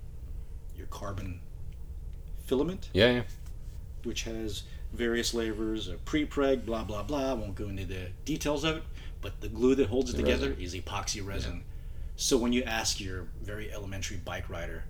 carbon 0.91 1.41
filament, 2.47 2.89
Yeah. 2.93 3.13
Yeah. 3.13 3.23
which 4.03 4.23
has 4.25 4.65
various 4.93 5.33
layers 5.35 5.89
of 5.89 6.05
pre-preg, 6.05 6.65
blah 6.67 6.85
blah 6.85 7.03
blah. 7.03 7.31
I 7.31 7.35
won't 7.35 7.55
go 7.55 7.69
into 7.69 7.85
the 7.87 8.09
details 8.25 8.65
of 8.65 8.79
it, 8.79 8.83
but 9.21 9.41
the 9.41 9.49
glue 9.49 9.75
that 9.77 9.89
holds 9.89 10.11
it 10.11 10.17
The 10.17 10.23
together 10.23 10.49
resin. 10.51 10.63
is 10.63 10.75
epoxy 10.75 11.25
resin. 11.25 11.63
So 12.17 12.37
when 12.37 12.53
you 12.53 12.63
ask 12.65 13.01
your 13.01 13.29
very 13.43 13.73
elementary 13.73 14.19
bike 14.19 14.49
rider, 14.51 14.85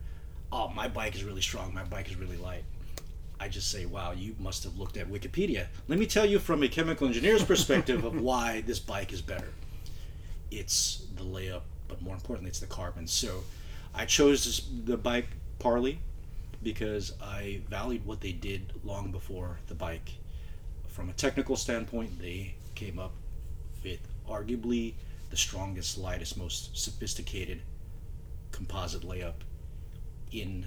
"Oh, 0.51 0.69
my 0.69 0.89
bike 0.89 1.15
is 1.15 1.23
really 1.23 1.43
strong. 1.43 1.73
My 1.75 1.85
bike 1.85 2.09
is 2.11 2.17
really 2.17 2.37
light," 2.39 2.65
I 3.39 3.49
just 3.49 3.71
say, 3.71 3.85
"Wow, 3.87 4.13
you 4.13 4.35
must 4.39 4.65
have 4.65 4.77
looked 4.79 4.97
at 4.97 5.07
Wikipedia." 5.09 5.67
Let 5.87 5.99
me 5.99 6.07
tell 6.07 6.27
you 6.27 6.39
from 6.39 6.63
a 6.63 6.69
chemical 6.69 7.07
engineer's 7.07 7.45
perspective 7.45 8.05
of 8.05 8.21
why 8.21 8.63
this 8.63 8.79
bike 8.79 9.13
is 9.13 9.23
better. 9.23 9.53
It's 10.51 11.03
the 11.17 11.23
layup, 11.25 11.63
but 11.89 12.03
more 12.03 12.15
importantly, 12.15 12.49
it's 12.51 12.59
the 12.61 12.67
carbon. 12.67 13.07
So 13.07 13.45
I 13.95 14.07
chose 14.07 14.45
this, 14.45 14.63
the 14.85 14.97
bike 14.97 15.29
Parlee 15.61 15.99
because 16.63 17.15
I 17.23 17.61
valued 17.69 18.05
what 18.05 18.21
they 18.21 18.33
did 18.33 18.73
long 18.85 19.11
before 19.11 19.59
the 19.69 19.75
bike. 19.75 20.13
From 20.89 21.09
a 21.09 21.13
technical 21.13 21.57
standpoint, 21.57 22.21
they 22.21 22.55
came 22.75 22.99
up 22.99 23.13
with 23.83 24.01
arguably 24.29 24.95
the 25.31 25.37
strongest, 25.37 25.97
lightest, 25.97 26.37
most 26.37 26.77
sophisticated 26.77 27.61
composite 28.53 29.03
layup 29.03 29.35
in 30.33 30.67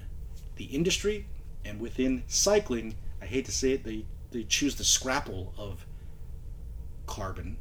the 0.56 0.64
industry 0.64 1.26
and 1.64 1.80
within 1.80 2.24
cycling. 2.26 2.94
I 3.22 3.26
hate 3.26 3.44
to 3.44 3.52
say 3.52 3.72
it, 3.72 3.84
they, 3.84 4.04
they 4.30 4.44
choose 4.44 4.74
the 4.74 4.84
scrapple 4.84 5.54
of 5.56 5.86
carbon 7.06 7.56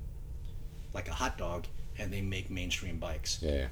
like 0.94 1.08
a 1.08 1.14
hot 1.14 1.38
dog 1.38 1.68
and 1.98 2.12
they 2.12 2.22
make 2.22 2.50
mainstream 2.50 2.98
bikes. 2.98 3.40
Yeah. 3.42 3.68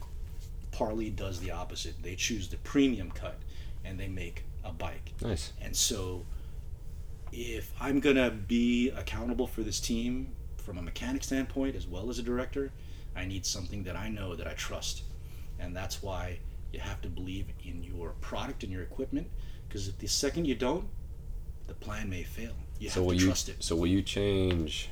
Parlee 0.72 1.16
does 1.16 1.40
the 1.40 1.52
opposite. 1.52 2.02
They 2.02 2.16
choose 2.16 2.48
the 2.48 2.58
premium 2.58 3.12
cut 3.12 3.40
and 3.86 4.00
they 4.00 4.08
make 4.08 4.44
a 4.64 4.72
bike. 4.72 5.14
Nice. 5.22 5.54
And 5.62 5.76
so, 5.76 6.26
if 7.32 7.72
I'm 7.80 8.00
going 8.00 8.18
to 8.18 8.30
be 8.32 8.90
accountable 8.90 9.48
for 9.48 9.62
this 9.64 9.80
team 9.80 10.34
from 10.58 10.78
a 10.78 10.82
mechanic 10.82 11.24
standpoint 11.24 11.76
as 11.76 11.88
well 11.88 12.10
as 12.10 12.20
a 12.20 12.24
director, 12.24 12.72
I 13.16 13.26
need 13.26 13.46
something 13.46 13.84
that 13.84 13.96
I 13.96 14.10
know 14.10 14.36
that 14.36 14.48
I 14.48 14.54
trust. 14.54 15.04
And 15.60 15.76
that's 15.76 16.02
why 16.04 16.40
you 16.74 16.80
have 16.80 17.02
to 17.02 17.10
believe 17.10 17.46
in 17.66 17.84
your 17.84 18.12
product 18.22 18.64
and 18.64 18.72
your 18.72 18.84
equipment 18.84 19.28
because 19.68 19.88
if 19.88 19.98
the 20.00 20.08
second 20.08 20.46
you 20.46 20.56
don't, 20.56 20.86
the 21.68 21.74
plan 21.74 22.10
may 22.10 22.24
fail. 22.24 22.52
You 22.80 22.90
So 22.90 23.00
have 23.02 23.06
will 23.06 23.14
to 23.16 23.20
you 23.22 23.26
trust 23.28 23.50
it. 23.50 23.64
so 23.64 23.76
will 23.76 23.88
you 23.88 24.02
change 24.02 24.90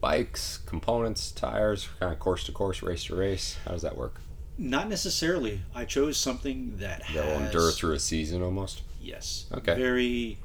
bikes, 0.00 0.58
components, 0.58 1.30
tires, 1.30 1.88
kind 1.98 2.12
of 2.12 2.18
course 2.18 2.44
to 2.44 2.52
course, 2.52 2.82
race 2.82 3.04
to 3.04 3.16
race? 3.16 3.56
How 3.64 3.72
does 3.72 3.82
that 3.82 3.96
work? 3.96 4.20
Not 4.58 4.88
necessarily. 4.88 5.60
I 5.74 5.84
chose 5.84 6.16
something 6.16 6.78
that 6.78 7.02
That 7.14 7.24
will 7.26 7.38
has 7.38 7.46
endure 7.46 7.70
through 7.72 7.92
a 7.94 7.98
season 7.98 8.42
almost. 8.42 8.82
yes. 9.00 9.46
Okay. 9.52 9.74
Very. 9.74 10.38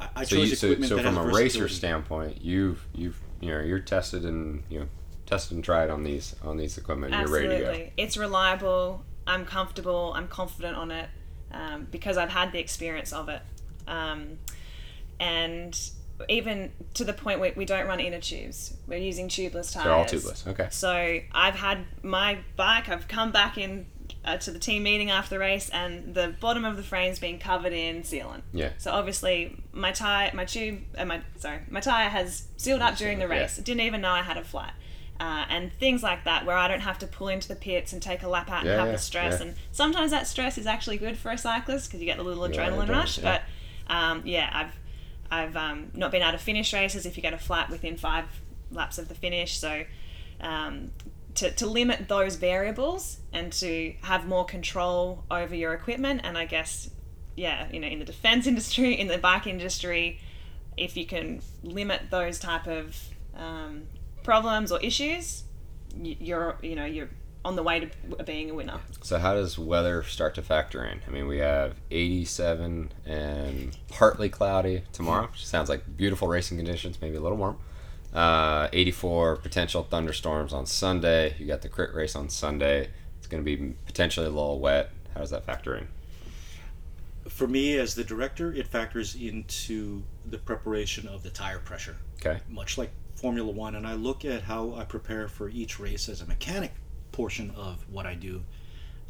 I, 0.00 0.08
I 0.16 0.24
So 0.24 0.36
chose 0.36 0.50
you 0.50 0.56
so, 0.56 0.66
equipment 0.66 0.88
so 0.90 0.96
that 0.96 1.04
from 1.04 1.16
has 1.16 1.24
a 1.26 1.28
racer 1.36 1.68
standpoint, 1.68 2.42
you've 2.42 2.84
you've 2.94 3.18
you 3.40 3.50
know 3.50 3.60
you're 3.60 3.80
tested 3.80 4.24
and 4.24 4.62
you 4.68 4.80
know 4.80 4.86
tested 5.26 5.56
and 5.56 5.64
tried 5.64 5.90
on 5.90 6.04
these 6.04 6.36
on 6.42 6.56
these 6.56 6.76
equipment. 6.78 7.12
You're 7.14 7.26
ready 7.28 7.48
to 7.48 7.54
go. 7.54 7.60
Absolutely. 7.68 7.92
It's 7.96 8.16
reliable. 8.16 9.04
I'm 9.26 9.44
comfortable. 9.44 10.12
I'm 10.14 10.28
confident 10.28 10.76
on 10.76 10.90
it 10.90 11.08
um, 11.52 11.86
because 11.90 12.16
I've 12.16 12.30
had 12.30 12.52
the 12.52 12.58
experience 12.60 13.12
of 13.12 13.28
it. 13.28 13.42
Um, 13.86 14.38
and 15.20 15.78
even 16.28 16.72
to 16.94 17.04
the 17.04 17.12
point 17.12 17.40
where 17.40 17.52
we 17.56 17.64
don't 17.64 17.86
run 17.86 18.00
inner 18.00 18.20
tubes, 18.20 18.76
we're 18.86 18.98
using 18.98 19.28
tubeless 19.28 19.72
tires. 19.72 19.84
They're 19.84 19.92
all 19.92 20.04
tubeless. 20.04 20.46
Okay. 20.46 20.68
So 20.70 21.20
I've 21.32 21.54
had 21.54 21.84
my 22.02 22.38
bike. 22.56 22.88
I've 22.88 23.08
come 23.08 23.30
back 23.32 23.56
in 23.58 23.86
uh, 24.24 24.36
to 24.38 24.50
the 24.50 24.58
team 24.58 24.82
meeting 24.82 25.10
after 25.10 25.36
the 25.36 25.38
race, 25.38 25.68
and 25.70 26.14
the 26.14 26.34
bottom 26.40 26.64
of 26.64 26.76
the 26.76 26.82
frame's 26.82 27.18
been 27.18 27.38
covered 27.38 27.72
in 27.72 28.02
sealant. 28.02 28.42
Yeah. 28.52 28.70
So 28.78 28.90
obviously 28.90 29.62
my 29.72 29.92
tire, 29.92 30.30
my 30.34 30.44
tube, 30.44 30.80
uh, 30.96 31.04
my 31.04 31.22
sorry, 31.36 31.60
my 31.70 31.80
tire 31.80 32.08
has 32.08 32.48
sealed 32.56 32.82
up 32.82 32.96
during 32.96 33.18
the 33.18 33.26
yeah. 33.26 33.40
race. 33.42 33.56
Didn't 33.56 33.82
even 33.82 34.00
know 34.00 34.10
I 34.10 34.22
had 34.22 34.36
a 34.36 34.44
flat. 34.44 34.74
Uh, 35.20 35.44
and 35.48 35.72
things 35.80 36.00
like 36.00 36.22
that, 36.24 36.46
where 36.46 36.56
I 36.56 36.68
don't 36.68 36.78
have 36.80 36.98
to 37.00 37.06
pull 37.08 37.26
into 37.26 37.48
the 37.48 37.56
pits 37.56 37.92
and 37.92 38.00
take 38.00 38.22
a 38.22 38.28
lap 38.28 38.48
out 38.50 38.60
and 38.60 38.68
Yeah, 38.68 38.76
have 38.76 38.86
yeah, 38.86 38.92
the 38.92 38.98
stress. 38.98 39.40
yeah. 39.40 39.46
And 39.48 39.56
sometimes 39.72 40.12
that 40.12 40.28
stress 40.28 40.58
is 40.58 40.66
actually 40.66 40.96
good 40.96 41.16
for 41.16 41.32
a 41.32 41.38
cyclist 41.38 41.88
because 41.88 41.98
you 41.98 42.06
get 42.06 42.20
a 42.20 42.22
little 42.22 42.44
adrenaline 42.44 42.88
rush. 42.88 43.18
yeah. 43.18 43.40
But 43.88 43.92
um, 43.92 44.22
yeah, 44.24 44.48
I've 44.52 44.72
I've 45.30 45.56
um, 45.56 45.90
not 45.94 46.10
been 46.10 46.22
able 46.22 46.32
to 46.32 46.38
finish 46.38 46.72
races 46.72 47.06
if 47.06 47.16
you 47.16 47.22
get 47.22 47.34
a 47.34 47.38
flat 47.38 47.70
within 47.70 47.96
five 47.96 48.24
laps 48.70 48.98
of 48.98 49.08
the 49.08 49.14
finish. 49.14 49.58
So 49.58 49.84
um, 50.40 50.90
to, 51.34 51.50
to 51.50 51.66
limit 51.66 52.08
those 52.08 52.36
variables 52.36 53.18
and 53.32 53.52
to 53.54 53.94
have 54.02 54.26
more 54.26 54.44
control 54.44 55.24
over 55.30 55.54
your 55.54 55.74
equipment, 55.74 56.22
and 56.24 56.36
I 56.36 56.44
guess 56.44 56.90
yeah, 57.36 57.68
you 57.72 57.80
know, 57.80 57.86
in 57.86 58.00
the 58.00 58.04
defense 58.04 58.46
industry, 58.52 58.94
in 58.94 59.08
the 59.08 59.18
bike 59.18 59.46
industry, 59.46 60.20
if 60.76 60.96
you 60.96 61.06
can 61.06 61.40
limit 61.62 62.10
those 62.10 62.38
type 62.38 62.66
of 62.66 62.96
um, 63.36 63.84
problems 64.22 64.72
or 64.72 64.80
issues, 64.80 65.44
you're 65.96 66.58
you 66.62 66.74
know 66.74 66.84
you're 66.84 67.08
on 67.48 67.56
the 67.56 67.62
way 67.62 67.80
to 67.80 68.24
being 68.24 68.50
a 68.50 68.54
winner. 68.54 68.78
So 69.00 69.18
how 69.18 69.32
does 69.32 69.58
weather 69.58 70.02
start 70.02 70.34
to 70.34 70.42
factor 70.42 70.84
in? 70.84 71.00
I 71.06 71.10
mean, 71.10 71.26
we 71.26 71.38
have 71.38 71.74
87 71.90 72.92
and 73.06 73.76
partly 73.88 74.28
cloudy 74.28 74.82
tomorrow, 74.92 75.28
which 75.28 75.46
sounds 75.46 75.70
like 75.70 75.96
beautiful 75.96 76.28
racing 76.28 76.58
conditions, 76.58 77.00
maybe 77.00 77.16
a 77.16 77.20
little 77.20 77.38
warm. 77.38 77.58
Uh, 78.12 78.68
84 78.72 79.36
potential 79.36 79.82
thunderstorms 79.82 80.52
on 80.52 80.66
Sunday. 80.66 81.36
You 81.38 81.46
got 81.46 81.62
the 81.62 81.70
crit 81.70 81.94
race 81.94 82.14
on 82.14 82.28
Sunday. 82.28 82.90
It's 83.16 83.26
going 83.26 83.42
to 83.42 83.56
be 83.56 83.74
potentially 83.86 84.26
a 84.26 84.30
little 84.30 84.60
wet. 84.60 84.90
How 85.14 85.20
does 85.20 85.30
that 85.30 85.46
factor 85.46 85.74
in? 85.74 85.88
For 87.30 87.46
me, 87.46 87.78
as 87.78 87.94
the 87.94 88.04
director, 88.04 88.52
it 88.52 88.66
factors 88.66 89.14
into 89.14 90.02
the 90.26 90.38
preparation 90.38 91.08
of 91.08 91.22
the 91.22 91.30
tire 91.30 91.58
pressure. 91.58 91.96
Okay. 92.16 92.40
much 92.48 92.76
like 92.76 92.90
Formula 93.14 93.50
One, 93.50 93.74
and 93.74 93.86
I 93.86 93.94
look 93.94 94.24
at 94.24 94.42
how 94.42 94.74
I 94.74 94.84
prepare 94.84 95.28
for 95.28 95.48
each 95.48 95.80
race 95.80 96.08
as 96.10 96.20
a 96.20 96.26
mechanic 96.26 96.72
portion 97.18 97.50
of 97.56 97.84
what 97.90 98.06
I 98.06 98.14
do. 98.14 98.40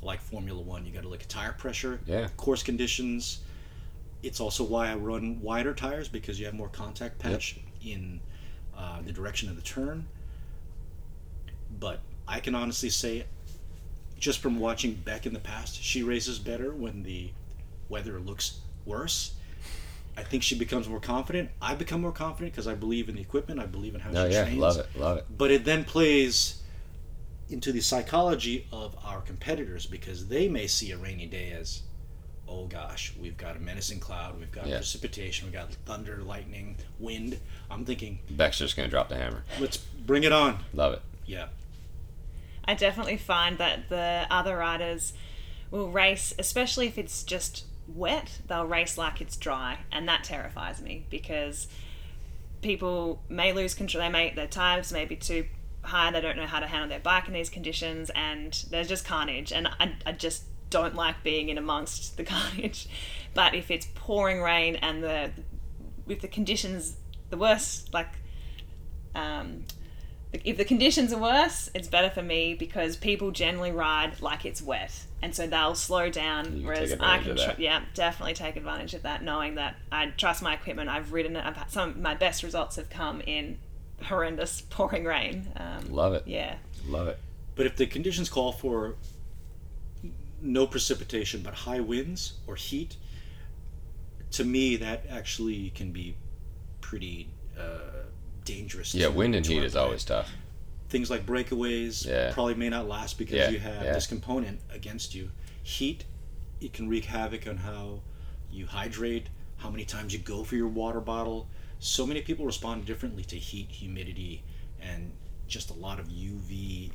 Like 0.03 0.23
Formula 0.23 0.59
One, 0.59 0.87
you 0.87 0.93
got 0.93 1.03
to 1.03 1.09
look 1.11 1.21
at 1.21 1.29
tire 1.29 1.53
pressure, 1.53 2.01
Yeah. 2.07 2.29
course 2.39 2.63
conditions. 2.63 3.41
It's 4.23 4.41
also 4.41 4.65
why 4.65 4.91
I 4.91 4.95
run 4.95 5.43
wider 5.43 5.75
tires 5.75 6.09
because 6.09 6.41
you 6.41 6.47
have 6.47 6.55
more 6.55 6.71
contact 6.71 7.19
patch 7.19 7.57
in 7.85 8.21
uh, 8.75 9.03
the 9.03 9.13
direction 9.13 9.51
of 9.51 9.57
the 9.57 9.63
turn. 9.63 10.07
But 11.79 12.01
I 12.27 12.41
can 12.41 12.55
honestly 12.55 12.89
say, 12.89 13.27
just 14.19 14.39
from 14.41 14.59
watching 14.59 14.95
Beck 14.95 15.27
in 15.27 15.35
the 15.35 15.39
past, 15.39 15.83
she 15.83 16.03
races 16.03 16.39
better 16.39 16.73
when 16.73 17.03
the 17.03 17.29
weather 17.91 18.19
looks 18.21 18.61
worse. 18.87 19.33
I 20.17 20.23
think 20.23 20.43
she 20.43 20.55
becomes 20.59 20.89
more 20.89 20.99
confident. 20.99 21.51
I 21.61 21.75
become 21.75 22.01
more 22.01 22.11
confident 22.13 22.53
because 22.55 22.67
I 22.67 22.75
believe 22.75 23.11
in 23.11 23.17
the 23.17 23.21
equipment. 23.21 23.61
I 23.61 23.67
believe 23.67 23.95
in 23.95 24.01
how 24.01 24.11
Oh 24.15 24.27
she 24.29 24.33
yeah, 24.35 24.45
trains. 24.45 24.59
love 24.59 24.79
it, 24.79 24.87
love 24.97 25.19
it. 25.19 25.27
But 25.37 25.51
it 25.51 25.65
then 25.67 25.85
plays 25.85 26.58
into 27.51 27.73
the 27.73 27.81
psychology 27.81 28.67
of 28.73 28.97
our 29.05 29.21
competitors 29.21 29.87
because 29.87 30.29
they 30.29 30.49
may 30.49 30.67
see 30.67 30.91
a 30.93 30.97
rainy 30.97 31.27
day 31.27 31.53
as, 31.53 31.83
oh 32.47 32.67
gosh, 32.67 33.15
we've 33.21 33.37
got 33.37 33.57
a 33.57 33.59
menacing 33.59 34.01
cloud, 34.01 34.39
we've 34.39 34.53
got 34.53 34.67
Yeah. 34.67 34.77
precipitation, 34.77 35.47
we've 35.47 35.55
got 35.55 35.73
thunder, 35.87 36.19
lightning, 36.23 36.77
wind. 36.99 37.39
I'm 37.71 37.85
thinking, 37.85 38.19
Beck's 38.31 38.59
just 38.59 38.77
going 38.77 38.87
to 38.87 38.91
drop 38.91 39.09
the 39.09 39.17
hammer. 39.17 39.45
let's 39.61 39.77
bring 39.79 40.25
it 40.25 40.33
on. 40.33 40.65
Love 40.75 40.93
it. 40.95 41.03
Yeah. 41.27 41.49
I 42.65 42.75
definitely 42.75 43.17
find 43.17 43.57
that 43.59 43.89
the 43.89 44.27
other 44.31 44.57
riders 44.59 45.15
will 45.71 45.91
race, 45.91 46.35
especially 46.39 46.87
if 46.87 46.99
it's 46.99 47.23
just 47.23 47.65
wet, 47.87 48.41
they'll 48.47 48.67
race 48.67 48.99
like 48.99 49.21
it's 49.23 49.37
dry, 49.39 49.79
and 49.91 50.07
that 50.09 50.23
terrifies 50.25 50.83
me 50.83 51.07
because 51.09 51.67
people 52.61 53.23
may 53.29 53.53
lose 53.53 53.73
control. 53.75 54.03
They 54.05 54.11
may 54.11 54.35
their 54.35 54.47
tires 54.47 54.93
may 54.93 55.05
be 55.07 55.17
too 55.17 55.47
high. 55.83 56.11
They 56.11 56.21
don't 56.21 56.37
know 56.37 56.47
how 56.47 56.61
to 56.61 56.67
handle 56.67 56.89
their 56.89 57.01
bike 57.01 57.29
in 57.29 57.35
these 57.35 57.51
conditions, 57.51 58.11
and 58.15 58.53
there's 58.71 58.89
just 58.89 59.05
carnage. 59.05 59.53
And 59.53 59.67
I, 59.67 59.95
I 60.07 60.13
just 60.13 60.45
don't 60.71 60.95
like 60.95 61.23
being 61.23 61.49
in 61.49 61.59
amongst 61.59 62.17
the 62.17 62.25
carnage. 62.25 62.89
But 63.35 63.55
if 63.55 63.71
it's 63.71 63.87
pouring 63.95 64.43
rain 64.43 64.77
and 64.77 65.03
the 65.03 65.31
with 66.07 66.21
the 66.21 66.29
conditions 66.29 66.97
the 67.31 67.37
worst, 67.37 67.93
like 67.93 68.09
um, 69.15 69.65
if 70.33 70.57
the 70.57 70.65
conditions 70.65 71.13
are 71.13 71.21
worse, 71.21 71.71
it's 71.75 71.89
better 71.89 72.11
for 72.11 72.23
me 72.23 72.55
because 72.55 72.97
people 72.97 73.31
generally 73.31 73.73
ride 73.73 74.21
like 74.21 74.45
it's 74.45 74.61
wet, 74.61 75.05
and 75.23 75.35
so 75.35 75.47
they'll 75.47 75.75
slow 75.75 76.11
down. 76.11 76.63
whereas 76.65 76.93
I 77.01 77.19
can, 77.19 77.33
of 77.33 77.37
tr- 77.37 77.47
that. 77.47 77.61
yeah, 77.61 77.83
definitely 77.95 78.35
take 78.35 78.57
advantage 78.57 78.95
of 78.95 79.03
that, 79.03 79.23
knowing 79.23 79.55
that 79.57 79.77
I 79.91 80.07
trust 80.17 80.43
my 80.43 80.55
equipment. 80.55 80.89
I've 80.89 81.13
ridden 81.13 81.37
it. 81.37 81.45
I've 81.45 81.57
had 81.57 81.71
some 81.71 81.91
of 81.91 81.97
my 81.99 82.15
best 82.15 82.43
results 82.43 82.77
have 82.77 82.91
come 82.91 83.21
in 83.23 83.59
horrendous 84.05 84.61
pouring 84.71 85.05
rain. 85.05 85.49
Um, 85.57 85.93
Love 85.93 86.15
it. 86.15 86.25
yeah, 86.27 86.57
Love 86.87 87.09
it. 87.09 87.19
But 87.55 87.67
if 87.67 87.77
the 87.77 87.87
conditions 87.87 88.29
call 88.29 88.53
for 88.53 88.95
no 90.41 90.67
precipitation 90.67 91.41
but 91.43 91.53
high 91.55 91.81
winds 91.81 92.35
or 92.47 92.55
heat, 92.57 92.97
to 94.33 94.45
me 94.45 94.77
that 94.77 95.05
actually 95.11 95.71
can 95.71 95.91
be 95.91 96.15
pretty 96.81 97.29
uh, 97.59 98.05
dangerous. 98.45 98.95
Yeah, 98.95 99.07
to- 99.07 99.13
wind 99.13 99.35
and 99.35 99.45
to 99.45 99.53
heat 99.53 99.65
is 99.65 99.75
bike. 99.75 99.83
always 99.83 100.05
tough. 100.05 100.31
things 100.89 101.11
like 101.11 101.27
breakaways 101.27 102.07
Yeah. 102.07 102.33
probably 102.33 102.55
may 102.55 102.69
not 102.71 102.89
last 102.89 103.19
because 103.19 103.35
Yeah, 103.37 103.51
you 103.51 103.59
have 103.59 103.85
yeah. 103.85 103.93
this 103.93 104.07
component 104.07 104.61
against 104.71 105.15
you. 105.15 105.31
Heat, 105.63 106.05
it 106.61 106.73
can 106.73 106.89
wreak 106.89 107.05
havoc 107.07 107.47
on 107.47 107.59
how 107.59 108.01
you 108.51 108.67
hydrate, 108.67 109.27
how 109.59 109.69
many 109.71 109.85
times 109.85 110.13
you 110.15 110.19
go 110.21 110.45
for 110.45 110.55
your 110.57 110.69
water 110.69 111.01
bottle. 111.01 111.49
So 111.81 112.07
many 112.07 112.23
people 112.23 112.45
respond 112.45 112.87
differently 112.87 113.25
to 113.25 113.37
heat, 113.37 113.71
humidity, 113.71 114.43
and 114.81 115.13
just 115.47 115.71
a 115.71 115.75
lot 115.75 115.99
of 115.99 116.09
UV 116.09 116.91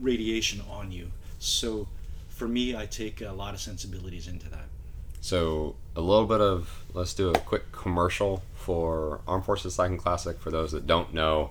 radiation 0.00 0.62
on 0.70 0.92
you. 0.92 1.10
So 1.38 1.88
for 2.28 2.48
me, 2.48 2.76
I 2.76 2.86
take 2.86 3.20
a 3.20 3.32
lot 3.32 3.54
of 3.54 3.60
sensibilities 3.60 4.28
into 4.28 4.48
that. 4.50 4.66
So 5.20 5.76
a 5.96 6.00
little 6.00 6.26
bit 6.26 6.40
of 6.40 6.84
let's 6.92 7.14
do 7.14 7.30
a 7.30 7.38
quick 7.38 7.72
commercial 7.72 8.42
for 8.54 9.20
Armed 9.26 9.44
Forces 9.44 9.74
Cycling 9.74 9.98
Classic 9.98 10.38
for 10.38 10.50
those 10.50 10.72
that 10.72 10.86
don't 10.86 11.14
know. 11.14 11.50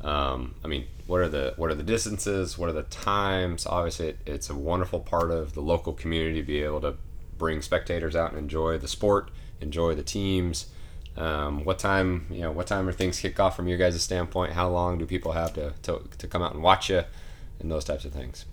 Um, 0.00 0.54
I 0.64 0.68
mean, 0.68 0.86
what 1.06 1.20
are 1.20 1.28
the 1.28 1.54
what 1.56 1.70
are 1.70 1.74
the 1.74 1.82
distances? 1.82 2.58
What 2.58 2.68
are 2.68 2.72
the 2.72 2.84
times? 2.84 3.66
Obviously, 3.66 4.08
it, 4.08 4.18
it's 4.26 4.50
a 4.50 4.54
wonderful 4.54 5.00
part 5.00 5.30
of 5.30 5.54
the 5.54 5.60
local 5.60 5.92
community 5.92 6.40
to 6.40 6.46
be 6.46 6.62
able 6.62 6.80
to 6.80 6.94
bring 7.36 7.62
spectators 7.62 8.16
out 8.16 8.30
and 8.30 8.38
enjoy 8.38 8.78
the 8.78 8.88
sport, 8.88 9.30
enjoy 9.60 9.94
the 9.94 10.02
teams. 10.02 10.66
Um, 11.18 11.64
what 11.64 11.80
time 11.80 12.26
you 12.30 12.42
know? 12.42 12.52
What 12.52 12.68
time 12.68 12.88
are 12.88 12.92
things 12.92 13.18
kick 13.18 13.40
off 13.40 13.56
from 13.56 13.66
your 13.66 13.76
guys' 13.76 14.00
standpoint? 14.00 14.52
How 14.52 14.68
long 14.68 14.98
do 14.98 15.04
people 15.04 15.32
have 15.32 15.52
to, 15.54 15.74
to, 15.82 16.08
to 16.16 16.26
come 16.28 16.42
out 16.42 16.54
and 16.54 16.62
watch 16.62 16.88
you, 16.88 17.02
and 17.58 17.70
those 17.70 17.84
types 17.84 18.04
of 18.04 18.12
things? 18.12 18.44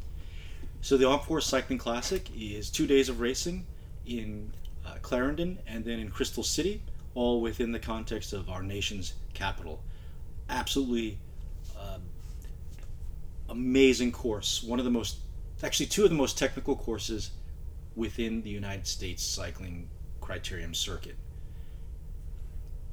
So 0.82 0.98
the 0.98 1.08
Armed 1.08 1.24
Force 1.24 1.46
Cycling 1.46 1.78
Classic 1.78 2.28
is 2.36 2.72
two 2.72 2.88
days 2.88 3.08
of 3.08 3.20
racing 3.20 3.68
in 4.08 4.52
uh, 4.86 4.96
Clarendon 5.04 5.60
and 5.68 5.86
then 5.86 6.00
in 6.00 6.10
Crystal 6.10 6.44
City, 6.44 6.82
all 7.14 7.40
within 7.40 7.72
the 7.72 7.80
context 7.80 8.34
of 8.34 8.50
our 8.50 8.64
nation's 8.64 9.14
capital. 9.36 9.84
Absolutely 10.50 11.20
uh, 11.80 12.00
amazing 13.50 14.12
course. 14.12 14.64
One 14.64 14.80
of 14.80 14.86
the 14.86 14.92
most, 14.92 15.18
actually, 15.64 15.86
two 15.86 16.04
of 16.04 16.10
the 16.10 16.16
most 16.16 16.36
technical 16.36 16.76
courses 16.76 17.30
within 17.96 18.42
the 18.42 18.50
United 18.50 18.88
States 18.88 19.24
cycling 19.24 19.88
criterium 20.20 20.76
circuit. 20.76 21.16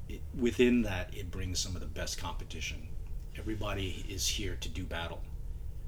It, 0.09 0.21
within 0.37 0.81
that, 0.83 1.13
it 1.15 1.31
brings 1.31 1.59
some 1.59 1.75
of 1.75 1.81
the 1.81 1.87
best 1.87 2.17
competition. 2.17 2.87
Everybody 3.37 4.05
is 4.09 4.27
here 4.27 4.57
to 4.61 4.69
do 4.69 4.83
battle. 4.83 5.21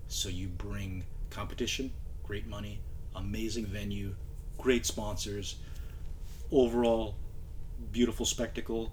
So 0.08 0.30
you 0.30 0.48
bring 0.48 1.04
competition, 1.30 1.92
great 2.24 2.48
money, 2.48 2.80
amazing 3.16 3.66
venue, 3.66 4.16
great 4.58 4.86
sponsors, 4.86 5.56
overall 6.52 7.16
beautiful 7.92 8.26
spectacle, 8.26 8.92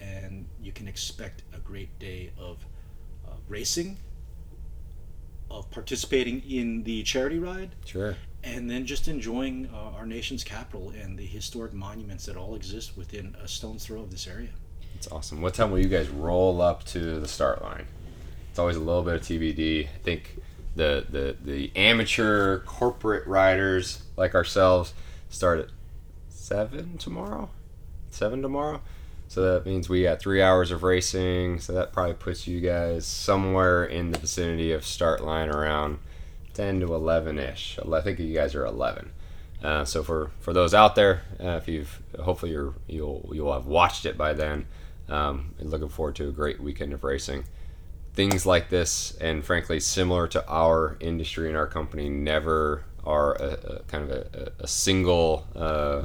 and 0.00 0.46
you 0.62 0.72
can 0.72 0.88
expect 0.88 1.42
a 1.54 1.58
great 1.58 1.96
day 1.98 2.32
of 2.38 2.64
uh, 3.26 3.32
racing, 3.48 3.98
of 5.50 5.70
participating 5.70 6.40
in 6.48 6.82
the 6.84 7.02
charity 7.02 7.38
ride, 7.38 7.70
Sure. 7.84 8.16
and 8.42 8.70
then 8.70 8.86
just 8.86 9.06
enjoying 9.06 9.68
uh, 9.72 9.76
our 9.96 10.06
nation's 10.06 10.42
capital 10.42 10.90
and 10.90 11.18
the 11.18 11.26
historic 11.26 11.72
monuments 11.72 12.24
that 12.26 12.36
all 12.36 12.54
exist 12.54 12.96
within 12.96 13.36
a 13.42 13.46
stone's 13.46 13.84
throw 13.84 14.00
of 14.00 14.10
this 14.10 14.26
area. 14.26 14.48
It's 14.94 15.10
awesome. 15.10 15.42
What 15.42 15.54
time 15.54 15.70
will 15.70 15.78
you 15.78 15.88
guys 15.88 16.08
roll 16.08 16.60
up 16.60 16.84
to 16.86 17.20
the 17.20 17.28
start 17.28 17.62
line? 17.62 17.86
It's 18.50 18.58
always 18.58 18.76
a 18.76 18.80
little 18.80 19.02
bit 19.02 19.14
of 19.14 19.22
TBD. 19.22 19.86
I 19.86 19.98
think 20.02 20.38
the 20.76 21.06
the 21.08 21.36
the 21.42 21.72
amateur 21.76 22.60
corporate 22.60 23.26
riders 23.26 24.02
like 24.16 24.34
ourselves 24.34 24.94
start 25.28 25.60
at 25.60 25.68
seven 26.28 26.98
tomorrow. 26.98 27.50
Seven 28.10 28.42
tomorrow. 28.42 28.80
So 29.28 29.54
that 29.54 29.64
means 29.64 29.88
we 29.88 30.02
got 30.02 30.20
three 30.20 30.42
hours 30.42 30.70
of 30.70 30.82
racing. 30.82 31.60
So 31.60 31.72
that 31.72 31.92
probably 31.92 32.14
puts 32.14 32.46
you 32.46 32.60
guys 32.60 33.06
somewhere 33.06 33.84
in 33.84 34.10
the 34.10 34.18
vicinity 34.18 34.72
of 34.72 34.84
start 34.84 35.24
line 35.24 35.48
around 35.48 35.98
ten 36.52 36.80
to 36.80 36.94
eleven 36.94 37.38
ish. 37.38 37.78
I 37.90 38.00
think 38.02 38.18
you 38.18 38.34
guys 38.34 38.54
are 38.54 38.66
eleven. 38.66 39.12
Uh, 39.62 39.84
so 39.84 40.02
for, 40.02 40.30
for 40.40 40.52
those 40.52 40.74
out 40.74 40.94
there, 40.94 41.22
uh, 41.40 41.60
if 41.60 41.68
you've 41.68 42.00
hopefully 42.20 42.52
you're, 42.52 42.74
you'll 42.88 43.30
you'll 43.32 43.52
have 43.52 43.66
watched 43.66 44.06
it 44.06 44.18
by 44.18 44.32
then. 44.32 44.66
Um, 45.08 45.54
and 45.58 45.70
looking 45.70 45.88
forward 45.88 46.16
to 46.16 46.28
a 46.28 46.32
great 46.32 46.60
weekend 46.60 46.92
of 46.92 47.04
racing. 47.04 47.44
Things 48.14 48.46
like 48.46 48.70
this, 48.70 49.16
and 49.20 49.44
frankly, 49.44 49.80
similar 49.80 50.26
to 50.28 50.46
our 50.48 50.96
industry 51.00 51.48
and 51.48 51.56
our 51.56 51.66
company, 51.66 52.08
never 52.08 52.84
are 53.04 53.34
a, 53.34 53.76
a 53.76 53.78
kind 53.88 54.04
of 54.04 54.10
a, 54.10 54.52
a 54.60 54.66
single 54.66 55.46
uh, 55.56 56.02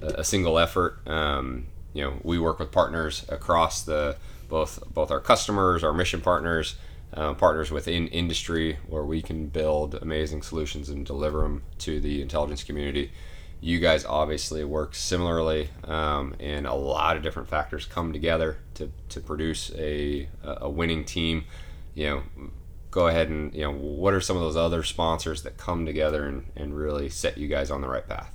a 0.00 0.24
single 0.24 0.58
effort. 0.58 1.06
Um, 1.06 1.66
you 1.92 2.02
know, 2.02 2.14
we 2.22 2.38
work 2.38 2.58
with 2.58 2.72
partners 2.72 3.24
across 3.28 3.82
the 3.82 4.16
both 4.48 4.82
both 4.92 5.10
our 5.10 5.20
customers, 5.20 5.84
our 5.84 5.92
mission 5.92 6.20
partners, 6.20 6.76
uh, 7.14 7.34
partners 7.34 7.70
within 7.70 8.08
industry, 8.08 8.78
where 8.88 9.04
we 9.04 9.22
can 9.22 9.46
build 9.46 9.94
amazing 9.94 10.42
solutions 10.42 10.88
and 10.88 11.06
deliver 11.06 11.42
them 11.42 11.62
to 11.78 12.00
the 12.00 12.20
intelligence 12.20 12.64
community. 12.64 13.12
You 13.60 13.78
guys 13.78 14.04
obviously 14.04 14.64
work 14.64 14.94
similarly, 14.94 15.70
um, 15.84 16.34
and 16.40 16.66
a 16.66 16.74
lot 16.74 17.16
of 17.16 17.22
different 17.22 17.48
factors 17.48 17.86
come 17.86 18.12
together 18.12 18.58
to, 18.74 18.90
to 19.10 19.20
produce 19.20 19.70
a, 19.76 20.28
a 20.42 20.68
winning 20.68 21.04
team. 21.04 21.44
You 21.94 22.06
know, 22.06 22.22
go 22.90 23.06
ahead 23.06 23.28
and 23.28 23.54
you 23.54 23.62
know 23.62 23.72
what 23.72 24.12
are 24.12 24.20
some 24.20 24.36
of 24.36 24.42
those 24.42 24.56
other 24.56 24.82
sponsors 24.82 25.42
that 25.42 25.56
come 25.56 25.86
together 25.86 26.26
and, 26.26 26.46
and 26.56 26.76
really 26.76 27.08
set 27.08 27.38
you 27.38 27.48
guys 27.48 27.70
on 27.70 27.80
the 27.80 27.88
right 27.88 28.06
path. 28.06 28.34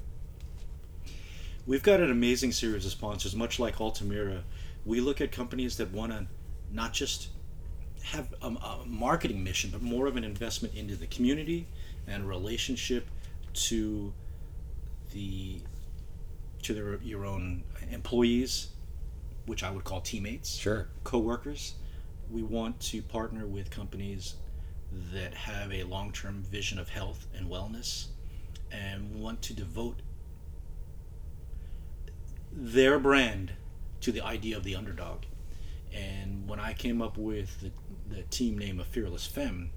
We've 1.66 1.84
got 1.84 2.00
an 2.00 2.10
amazing 2.10 2.54
series 2.54 2.86
of 2.86 2.92
sponsors, 2.92 3.36
much 3.36 3.60
like 3.60 3.80
Altamira. 3.80 4.44
We 4.86 5.02
look 5.02 5.22
at 5.22 5.32
companies 5.32 5.78
that 5.78 5.92
want 5.92 6.12
to 6.14 6.28
not 6.72 6.94
just 6.94 7.30
have 8.04 8.34
a, 8.42 8.48
a, 8.48 8.84
marketing 8.86 9.44
mission, 9.44 9.70
but 9.72 9.82
more 9.82 10.08
of 10.08 10.16
an 10.16 10.24
investment 10.24 10.74
into 10.76 10.96
the 10.96 11.08
community 11.08 11.68
and 12.08 12.28
relationship 12.28 13.08
to 13.54 14.14
the 15.12 15.62
to 16.64 16.74
their 16.74 16.96
your 17.02 17.26
own 17.26 17.64
employees, 17.92 18.70
which 19.46 19.64
I 19.64 19.72
would 19.72 19.84
call 19.84 20.02
teammates, 20.02 20.56
Sure. 20.58 20.88
co-workers. 21.04 21.76
We 22.30 22.44
want 22.44 22.80
to 22.82 23.02
partner 23.02 23.48
with 23.48 23.72
companies 23.72 24.36
that 25.14 25.34
have 25.34 25.72
a 25.72 25.84
long-term 25.84 26.44
vision 26.44 26.80
of 26.80 26.90
health 26.90 27.28
and 27.36 27.48
wellness, 27.50 28.08
and 28.72 29.16
want 29.22 29.42
to 29.44 29.54
devote 29.54 30.02
their 32.52 33.00
brand 33.00 33.54
to 34.02 34.12
the 34.12 34.22
idea 34.22 34.58
of 34.58 34.64
the 34.64 34.76
underdog. 34.76 35.24
And 35.94 36.48
when 36.48 36.60
I 36.60 36.74
came 36.74 37.02
up 37.02 37.18
with 37.18 37.60
the, 37.62 37.72
the 38.10 38.24
team 38.24 38.58
name 38.58 38.80
of 38.80 38.88
Fearless 38.88 39.26
Femme, 39.26 39.72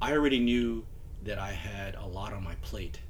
I 0.00 0.12
already 0.12 0.38
knew 0.38 0.84
that 1.24 1.38
I 1.38 1.52
had 1.52 1.94
a 1.94 2.06
lot 2.06 2.32
on 2.32 2.44
my 2.44 2.54
plate. 2.56 3.00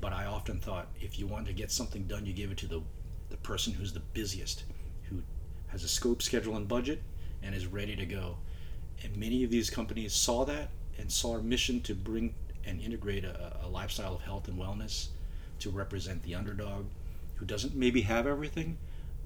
But 0.00 0.12
I 0.12 0.26
often 0.26 0.60
thought 0.60 0.88
if 1.00 1.18
you 1.18 1.26
want 1.26 1.46
to 1.46 1.52
get 1.52 1.70
something 1.70 2.04
done, 2.04 2.26
you 2.26 2.32
give 2.32 2.50
it 2.50 2.58
to 2.58 2.66
the, 2.66 2.82
the 3.28 3.36
person 3.38 3.72
who's 3.72 3.92
the 3.92 4.00
busiest, 4.00 4.64
who 5.08 5.22
has 5.68 5.84
a 5.84 5.88
scope, 5.88 6.22
schedule, 6.22 6.56
and 6.56 6.66
budget, 6.66 7.02
and 7.42 7.54
is 7.54 7.66
ready 7.66 7.96
to 7.96 8.06
go. 8.06 8.38
And 9.02 9.16
many 9.16 9.44
of 9.44 9.50
these 9.50 9.70
companies 9.70 10.14
saw 10.14 10.44
that 10.46 10.70
and 10.98 11.10
saw 11.10 11.32
our 11.32 11.42
mission 11.42 11.80
to 11.82 11.94
bring 11.94 12.34
and 12.64 12.80
integrate 12.80 13.24
a, 13.24 13.56
a 13.62 13.68
lifestyle 13.68 14.14
of 14.14 14.22
health 14.22 14.48
and 14.48 14.58
wellness 14.58 15.08
to 15.60 15.70
represent 15.70 16.22
the 16.22 16.34
underdog 16.34 16.86
who 17.36 17.46
doesn't 17.46 17.74
maybe 17.74 18.02
have 18.02 18.26
everything, 18.26 18.76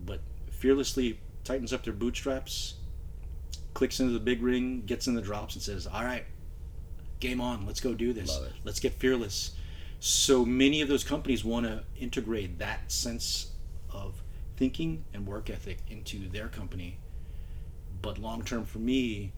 but 0.04 0.20
fearlessly 0.50 1.18
tightens 1.44 1.72
up 1.72 1.84
their 1.84 1.92
bootstraps, 1.92 2.74
clicks 3.74 4.00
into 4.00 4.12
the 4.12 4.20
big 4.20 4.42
ring, 4.42 4.82
gets 4.86 5.06
in 5.06 5.14
the 5.14 5.22
drops, 5.22 5.54
and 5.54 5.62
says, 5.62 5.86
All 5.86 6.04
right, 6.04 6.24
game 7.20 7.40
on, 7.40 7.66
let's 7.66 7.80
go 7.80 7.94
do 7.94 8.12
this. 8.12 8.30
Let's 8.64 8.80
get 8.80 8.94
fearless. 8.94 9.52
So 10.00 10.44
many 10.44 10.82
of 10.82 10.88
those 10.88 11.04
companies 11.04 11.44
want 11.44 11.66
to 11.66 11.82
integrate 11.98 12.58
that 12.58 12.90
sense 12.92 13.52
of 13.90 14.22
thinking 14.56 15.04
and 15.14 15.26
work 15.26 15.50
ethic 15.50 15.78
into 15.88 16.28
their 16.28 16.48
company. 16.48 16.98
But 18.02 18.18
long 18.18 18.42
term 18.44 18.64
for 18.64 18.78
me, 18.78 19.32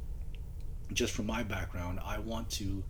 just 0.92 1.12
from 1.12 1.26
my 1.26 1.42
background, 1.42 2.00
I 2.04 2.18
want 2.18 2.50
to 2.52 2.82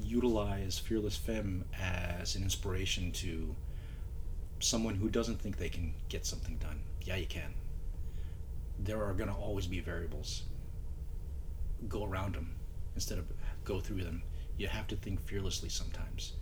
utilize 0.00 0.78
Fearless 0.78 1.16
Femme 1.16 1.64
as 1.78 2.34
an 2.34 2.42
inspiration 2.42 3.12
to 3.12 3.54
someone 4.60 4.94
who 4.94 5.08
doesn't 5.08 5.40
think 5.40 5.58
they 5.58 5.68
can 5.68 5.94
get 6.08 6.26
something 6.26 6.56
done. 6.56 6.80
Yeah, 7.02 7.16
you 7.16 7.26
can. 7.26 7.54
There 8.78 9.02
are 9.04 9.12
going 9.12 9.28
to 9.28 9.34
always 9.34 9.66
be 9.66 9.80
variables. 9.80 10.42
Go 11.88 12.04
around 12.04 12.34
them 12.34 12.54
instead 12.94 13.18
of 13.18 13.26
go 13.64 13.80
through 13.80 14.02
them. 14.04 14.22
You 14.56 14.68
have 14.68 14.86
to 14.88 14.96
think 14.96 15.20
fearlessly 15.20 15.68
sometimes. 15.68 16.32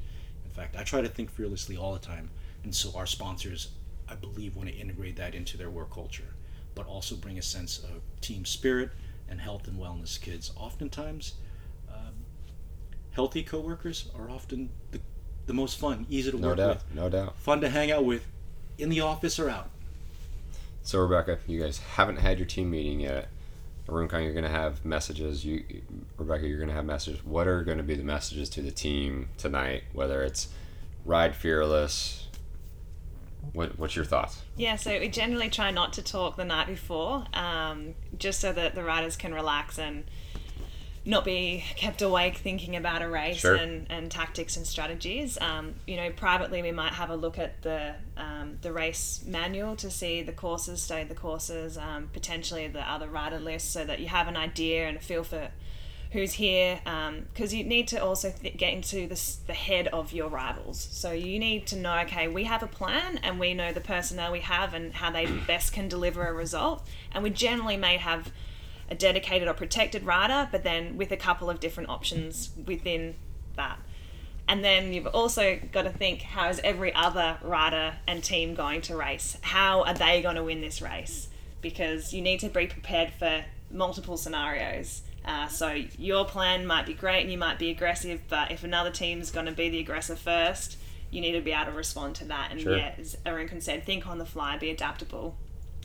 In 0.45 0.51
fact, 0.51 0.77
I 0.77 0.83
try 0.83 1.01
to 1.01 1.09
think 1.09 1.31
fearlessly 1.31 1.77
all 1.77 1.93
the 1.93 1.99
time. 1.99 2.31
And 2.65 2.75
so 2.75 2.93
our 2.97 3.07
sponsors, 3.07 3.71
I 4.09 4.15
believe, 4.15 4.57
want 4.57 4.69
to 4.69 4.75
integrate 4.75 5.17
that 5.17 5.35
into 5.35 5.57
their 5.57 5.71
work 5.71 5.93
culture, 5.95 6.35
but 6.75 6.87
also 6.87 7.15
bring 7.15 7.39
a 7.39 7.43
sense 7.43 7.79
of 7.79 8.03
team 8.21 8.45
spirit 8.45 8.91
and 9.29 9.41
health 9.41 9.69
and 9.69 9.79
wellness. 9.79 10.21
Kids, 10.21 10.51
oftentimes, 10.57 11.35
um, 11.89 12.25
healthy 13.13 13.43
coworkers 13.43 14.11
are 14.19 14.29
often 14.29 14.71
the, 14.91 15.01
the 15.47 15.55
most 15.55 15.79
fun, 15.79 16.05
easy 16.11 16.31
to 16.33 16.39
No 16.39 16.49
work 16.49 16.57
doubt. 16.59 16.69
with, 16.75 16.95
No 16.95 17.09
doubt. 17.09 17.37
fun 17.39 17.61
to 17.61 17.69
hang 17.71 17.91
out 17.93 18.05
with, 18.05 18.27
in 18.77 18.89
the 18.89 19.01
office 19.01 19.39
or 19.39 19.49
out. 19.49 19.71
So 20.91 20.99
Rebecca, 20.99 21.39
you 21.47 21.63
guys 21.63 21.79
haven't 21.79 22.17
had 22.17 22.41
your 22.41 22.47
team 22.47 22.69
meeting 22.69 22.99
yet. 22.99 23.29
Arunkai, 23.87 24.25
you're 24.25 24.33
going 24.33 24.43
to 24.43 24.51
have 24.51 24.85
messages. 24.85 25.45
You, 25.45 25.63
Rebecca, 26.17 26.49
you're 26.49 26.59
going 26.59 26.69
to 26.69 26.75
have 26.75 26.85
messages. 26.85 27.25
What 27.25 27.47
are 27.47 27.63
going 27.63 27.79
to 27.79 27.85
be 27.85 27.95
the 27.95 28.03
messages 28.03 28.49
to 28.51 28.61
the 28.61 28.73
team 28.73 29.29
tonight? 29.39 29.85
Whether 29.93 30.21
it's 30.23 30.49
ride 31.05 31.37
fearless. 31.37 32.27
What, 33.53 33.79
what's 33.79 33.95
your 33.95 34.05
thoughts? 34.05 34.43
Yeah, 34.57 34.75
so 34.75 34.99
we 34.99 35.09
generally 35.09 35.49
try 35.49 35.71
not 35.71 35.93
to 35.93 36.03
talk 36.03 36.37
the 36.37 36.45
night 36.45 36.67
before, 36.67 37.25
um, 37.35 37.95
just 38.19 38.41
so 38.41 38.53
that 38.53 38.75
the 38.75 38.83
riders 38.83 39.17
can 39.17 39.33
relax 39.33 39.79
and 39.79 40.03
not 41.05 41.25
be 41.25 41.65
kept 41.77 42.03
awake 42.03 42.37
thinking 42.37 42.77
about 42.77 43.01
a 43.01 43.09
race 43.09 43.39
Sure. 43.39 43.55
and, 43.55 43.87
and 43.89 44.11
tactics 44.11 44.57
and 44.57 44.67
strategies. 44.67 45.39
Um, 45.41 45.75
you 45.87 45.97
know, 45.97 46.11
privately 46.11 46.61
we 46.61 46.73
might 46.73 46.93
have 46.93 47.09
a 47.11 47.17
look 47.17 47.39
at 47.39 47.63
the 47.63 47.95
um, 48.19 48.59
the 48.61 48.73
race 48.73 49.23
manual 49.27 49.77
to 49.77 49.91
see 49.91 50.23
the 50.23 50.33
courses, 50.33 50.83
study 50.83 51.05
the 51.05 51.15
courses, 51.15 51.79
um, 51.79 52.11
potentially 52.13 52.69
the 52.69 52.83
other 52.89 53.09
rider 53.09 53.41
lists, 53.41 53.73
so 53.73 53.85
that 53.85 54.01
you 54.01 54.09
have 54.09 54.29
an 54.29 54.37
idea 54.37 54.87
and 54.89 54.99
a 54.99 55.01
feel 55.01 55.25
for 55.25 55.51
who's 56.13 56.33
here. 56.33 56.81
Because 57.33 57.55
you 57.55 57.65
need 57.65 57.89
to 57.89 57.97
also 58.05 58.31
th- 58.33 58.57
get 58.57 58.73
into 58.73 59.07
the, 59.07 59.37
the 59.47 59.55
head 59.55 59.87
of 59.89 60.13
your 60.13 60.29
rivals. 60.29 60.89
So 60.91 61.13
you 61.13 61.39
need 61.39 61.67
to 61.69 61.77
know, 61.77 61.99
okay, 62.01 62.27
we 62.29 62.45
have 62.45 62.63
a 62.63 62.67
plan 62.67 63.19
and 63.23 63.39
we 63.39 63.55
know 63.55 63.73
the 63.73 63.81
personnel 63.81 64.33
we 64.33 64.41
have 64.41 64.75
and 64.75 64.93
how 64.93 65.13
they 65.13 65.27
best 65.27 65.73
can 65.73 65.89
deliver 65.89 66.27
a 66.27 66.33
result. 66.33 66.85
And 67.13 67.23
we 67.23 67.31
generally 67.31 67.77
may 67.77 67.97
have 67.97 68.33
a 68.91 68.95
dedicated 68.95 69.47
or 69.49 69.55
protected 69.55 70.05
rider, 70.05 70.49
but 70.51 70.65
then 70.65 70.97
with 70.97 71.13
a 71.13 71.17
couple 71.17 71.49
of 71.49 71.61
different 71.61 71.89
options 71.89 72.51
within 72.67 73.15
that. 73.57 73.79
And 74.49 74.65
then 74.65 74.93
you've 74.93 75.07
also 75.07 75.61
got 75.71 75.83
to 75.83 75.91
think 75.91 76.23
how 76.23 76.49
is 76.49 76.61
every 76.65 76.93
other 76.93 77.39
rider 77.43 77.95
and 78.09 78.23
team 78.23 78.55
going 78.55 78.81
to 78.83 78.97
race? 78.97 79.37
How 79.43 79.85
are 79.85 79.95
they 79.95 80.23
going 80.23 80.35
to 80.37 80.43
win 80.43 80.61
this 80.61 80.83
race? 80.83 81.29
Because 81.61 82.13
you 82.13 82.21
need 82.21 82.41
to 82.41 82.49
be 82.49 82.67
prepared 82.67 83.13
for 83.13 83.45
multiple 83.71 84.17
scenarios. 84.17 85.03
Uh, 85.25 85.47
so 85.47 85.71
your 85.99 86.25
plan 86.25 86.67
might 86.67 86.87
be 86.87 86.95
great 86.95 87.21
and 87.23 87.31
you 87.31 87.39
might 87.39 87.59
be 87.59 87.71
aggressive, 87.71 88.23
but 88.29 88.51
if 88.51 88.65
another 88.65 88.91
team's 88.91 89.31
going 89.31 89.47
to 89.47 89.53
be 89.53 89.69
the 89.69 89.79
aggressor 89.79 90.17
first, 90.17 90.79
you 91.11 91.21
need 91.21 91.33
to 91.33 91.41
be 91.41 91.53
able 91.53 91.67
to 91.67 91.73
respond 91.73 92.15
to 92.17 92.25
that. 92.25 92.49
And 92.51 92.61
Sure. 92.61 92.77
yeah, 92.77 92.95
as 92.99 93.17
Arounkone 93.27 93.63
said, 93.63 93.85
think 93.85 94.07
on 94.07 94.19
the 94.19 94.25
fly, 94.25 94.57
be 94.57 94.71
adaptable. 94.71 95.37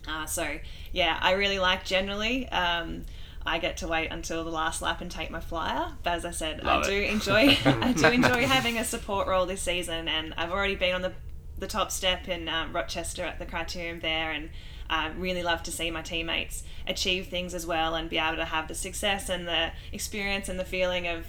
Uh, 0.08 0.26
so 0.26 0.58
yeah, 0.92 1.18
I 1.22 1.32
really 1.32 1.60
like 1.60 1.84
generally. 1.86 2.48
Um, 2.50 3.04
I 3.46 3.60
get 3.60 3.78
to 3.78 3.88
wait 3.88 4.12
until 4.12 4.44
the 4.44 4.50
last 4.50 4.82
lap 4.82 5.02
and 5.02 5.12
take 5.12 5.30
my 5.30 5.40
flyer. 5.40 5.94
But 6.04 6.14
as 6.14 6.26
I 6.26 6.32
said, 6.32 6.64
Love 6.64 6.84
I 6.84 6.88
do 6.88 6.94
it. 6.94 7.10
enjoy 7.12 7.58
I 7.66 7.94
do 7.94 8.08
enjoy 8.08 8.46
having 8.46 8.78
a 8.78 8.84
support 8.84 9.28
role 9.28 9.46
this 9.46 9.62
season, 9.62 10.08
and 10.08 10.34
I've 10.38 10.52
already 10.52 10.76
been 10.76 10.96
on 10.96 11.02
the 11.02 11.14
the 11.58 11.68
top 11.68 11.90
step 11.92 12.28
in 12.28 12.50
um, 12.50 12.74
Rochester 12.74 13.24
at 13.24 13.40
the 13.40 13.46
Criterium 13.46 14.02
there, 14.02 14.32
and 14.32 14.50
uh, 14.90 15.12
really 15.18 15.42
love 15.42 15.64
to 15.64 15.72
see 15.72 15.90
my 15.90 16.02
teammates 16.02 16.64
achieve 16.88 17.28
things 17.28 17.54
as 17.54 17.66
well, 17.66 17.96
and 17.96 18.10
be 18.10 18.18
able 18.18 18.38
to 18.38 18.46
have 18.46 18.68
the 18.68 18.76
success 18.76 19.30
and 19.30 19.48
the 19.48 19.72
experience 19.92 20.50
and 20.50 20.60
the 20.60 20.66
feeling 20.66 21.08
of 21.08 21.28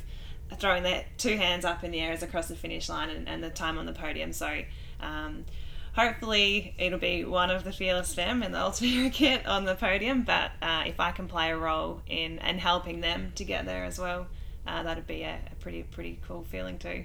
throwing 0.59 0.83
their 0.83 1.05
two 1.19 1.37
hands 1.37 1.65
up 1.65 1.85
in 1.85 1.91
the 1.91 2.01
air 2.01 2.13
as 2.13 2.23
across 2.23 2.49
the 2.49 2.57
finish 2.57 2.89
line 2.89 3.11
and, 3.11 3.29
and 3.29 3.43
the 3.43 3.51
time 3.51 3.79
on 3.79 3.87
the 3.87 3.93
podium. 3.93 4.33
So. 4.33 4.63
Um, 5.01 5.45
hopefully 5.97 6.75
it'll 6.79 6.99
be 6.99 7.25
one 7.25 7.51
of 7.51 7.65
the 7.65 7.73
fearless 7.73 8.15
femme 8.15 8.43
in 8.43 8.53
the 8.53 8.61
ultimate 8.61 9.13
kit 9.13 9.47
on 9.47 9.65
the 9.65 9.75
podium 9.75 10.23
but 10.23 10.53
uh, 10.63 10.85
if 10.87 11.01
i 11.01 11.11
can 11.11 11.27
play 11.27 11.51
a 11.51 11.57
role 11.57 12.01
in 12.07 12.39
and 12.39 12.61
helping 12.61 13.01
them 13.01 13.33
to 13.35 13.45
get 13.45 13.65
there 13.65 13.85
as 13.85 13.99
well 13.99 14.27
uh, 14.67 14.83
that'd 14.83 15.07
be 15.07 15.23
a, 15.23 15.39
a 15.51 15.55
pretty 15.57 15.83
pretty 15.83 16.19
cool 16.27 16.45
feeling 16.45 16.79
too 16.79 17.05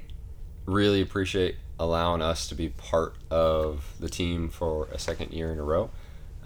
really 0.66 1.02
appreciate 1.02 1.56
allowing 1.82 2.22
us 2.22 2.48
to 2.48 2.56
be 2.56 2.70
part 2.70 3.16
of 3.32 3.96
the 4.00 4.08
team 4.08 4.50
for 4.50 4.88
a 4.92 5.00
second 5.00 5.34
year 5.34 5.52
in 5.52 5.58
a 5.58 5.64
row. 5.64 5.90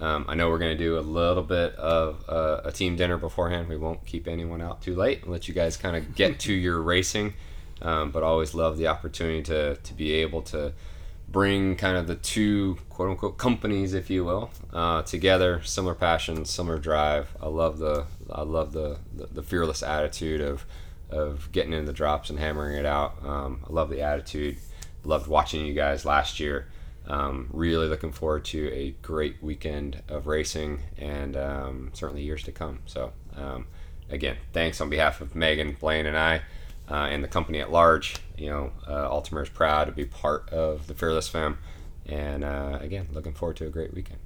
Um, 0.00 0.24
I 0.28 0.34
know 0.34 0.48
we're 0.48 0.58
going 0.58 0.76
to 0.76 0.82
do 0.82 0.98
a 0.98 1.00
little 1.00 1.42
bit 1.42 1.74
of 1.76 2.24
uh, 2.26 2.62
a 2.64 2.72
team 2.72 2.96
dinner 2.96 3.18
beforehand. 3.18 3.68
We 3.68 3.76
won't 3.76 4.04
keep 4.06 4.28
anyone 4.28 4.62
out 4.62 4.80
too 4.80 4.94
late 4.94 5.22
and 5.22 5.30
let 5.30 5.46
you 5.46 5.52
guys 5.52 5.76
kind 5.76 5.94
of 5.94 6.14
get 6.14 6.40
to 6.40 6.52
your 6.54 6.80
racing. 6.80 7.34
Um, 7.82 8.10
but 8.10 8.22
always 8.22 8.54
love 8.54 8.78
the 8.78 8.86
opportunity 8.86 9.42
to, 9.44 9.76
to 9.76 9.94
be 9.94 10.12
able 10.14 10.40
to 10.42 10.72
bring 11.36 11.76
kind 11.76 11.98
of 11.98 12.06
the 12.06 12.14
two 12.14 12.78
quote 12.88 13.10
unquote 13.10 13.36
companies, 13.36 13.92
if 13.92 14.08
you 14.08 14.24
will, 14.24 14.50
uh, 14.72 15.02
together. 15.02 15.60
Similar 15.64 15.94
passion, 15.94 16.46
similar 16.46 16.78
drive. 16.78 17.28
I 17.42 17.48
love 17.48 17.76
the 17.76 18.06
I 18.32 18.40
love 18.40 18.72
the, 18.72 18.96
the, 19.14 19.26
the 19.26 19.42
fearless 19.42 19.82
attitude 19.82 20.40
of 20.40 20.64
of 21.10 21.52
getting 21.52 21.74
in 21.74 21.84
the 21.84 21.92
drops 21.92 22.30
and 22.30 22.38
hammering 22.38 22.78
it 22.78 22.86
out. 22.86 23.22
Um, 23.22 23.62
I 23.68 23.70
love 23.70 23.90
the 23.90 24.00
attitude. 24.00 24.56
Loved 25.04 25.26
watching 25.26 25.66
you 25.66 25.74
guys 25.74 26.06
last 26.06 26.40
year. 26.40 26.68
Um, 27.06 27.50
really 27.52 27.86
looking 27.86 28.12
forward 28.12 28.46
to 28.46 28.72
a 28.72 28.92
great 29.02 29.42
weekend 29.42 30.02
of 30.08 30.26
racing 30.26 30.84
and 30.96 31.36
um, 31.36 31.90
certainly 31.92 32.22
years 32.22 32.44
to 32.44 32.52
come. 32.52 32.78
So, 32.86 33.12
um, 33.36 33.66
again, 34.08 34.38
thanks 34.54 34.80
on 34.80 34.88
behalf 34.88 35.20
of 35.20 35.34
Megan, 35.34 35.76
Blaine, 35.78 36.06
and 36.06 36.16
I, 36.16 36.40
uh, 36.90 36.94
and 36.94 37.22
the 37.22 37.28
company 37.28 37.60
at 37.60 37.70
large. 37.70 38.16
You 38.36 38.50
know, 38.50 38.72
uh, 38.86 38.92
Altamira 38.92 39.44
is 39.44 39.48
proud 39.48 39.86
to 39.86 39.92
be 39.92 40.04
part 40.04 40.50
of 40.50 40.86
the 40.86 40.94
Fearless 40.94 41.28
Femme, 41.28 41.58
and 42.06 42.44
uh, 42.44 42.78
again, 42.80 43.08
looking 43.12 43.32
forward 43.32 43.56
to 43.58 43.66
a 43.66 43.70
great 43.70 43.94
weekend. 43.94 44.20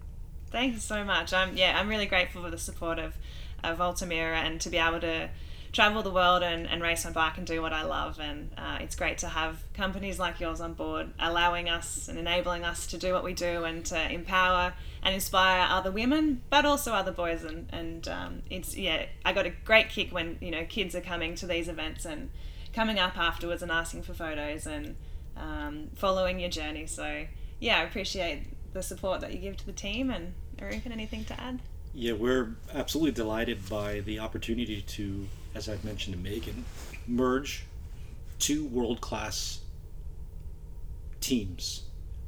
Thank 0.50 0.74
you 0.74 0.80
so 0.80 1.04
much. 1.04 1.32
I'm 1.32 1.56
yeah, 1.56 1.78
I'm 1.78 1.88
really 1.88 2.06
grateful 2.06 2.42
for 2.42 2.50
the 2.50 2.58
support 2.58 2.98
of, 2.98 3.14
of 3.62 3.80
Altamira 3.80 4.38
and 4.38 4.60
to 4.62 4.70
be 4.70 4.78
able 4.78 5.00
to 5.00 5.30
travel 5.72 6.02
the 6.02 6.10
world 6.10 6.42
and, 6.42 6.68
and 6.68 6.82
race 6.82 7.04
my 7.04 7.12
bike 7.12 7.38
and 7.38 7.46
do 7.46 7.62
what 7.62 7.72
I 7.72 7.82
love. 7.84 8.18
And 8.18 8.50
uh, 8.58 8.78
it's 8.80 8.96
great 8.96 9.18
to 9.18 9.28
have 9.28 9.62
companies 9.74 10.18
like 10.18 10.40
yours 10.40 10.60
on 10.60 10.74
board, 10.74 11.10
allowing 11.18 11.68
us 11.68 12.08
and 12.08 12.18
enabling 12.18 12.64
us 12.64 12.86
to 12.88 12.98
do 12.98 13.12
what 13.12 13.22
we 13.22 13.34
do 13.34 13.64
and 13.64 13.84
to 13.86 14.10
empower 14.10 14.74
and 15.02 15.14
inspire 15.14 15.66
other 15.70 15.90
women, 15.90 16.42
but 16.50 16.64
also 16.64 16.92
other 16.92 17.12
boys. 17.12 17.44
And, 17.44 17.68
and 17.70 18.08
um, 18.08 18.42
it's 18.50 18.76
yeah, 18.76 19.06
I 19.24 19.32
got 19.32 19.46
a 19.46 19.50
great 19.50 19.88
kick 19.88 20.12
when 20.12 20.38
you 20.40 20.50
know 20.50 20.64
kids 20.64 20.94
are 20.94 21.00
coming 21.00 21.34
to 21.36 21.46
these 21.46 21.68
events 21.68 22.04
and 22.04 22.30
coming 22.72 22.98
up 22.98 23.18
afterwards 23.18 23.62
and 23.62 23.70
asking 23.70 24.02
for 24.02 24.14
photos 24.14 24.66
and 24.66 24.96
um, 25.36 25.88
following 25.94 26.38
your 26.38 26.50
journey. 26.50 26.86
So 26.86 27.26
yeah, 27.58 27.80
I 27.80 27.82
appreciate 27.82 28.44
the 28.72 28.82
support 28.82 29.20
that 29.20 29.32
you 29.32 29.38
give 29.38 29.56
to 29.58 29.66
the 29.66 29.72
team. 29.72 30.10
And 30.10 30.34
Eric, 30.58 30.82
anything 30.86 31.24
to 31.26 31.40
add? 31.40 31.60
Yeah, 31.92 32.12
we're 32.12 32.54
absolutely 32.72 33.12
delighted 33.12 33.68
by 33.68 34.00
the 34.00 34.20
opportunity 34.20 34.82
to, 34.82 35.26
as 35.54 35.68
I've 35.68 35.84
mentioned 35.84 36.16
to 36.16 36.22
Megan, 36.22 36.64
merge 37.06 37.64
two 38.38 38.64
world 38.66 39.00
class 39.00 39.60
teams. 41.20 41.82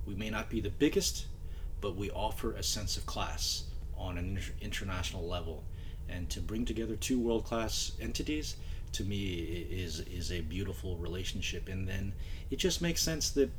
We 0.07 0.15
may 0.15 0.31
not 0.31 0.51
be 0.51 0.61
the 0.61 0.71
biggest, 0.71 1.27
but 1.81 1.95
we 1.97 2.11
offer 2.11 2.53
a 2.53 2.63
sense 2.63 2.97
of 2.97 3.07
class 3.07 3.65
on 3.97 4.19
an 4.19 4.37
inter- 4.37 4.53
international 4.61 5.27
level. 5.27 5.63
And 6.09 6.29
to 6.31 6.41
bring 6.41 6.65
together 6.65 6.97
two 6.97 7.21
world 7.21 7.45
class 7.45 7.93
entities, 8.01 8.57
to 8.93 9.05
me, 9.05 9.67
is, 9.71 10.01
is 10.01 10.33
a 10.33 10.41
beautiful 10.41 10.97
relationship. 10.97 11.69
And 11.69 11.89
then 11.89 12.13
it 12.51 12.57
just 12.57 12.83
makes 12.83 13.03
sense 13.03 13.31
that 13.31 13.51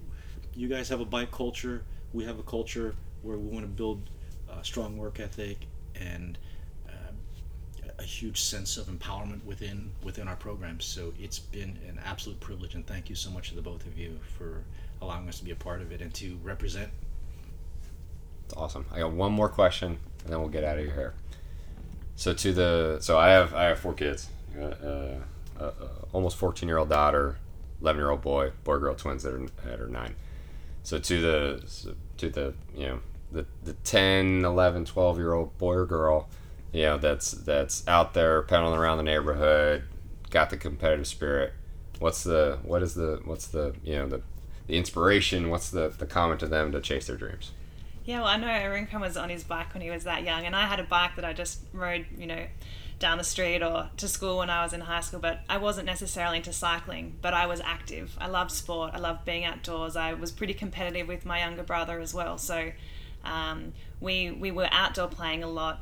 you 0.55 0.67
guys 0.67 0.89
have 0.89 0.99
a 0.99 1.05
bike 1.05 1.31
culture, 1.31 1.83
we 2.13 2.23
have 2.25 2.39
a 2.39 2.43
culture 2.43 2.95
where 3.23 3.37
we 3.37 3.47
want 3.47 3.65
to 3.65 3.71
build 3.71 4.09
a 4.49 4.63
strong 4.63 4.97
work 4.97 5.19
ethic 5.19 5.65
and 5.95 6.37
uh, 6.87 7.11
a 7.99 8.03
huge 8.03 8.41
sense 8.41 8.77
of 8.77 8.87
empowerment 8.87 9.43
within 9.45 9.89
within 10.03 10.27
our 10.27 10.35
programs. 10.35 10.85
So 10.85 11.13
it's 11.19 11.39
been 11.39 11.79
an 11.87 11.99
absolute 12.05 12.39
privilege, 12.39 12.75
and 12.75 12.85
thank 12.85 13.09
you 13.09 13.15
so 13.15 13.29
much 13.31 13.49
to 13.49 13.55
the 13.55 13.61
both 13.61 13.85
of 13.87 13.97
you 13.97 14.19
for 14.37 14.63
allowing 15.01 15.27
us 15.27 15.39
to 15.39 15.45
be 15.45 15.51
a 15.51 15.55
part 15.55 15.81
of 15.81 15.91
it 15.91 16.01
and 16.01 16.13
to 16.15 16.37
represent. 16.43 16.89
It's 18.45 18.55
awesome. 18.55 18.85
I 18.91 18.99
got 18.99 19.11
one 19.13 19.31
more 19.31 19.49
question, 19.49 19.97
and 20.23 20.33
then 20.33 20.39
we'll 20.39 20.49
get 20.49 20.63
out 20.63 20.77
of 20.77 20.85
your 20.85 20.93
hair. 20.93 21.13
So 22.15 22.33
to 22.33 22.53
the 22.53 22.97
so 23.01 23.17
I 23.17 23.29
have 23.29 23.53
I 23.55 23.63
have 23.63 23.79
four 23.79 23.93
kids, 23.93 24.27
uh, 24.59 24.63
uh, 24.63 25.19
uh, 25.59 25.71
almost 26.11 26.37
fourteen 26.37 26.67
year 26.69 26.77
old 26.77 26.89
daughter, 26.89 27.37
eleven 27.81 27.99
year 27.99 28.09
old 28.09 28.21
boy, 28.21 28.51
boy 28.63 28.77
girl 28.77 28.95
twins 28.95 29.23
that 29.23 29.33
are 29.33 29.87
nine. 29.87 30.15
So 30.83 30.99
to 30.99 31.21
the 31.21 31.95
to 32.17 32.29
the 32.29 32.53
you 32.75 32.87
know 32.87 32.99
the 33.31 33.45
the 33.63 33.73
10, 33.73 34.45
11, 34.45 34.85
12 34.85 35.17
year 35.17 35.33
old 35.33 35.57
boy 35.57 35.73
or 35.73 35.85
girl, 35.85 36.29
you 36.71 36.83
know 36.83 36.97
that's 36.97 37.31
that's 37.31 37.87
out 37.87 38.13
there 38.13 38.41
pedaling 38.43 38.77
around 38.77 38.97
the 38.97 39.03
neighborhood, 39.03 39.83
got 40.29 40.49
the 40.49 40.57
competitive 40.57 41.07
spirit. 41.07 41.53
What's 41.99 42.23
the 42.23 42.59
what 42.63 42.83
is 42.83 42.95
the 42.95 43.21
what's 43.25 43.47
the 43.47 43.73
you 43.83 43.95
know 43.95 44.07
the 44.07 44.21
the 44.67 44.77
inspiration? 44.77 45.49
What's 45.49 45.69
the 45.71 45.89
the 45.89 46.05
comment 46.05 46.39
to 46.41 46.47
them 46.47 46.71
to 46.71 46.81
chase 46.81 47.07
their 47.07 47.17
dreams? 47.17 47.51
Yeah, 48.05 48.19
well, 48.19 48.27
I 48.27 48.37
know 48.37 48.47
Arounkone 48.47 48.99
was 48.99 49.15
on 49.15 49.29
his 49.29 49.45
bike 49.45 49.73
when 49.73 49.81
he 49.81 49.89
was 49.89 50.03
that 50.03 50.23
young, 50.23 50.45
and 50.45 50.55
I 50.55 50.67
had 50.67 50.81
a 50.81 50.83
bike 50.83 51.15
that 51.15 51.23
I 51.23 51.31
just 51.31 51.61
rode, 51.71 52.05
you 52.17 52.27
know, 52.27 52.45
down 53.03 53.17
the 53.17 53.23
street 53.23 53.61
or 53.61 53.89
to 53.97 54.07
school 54.07 54.37
when 54.37 54.49
I 54.49 54.63
was 54.63 54.71
in 54.71 54.79
high 54.79 55.01
school, 55.01 55.19
but 55.19 55.41
I 55.49 55.57
wasn't 55.57 55.87
necessarily 55.87 56.37
into 56.37 56.53
cycling, 56.53 57.17
but 57.21 57.33
I 57.33 57.45
was 57.45 57.59
active. 57.59 58.17
I 58.17 58.27
loved 58.27 58.51
sport, 58.51 58.91
I 58.93 58.97
loved 58.97 59.25
being 59.25 59.43
outdoors. 59.43 59.97
I 59.97 60.13
was 60.13 60.31
pretty 60.31 60.53
competitive 60.53 61.09
with 61.09 61.25
my 61.25 61.39
younger 61.39 61.63
brother 61.63 61.99
as 61.99 62.13
well, 62.13 62.37
so 62.37 62.71
um, 63.25 63.73
we, 63.99 64.31
we 64.31 64.51
were 64.51 64.69
outdoor 64.71 65.09
playing 65.09 65.43
a 65.43 65.49
lot. 65.49 65.81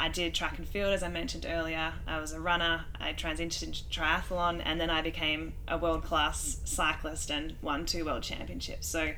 I 0.00 0.08
did 0.08 0.34
track 0.34 0.56
and 0.56 0.66
field, 0.66 0.94
as 0.94 1.02
I 1.02 1.08
mentioned 1.08 1.44
earlier. 1.46 1.92
I 2.06 2.18
was 2.18 2.32
a 2.32 2.40
runner. 2.40 2.86
I 2.98 3.12
transitioned 3.12 3.64
into 3.64 3.84
triathlon, 3.84 4.62
and 4.64 4.80
then 4.80 4.88
I 4.88 5.02
became 5.02 5.52
a 5.68 5.76
world 5.76 6.04
class 6.04 6.56
cyclist 6.64 7.30
and 7.30 7.54
won 7.60 7.84
two 7.84 8.06
world 8.06 8.22
championships. 8.22 8.86
So 8.86 9.12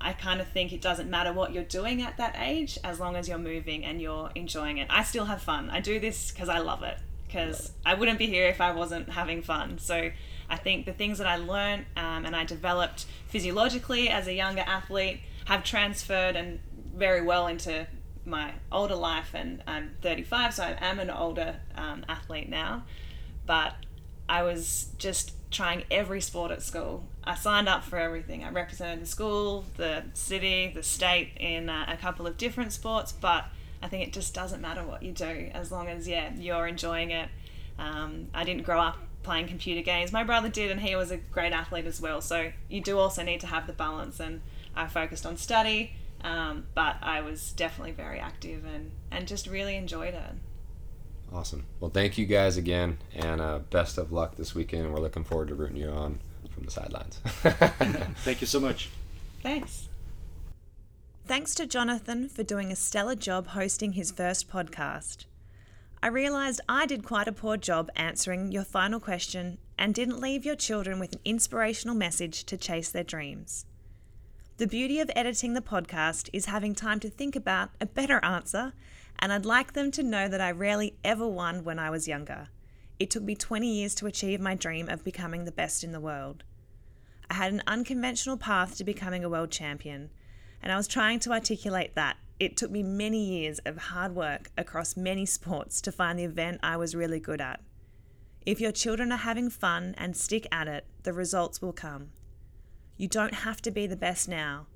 I 0.00 0.12
kind 0.12 0.40
of 0.40 0.48
think 0.48 0.72
it 0.72 0.80
doesn't 0.80 1.08
matter 1.08 1.32
what 1.32 1.52
you're 1.52 1.64
doing 1.64 2.02
at 2.02 2.16
that 2.18 2.36
age 2.38 2.78
as 2.84 3.00
long 3.00 3.16
as 3.16 3.28
you're 3.28 3.38
moving 3.38 3.84
and 3.84 4.00
you're 4.00 4.30
enjoying 4.34 4.78
it. 4.78 4.88
I 4.90 5.02
still 5.02 5.24
have 5.24 5.42
fun. 5.42 5.70
I 5.70 5.80
do 5.80 5.98
this 5.98 6.30
because 6.30 6.48
I 6.48 6.58
love 6.58 6.82
it, 6.82 6.98
because 7.26 7.72
I 7.84 7.94
wouldn't 7.94 8.18
be 8.18 8.26
here 8.26 8.46
if 8.46 8.60
I 8.60 8.72
wasn't 8.72 9.08
having 9.08 9.42
fun. 9.42 9.78
So 9.78 10.10
I 10.48 10.56
think 10.56 10.86
the 10.86 10.92
things 10.92 11.18
that 11.18 11.26
I 11.26 11.36
learned 11.36 11.86
um, 11.96 12.24
and 12.24 12.36
I 12.36 12.44
developed 12.44 13.06
physiologically 13.28 14.08
as 14.08 14.26
a 14.26 14.34
younger 14.34 14.64
athlete 14.66 15.20
have 15.46 15.64
transferred 15.64 16.36
and 16.36 16.60
very 16.94 17.22
well 17.22 17.46
into 17.46 17.86
my 18.24 18.52
older 18.70 18.96
life. 18.96 19.30
And 19.34 19.62
I'm 19.66 19.96
35, 20.02 20.54
so 20.54 20.62
I 20.64 20.76
am 20.80 20.98
an 20.98 21.10
older 21.10 21.56
um, 21.74 22.04
athlete 22.08 22.48
now. 22.48 22.84
But 23.46 23.74
I 24.28 24.42
was 24.42 24.88
just 24.98 25.32
trying 25.56 25.84
every 25.90 26.20
sport 26.20 26.50
at 26.50 26.62
school. 26.62 27.02
I 27.24 27.34
signed 27.34 27.68
up 27.68 27.82
for 27.82 27.98
everything. 27.98 28.44
I 28.44 28.50
represented 28.50 29.00
the 29.00 29.06
school, 29.06 29.64
the 29.76 30.04
city, 30.12 30.70
the 30.74 30.82
state 30.82 31.30
in 31.40 31.70
uh, 31.70 31.86
a 31.88 31.96
couple 31.96 32.26
of 32.26 32.36
different 32.36 32.72
sports, 32.72 33.12
but 33.12 33.46
I 33.82 33.88
think 33.88 34.06
it 34.06 34.12
just 34.12 34.34
doesn't 34.34 34.60
matter 34.60 34.82
what 34.82 35.02
you 35.02 35.12
do 35.12 35.50
as 35.54 35.72
long 35.72 35.88
as 35.88 36.06
yeah 36.06 36.30
you're 36.36 36.66
enjoying 36.66 37.10
it. 37.10 37.30
Um, 37.78 38.28
I 38.34 38.44
didn't 38.44 38.62
grow 38.62 38.80
up 38.80 38.98
playing 39.22 39.48
computer 39.48 39.82
games. 39.82 40.12
My 40.12 40.24
brother 40.24 40.48
did, 40.48 40.70
and 40.70 40.80
he 40.80 40.94
was 40.94 41.10
a 41.10 41.16
great 41.16 41.52
athlete 41.52 41.86
as 41.86 42.00
well. 42.00 42.20
So 42.20 42.52
you 42.68 42.80
do 42.80 42.98
also 42.98 43.22
need 43.22 43.40
to 43.40 43.46
have 43.46 43.66
the 43.66 43.72
balance. 43.72 44.20
And 44.20 44.42
I 44.74 44.86
focused 44.86 45.24
on 45.26 45.36
study, 45.36 45.94
um, 46.22 46.66
but 46.74 46.96
I 47.02 47.22
was 47.22 47.52
definitely 47.52 47.92
very 47.92 48.20
active 48.20 48.64
and 48.64 48.90
and 49.10 49.26
just 49.26 49.46
really 49.46 49.76
enjoyed 49.76 50.14
it. 50.14 50.32
Awesome. 51.36 51.66
Well, 51.80 51.90
thank 51.90 52.16
you 52.16 52.24
guys 52.24 52.56
again, 52.56 52.96
and 53.14 53.42
uh, 53.42 53.58
best 53.58 53.98
of 53.98 54.10
luck 54.10 54.36
this 54.36 54.54
weekend. 54.54 54.90
We're 54.90 55.00
looking 55.00 55.22
forward 55.22 55.48
to 55.48 55.54
rooting 55.54 55.76
you 55.76 55.90
on 55.90 56.18
from 56.50 56.64
the 56.64 56.70
sidelines. 56.70 57.18
Thank 58.24 58.40
you 58.40 58.46
so 58.46 58.58
much. 58.58 58.88
Thanks. 59.42 59.86
Thanks 61.26 61.54
to 61.56 61.66
Jonathan 61.66 62.30
for 62.30 62.42
doing 62.42 62.72
a 62.72 62.76
stellar 62.76 63.14
job 63.14 63.48
hosting 63.48 63.92
his 63.92 64.10
first 64.10 64.50
podcast. 64.50 65.26
I 66.02 66.06
realised 66.06 66.62
I 66.70 66.86
did 66.86 67.04
quite 67.04 67.28
a 67.28 67.32
poor 67.32 67.58
job 67.58 67.90
answering 67.96 68.50
your 68.50 68.64
final 68.64 68.98
question 68.98 69.58
and 69.76 69.94
didn't 69.94 70.22
leave 70.22 70.46
your 70.46 70.56
children 70.56 70.98
with 70.98 71.12
an 71.12 71.20
inspirational 71.26 71.94
message 71.94 72.44
to 72.44 72.56
chase 72.56 72.88
their 72.88 73.04
dreams. 73.04 73.66
The 74.56 74.66
beauty 74.66 75.00
of 75.00 75.10
editing 75.14 75.52
the 75.52 75.60
podcast 75.60 76.30
is 76.32 76.46
having 76.46 76.74
time 76.74 76.98
to 77.00 77.10
think 77.10 77.36
about 77.36 77.72
a 77.78 77.84
better 77.84 78.24
answer, 78.24 78.72
and 79.18 79.32
I'd 79.32 79.46
like 79.46 79.72
them 79.72 79.90
to 79.92 80.02
know 80.02 80.28
that 80.28 80.40
I 80.40 80.50
rarely 80.50 80.96
ever 81.04 81.26
won 81.26 81.64
when 81.64 81.78
I 81.78 81.90
was 81.90 82.08
younger. 82.08 82.48
It 82.98 83.10
took 83.10 83.22
me 83.22 83.34
20 83.34 83.66
years 83.66 83.94
to 83.96 84.06
achieve 84.06 84.40
my 84.40 84.54
dream 84.54 84.88
of 84.88 85.04
becoming 85.04 85.44
the 85.44 85.52
best 85.52 85.84
in 85.84 85.92
the 85.92 86.00
world. 86.00 86.44
I 87.30 87.34
had 87.34 87.52
an 87.52 87.62
unconventional 87.66 88.36
path 88.36 88.76
to 88.76 88.84
becoming 88.84 89.24
a 89.24 89.28
world 89.28 89.50
champion, 89.50 90.10
and 90.62 90.72
I 90.72 90.76
was 90.76 90.88
trying 90.88 91.18
to 91.20 91.32
articulate 91.32 91.94
that. 91.94 92.16
It 92.38 92.56
took 92.56 92.70
me 92.70 92.82
many 92.82 93.24
years 93.24 93.58
of 93.60 93.76
hard 93.76 94.14
work 94.14 94.50
across 94.56 94.96
many 94.96 95.26
sports 95.26 95.80
to 95.82 95.92
find 95.92 96.18
the 96.18 96.24
event 96.24 96.60
I 96.62 96.76
was 96.76 96.94
really 96.94 97.20
good 97.20 97.40
at. 97.40 97.60
If 98.44 98.60
your 98.60 98.72
children 98.72 99.10
are 99.10 99.18
having 99.18 99.50
fun 99.50 99.94
and 99.98 100.16
stick 100.16 100.46
at 100.52 100.68
it, 100.68 100.86
the 101.02 101.12
results 101.12 101.60
will 101.60 101.72
come. 101.72 102.10
You 102.96 103.08
don't 103.08 103.34
have 103.34 103.60
to 103.62 103.70
be 103.70 103.86
the 103.86 103.96
best 103.96 104.28
now, 104.28 104.66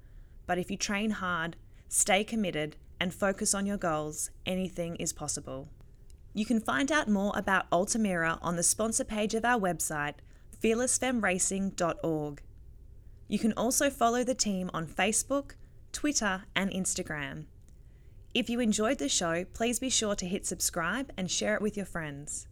but 0.46 0.58
if 0.58 0.70
you 0.70 0.76
train 0.76 1.10
hard, 1.10 1.56
stay 1.88 2.24
committed, 2.24 2.76
and 3.00 3.14
focus 3.14 3.54
on 3.54 3.66
your 3.66 3.78
goals, 3.78 4.30
anything 4.44 4.96
is 4.96 5.12
possible. 5.12 5.68
You 6.34 6.44
can 6.44 6.60
find 6.60 6.92
out 6.92 7.08
more 7.08 7.32
about 7.34 7.66
Altamira 7.72 8.38
on 8.42 8.56
the 8.56 8.62
sponsor 8.62 9.04
page 9.04 9.34
of 9.34 9.44
our 9.44 9.58
website, 9.58 10.14
fearlessfemmeracing.org. 10.62 12.42
You 13.26 13.38
can 13.38 13.52
also 13.54 13.90
follow 13.90 14.22
the 14.22 14.34
team 14.34 14.70
on 14.74 14.86
Facebook, 14.86 15.52
Twitter, 15.92 16.44
and 16.54 16.70
Instagram. 16.70 17.46
If 18.32 18.48
you 18.48 18.60
enjoyed 18.60 18.98
the 18.98 19.08
show, 19.08 19.44
please 19.44 19.80
be 19.80 19.90
sure 19.90 20.14
to 20.14 20.26
hit 20.26 20.46
subscribe 20.46 21.10
and 21.16 21.30
share 21.30 21.54
it 21.54 21.62
with 21.62 21.76
your 21.76 21.86
friends. 21.86 22.46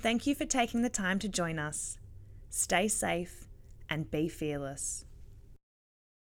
Thank 0.00 0.26
you 0.26 0.34
for 0.34 0.44
taking 0.44 0.82
the 0.82 0.90
time 0.90 1.18
to 1.20 1.28
join 1.28 1.58
us. 1.58 1.96
Stay 2.50 2.88
safe 2.88 3.46
and 3.88 4.10
be 4.10 4.28
fearless. 4.28 5.06